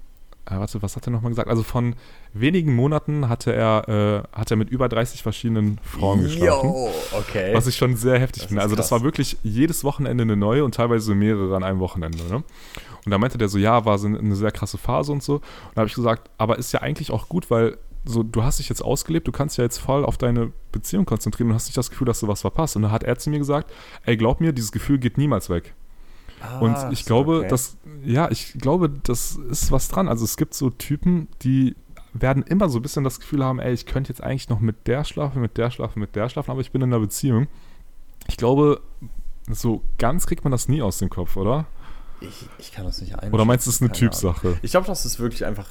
äh, 0.45 0.55
warte, 0.57 0.81
was 0.81 0.95
hat 0.95 1.07
er 1.07 1.11
nochmal 1.11 1.31
gesagt? 1.31 1.49
Also 1.49 1.63
von 1.63 1.95
wenigen 2.33 2.75
Monaten 2.75 3.29
hatte 3.29 3.53
er, 3.53 4.25
äh, 4.33 4.37
hat 4.37 4.51
er 4.51 4.57
mit 4.57 4.69
über 4.69 4.89
30 4.89 5.23
verschiedenen 5.23 5.79
Frauen 5.83 6.23
geschlafen. 6.23 6.69
Yo, 6.69 6.91
okay. 7.13 7.53
Was 7.53 7.67
ich 7.67 7.77
schon 7.77 7.95
sehr 7.95 8.19
heftig 8.19 8.43
Das 8.43 8.47
finde. 8.49 8.61
Also 8.61 8.75
das 8.75 8.89
krass. 8.89 8.99
war 8.99 9.05
wirklich 9.05 9.37
jedes 9.43 9.83
Wochenende 9.83 10.23
eine 10.23 10.35
neue 10.35 10.65
und 10.65 10.75
teilweise 10.75 11.15
mehrere 11.15 11.55
an 11.55 11.63
einem 11.63 11.79
Wochenende. 11.79 12.23
Ne? 12.25 12.43
Und 13.05 13.11
da 13.11 13.17
meinte 13.17 13.37
der 13.37 13.47
so, 13.49 13.57
ja, 13.57 13.85
war 13.85 13.97
so 13.97 14.07
eine 14.07 14.35
sehr 14.35 14.51
krasse 14.51 14.77
Phase 14.77 15.11
und 15.11 15.23
so. 15.23 15.35
Und 15.35 15.43
da 15.75 15.81
habe 15.81 15.87
ich 15.87 15.95
gesagt, 15.95 16.29
aber 16.37 16.57
ist 16.57 16.71
ja 16.73 16.81
eigentlich 16.81 17.11
auch 17.11 17.29
gut, 17.29 17.49
weil 17.49 17.77
so, 18.05 18.21
du 18.21 18.43
hast 18.43 18.59
dich 18.59 18.67
jetzt 18.67 18.81
ausgelebt, 18.81 19.27
du 19.27 19.31
kannst 19.31 19.57
ja 19.57 19.63
jetzt 19.63 19.77
voll 19.77 20.03
auf 20.03 20.17
deine 20.17 20.51
Beziehung 20.73 21.05
konzentrieren 21.05 21.49
und 21.49 21.55
hast 21.55 21.67
nicht 21.67 21.77
das 21.77 21.89
Gefühl, 21.89 22.05
dass 22.05 22.19
du 22.19 22.27
was 22.27 22.41
verpasst. 22.41 22.75
Und 22.75 22.81
da 22.81 22.91
hat 22.91 23.03
er 23.03 23.17
zu 23.17 23.29
mir 23.29 23.39
gesagt, 23.39 23.71
ey, 24.05 24.17
glaub 24.17 24.41
mir, 24.41 24.51
dieses 24.51 24.73
Gefühl 24.73 24.97
geht 24.99 25.17
niemals 25.17 25.49
weg. 25.49 25.73
Und 26.59 26.75
Ah, 26.75 26.89
ich 26.91 27.05
glaube, 27.05 27.39
okay. 27.39 27.47
dass, 27.47 27.77
ja, 28.03 28.29
ich 28.31 28.53
glaube, 28.53 28.89
das 28.89 29.35
ist 29.49 29.71
was 29.71 29.87
dran. 29.87 30.07
Also 30.07 30.25
es 30.25 30.37
gibt 30.37 30.53
so 30.53 30.69
Typen, 30.69 31.27
die 31.41 31.75
werden 32.13 32.43
immer 32.43 32.69
so 32.69 32.79
ein 32.79 32.81
bisschen 32.81 33.03
das 33.03 33.19
Gefühl 33.19 33.43
haben, 33.43 33.59
ey, 33.59 33.73
ich 33.73 33.85
könnte 33.85 34.09
jetzt 34.11 34.21
eigentlich 34.21 34.49
noch 34.49 34.59
mit 34.59 34.87
der 34.87 35.03
schlafen, 35.03 35.41
mit 35.41 35.57
der 35.57 35.71
schlafen, 35.71 35.99
mit 35.99 36.15
der 36.15 36.29
schlafen, 36.29 36.51
aber 36.51 36.61
ich 36.61 36.71
bin 36.71 36.81
in 36.81 36.89
einer 36.93 36.99
Beziehung. 36.99 37.47
Ich 38.27 38.37
glaube, 38.37 38.81
so 39.49 39.81
ganz 39.97 40.27
kriegt 40.27 40.43
man 40.43 40.51
das 40.51 40.67
nie 40.67 40.81
aus 40.81 40.99
dem 40.99 41.09
Kopf, 41.09 41.35
oder? 41.37 41.65
Ich, 42.21 42.45
ich 42.57 42.71
kann 42.71 42.85
das 42.85 43.01
nicht 43.01 43.13
einschätzen. 43.13 43.33
Oder 43.33 43.45
meinst 43.45 43.65
du, 43.65 43.69
es 43.69 43.77
ist 43.77 43.81
eine. 43.81 43.91
Typsache? 43.91 44.57
Ich 44.61 44.71
glaube, 44.71 44.87
das 44.87 45.05
ist 45.05 45.19
wirklich 45.19 45.45
einfach. 45.45 45.67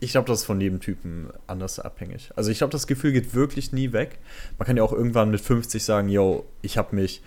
Ich 0.00 0.12
glaube, 0.12 0.26
das 0.26 0.40
ist 0.40 0.46
von 0.46 0.60
jedem 0.60 0.80
Typen 0.80 1.28
anders 1.46 1.78
abhängig. 1.78 2.30
Also 2.34 2.50
ich 2.50 2.58
glaube, 2.58 2.72
das 2.72 2.86
Gefühl 2.86 3.12
geht 3.12 3.34
wirklich 3.34 3.72
nie 3.72 3.92
weg. 3.92 4.18
Man 4.58 4.66
kann 4.66 4.76
ja 4.76 4.82
auch 4.82 4.92
irgendwann 4.92 5.30
mit 5.30 5.40
50 5.40 5.84
sagen, 5.84 6.08
yo, 6.08 6.44
ich 6.60 6.76
habe 6.76 6.96
mich 6.96 7.22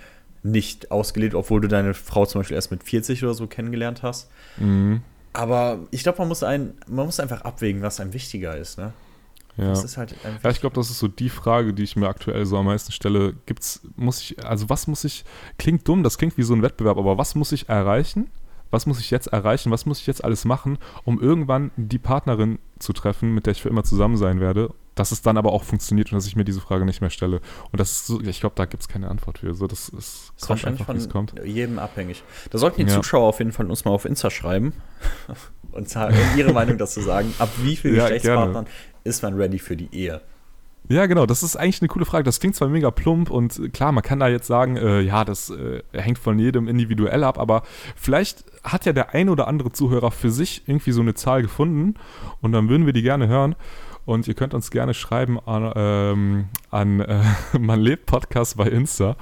nicht 0.45 0.91
ausgelebt, 0.91 1.35
obwohl 1.35 1.61
du 1.61 1.67
deine 1.67 1.93
Frau 1.93 2.25
zum 2.25 2.39
Beispiel 2.39 2.55
erst 2.55 2.71
mit 2.71 2.83
40 2.83 3.23
oder 3.23 3.33
so 3.33 3.47
kennengelernt 3.47 4.03
hast. 4.03 4.29
Mhm. 4.57 5.01
Aber 5.33 5.79
ich 5.91 6.03
glaube, 6.03 6.19
man 6.19 6.29
muss 6.29 6.43
ein, 6.43 6.75
man 6.87 7.05
muss 7.05 7.19
einfach 7.19 7.41
abwägen, 7.41 7.81
was 7.81 7.99
einem 7.99 8.13
wichtiger 8.13 8.55
ist. 8.55 8.77
Ne? 8.77 8.93
Ja. 9.57 9.73
Halt. 9.73 10.15
Ja, 10.43 10.49
ich 10.49 10.61
glaube, 10.61 10.75
das 10.75 10.89
ist 10.89 10.99
so 10.99 11.07
die 11.07 11.29
Frage, 11.29 11.73
die 11.73 11.83
ich 11.83 11.95
mir 11.95 12.07
aktuell 12.07 12.45
so 12.45 12.57
am 12.57 12.65
meisten 12.65 12.91
stelle. 12.91 13.33
Gibt's, 13.45 13.81
muss 13.95 14.21
ich, 14.21 14.45
also 14.45 14.69
was 14.69 14.87
muss 14.87 15.03
ich, 15.03 15.25
klingt 15.57 15.87
dumm, 15.87 16.03
das 16.03 16.17
klingt 16.17 16.37
wie 16.37 16.43
so 16.43 16.53
ein 16.53 16.61
Wettbewerb, 16.61 16.97
aber 16.97 17.17
was 17.17 17.35
muss 17.35 17.51
ich 17.51 17.67
erreichen? 17.67 18.29
Was 18.71 18.85
muss 18.85 18.99
ich 18.99 19.11
jetzt 19.11 19.27
erreichen? 19.27 19.71
Was 19.71 19.85
muss 19.85 19.99
ich 19.99 20.07
jetzt 20.07 20.23
alles 20.23 20.45
machen, 20.45 20.77
um 21.03 21.21
irgendwann 21.21 21.71
die 21.75 21.99
Partnerin 21.99 22.59
zu 22.79 22.93
treffen, 22.93 23.33
mit 23.33 23.45
der 23.45 23.51
ich 23.51 23.61
für 23.61 23.69
immer 23.69 23.83
zusammen 23.83 24.17
sein 24.17 24.39
werde? 24.39 24.73
Dass 24.95 25.11
es 25.11 25.21
dann 25.21 25.37
aber 25.37 25.51
auch 25.51 25.63
funktioniert 25.63 26.11
und 26.11 26.15
dass 26.17 26.25
ich 26.25 26.35
mir 26.37 26.45
diese 26.45 26.61
Frage 26.61 26.85
nicht 26.85 27.01
mehr 27.01 27.09
stelle. 27.09 27.41
Und 27.71 27.79
das 27.79 27.91
ist 27.91 28.07
so, 28.07 28.21
ich 28.21 28.39
glaube, 28.39 28.55
da 28.55 28.65
gibt 28.65 28.81
es 28.81 28.87
keine 28.87 29.09
Antwort 29.09 29.39
für. 29.39 29.53
So, 29.53 29.67
das 29.67 29.89
ist, 29.89 29.93
Das 29.93 30.23
ist 30.37 30.47
kommt 30.47 30.65
einfach, 30.65 30.85
von 30.85 31.09
kommt. 31.09 31.33
jedem 31.43 31.79
abhängig. 31.79 32.23
Da 32.49 32.57
sollten 32.57 32.77
die 32.85 32.89
Ja. 32.91 32.95
Zuschauer 32.95 33.27
auf 33.27 33.39
jeden 33.39 33.51
Fall 33.51 33.69
uns 33.69 33.83
mal 33.85 33.91
auf 33.91 34.05
Insta 34.05 34.29
schreiben 34.29 34.73
und 35.73 35.89
sagen, 35.89 36.15
ihre 36.37 36.53
Meinung 36.53 36.77
dazu 36.77 37.01
sagen. 37.01 37.33
Ab 37.39 37.49
wie 37.61 37.75
vielen 37.75 37.95
Ja, 37.97 38.03
Geschlechtspartnern 38.03 38.67
ist 39.03 39.21
man 39.21 39.35
ready 39.35 39.59
für 39.59 39.75
die 39.75 39.89
Ehe? 39.93 40.21
Ja, 40.87 41.07
genau, 41.07 41.25
das 41.25 41.41
ist 41.41 41.55
eigentlich 41.55 41.81
eine 41.81 41.87
coole 41.87 42.05
Frage. 42.05 42.23
Das 42.23 42.39
klingt 42.39 42.55
zwar 42.55 42.67
mega 42.69 42.91
plump 42.91 43.31
und 43.31 43.57
äh, 43.59 43.69
klar, 43.69 43.91
man 43.91 44.03
kann 44.03 44.19
da 44.19 44.27
jetzt 44.27 44.45
sagen, 44.47 44.77
äh, 44.77 45.01
ja, 45.01 45.25
das 45.25 45.49
äh, 45.49 45.81
hängt 45.93 46.19
von 46.19 46.37
jedem 46.37 46.67
individuell 46.67 47.23
ab, 47.23 47.39
aber 47.39 47.63
vielleicht 47.95 48.45
hat 48.63 48.85
ja 48.85 48.93
der 48.93 49.13
ein 49.15 49.29
oder 49.29 49.47
andere 49.47 49.71
Zuhörer 49.71 50.11
für 50.11 50.29
sich 50.29 50.61
irgendwie 50.67 50.91
so 50.91 51.01
eine 51.01 51.15
Zahl 51.15 51.41
gefunden 51.41 51.95
und 52.41 52.51
dann 52.51 52.69
würden 52.69 52.85
wir 52.85 52.93
die 52.93 53.01
gerne 53.01 53.27
hören. 53.27 53.55
Und 54.05 54.27
ihr 54.27 54.35
könnt 54.35 54.53
uns 54.53 54.69
gerne 54.69 54.93
schreiben 54.93 55.39
an, 55.39 55.71
ähm, 55.75 56.45
an 56.69 56.99
äh, 56.99 57.21
Man 57.59 57.79
lebt 57.79 58.05
Podcast 58.05 58.55
bei 58.57 58.67
Insta. 58.67 59.15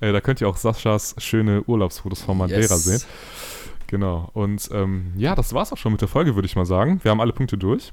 Äh, 0.00 0.12
da 0.12 0.20
könnt 0.20 0.40
ihr 0.40 0.48
auch 0.48 0.56
Saschas 0.56 1.14
schöne 1.18 1.62
Urlaubsfotos 1.62 2.22
von 2.22 2.36
Madeira 2.38 2.60
Yes. 2.62 2.84
sehen. 2.84 3.00
Genau. 3.86 4.30
Und 4.32 4.68
ähm, 4.72 5.12
ja, 5.16 5.34
das 5.36 5.52
war's 5.54 5.72
auch 5.72 5.76
schon 5.76 5.92
mit 5.92 6.00
der 6.00 6.08
Folge, 6.08 6.34
würde 6.34 6.46
ich 6.46 6.56
mal 6.56 6.66
sagen. 6.66 6.98
Wir 7.04 7.10
haben 7.12 7.20
alle 7.20 7.32
Punkte 7.32 7.56
durch. 7.56 7.92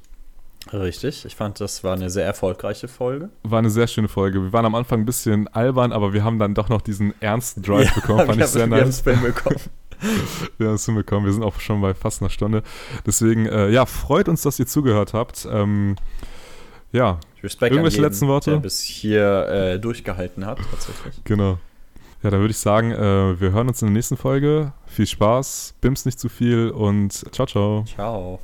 Richtig. 0.72 1.24
Ich 1.24 1.34
fand, 1.36 1.60
das 1.60 1.82
war 1.84 1.94
eine 1.94 2.08
sehr 2.10 2.24
erfolgreiche 2.24 2.86
Folge. 2.88 3.30
War 3.42 3.58
eine 3.58 3.70
sehr 3.70 3.86
schöne 3.88 4.08
Folge. 4.08 4.40
Wir 4.42 4.52
waren 4.52 4.64
am 4.64 4.74
Anfang 4.74 5.00
ein 5.00 5.04
bisschen 5.06 5.48
albern, 5.48 5.92
aber 5.92 6.12
wir 6.12 6.22
haben 6.24 6.38
dann 6.38 6.54
doch 6.54 6.68
noch 6.68 6.80
diesen 6.82 7.14
ernsten 7.20 7.62
Drive 7.62 7.92
bekommen. 7.94 8.26
Fand 8.26 8.38
wir 8.38 8.44
ich 8.44 8.50
sehr 8.50 8.62
haben- 8.62 8.70
wir 8.70 8.84
nice. 8.84 9.04
haben's 9.04 9.20
hinbekommen. 9.20 9.58
Wir 10.58 10.66
haben 10.66 10.74
es 10.74 10.84
hinbekommen. 10.84 11.26
Wir 11.26 11.32
sind 11.32 11.44
auch 11.44 11.60
schon 11.60 11.80
bei 11.80 11.94
fast 11.94 12.22
einer 12.22 12.28
Stunde. 12.30 12.64
Deswegen, 13.06 13.46
äh, 13.46 13.68
ja, 13.70 13.86
freut 13.86 14.28
uns, 14.28 14.42
dass 14.42 14.58
ihr 14.58 14.66
zugehört 14.66 15.14
habt. 15.14 15.46
Ähm, 15.48 15.94
ja, 16.92 17.18
Respekt 17.42 17.72
Irgendwelche 17.72 17.96
jeden, 17.96 18.08
letzten 18.08 18.28
Worte? 18.28 18.50
der 18.52 18.58
bis 18.58 18.80
hier 18.80 19.48
äh, 19.48 19.78
durchgehalten 19.78 20.46
hat, 20.46 20.58
tatsächlich. 20.70 21.24
genau. 21.24 21.58
Ja, 22.22 22.30
dann 22.30 22.40
würde 22.40 22.52
ich 22.52 22.58
sagen, 22.58 22.92
äh, 22.92 23.40
wir 23.40 23.50
hören 23.50 23.66
uns 23.66 23.82
in 23.82 23.88
der 23.88 23.94
nächsten 23.94 24.16
Folge. 24.16 24.72
Viel 24.86 25.06
Spaß, 25.06 25.74
bims 25.80 26.04
nicht 26.04 26.20
zu 26.20 26.28
viel 26.28 26.70
und 26.70 27.10
ciao, 27.34 27.46
ciao. 27.46 27.84
Ciao. 27.84 28.38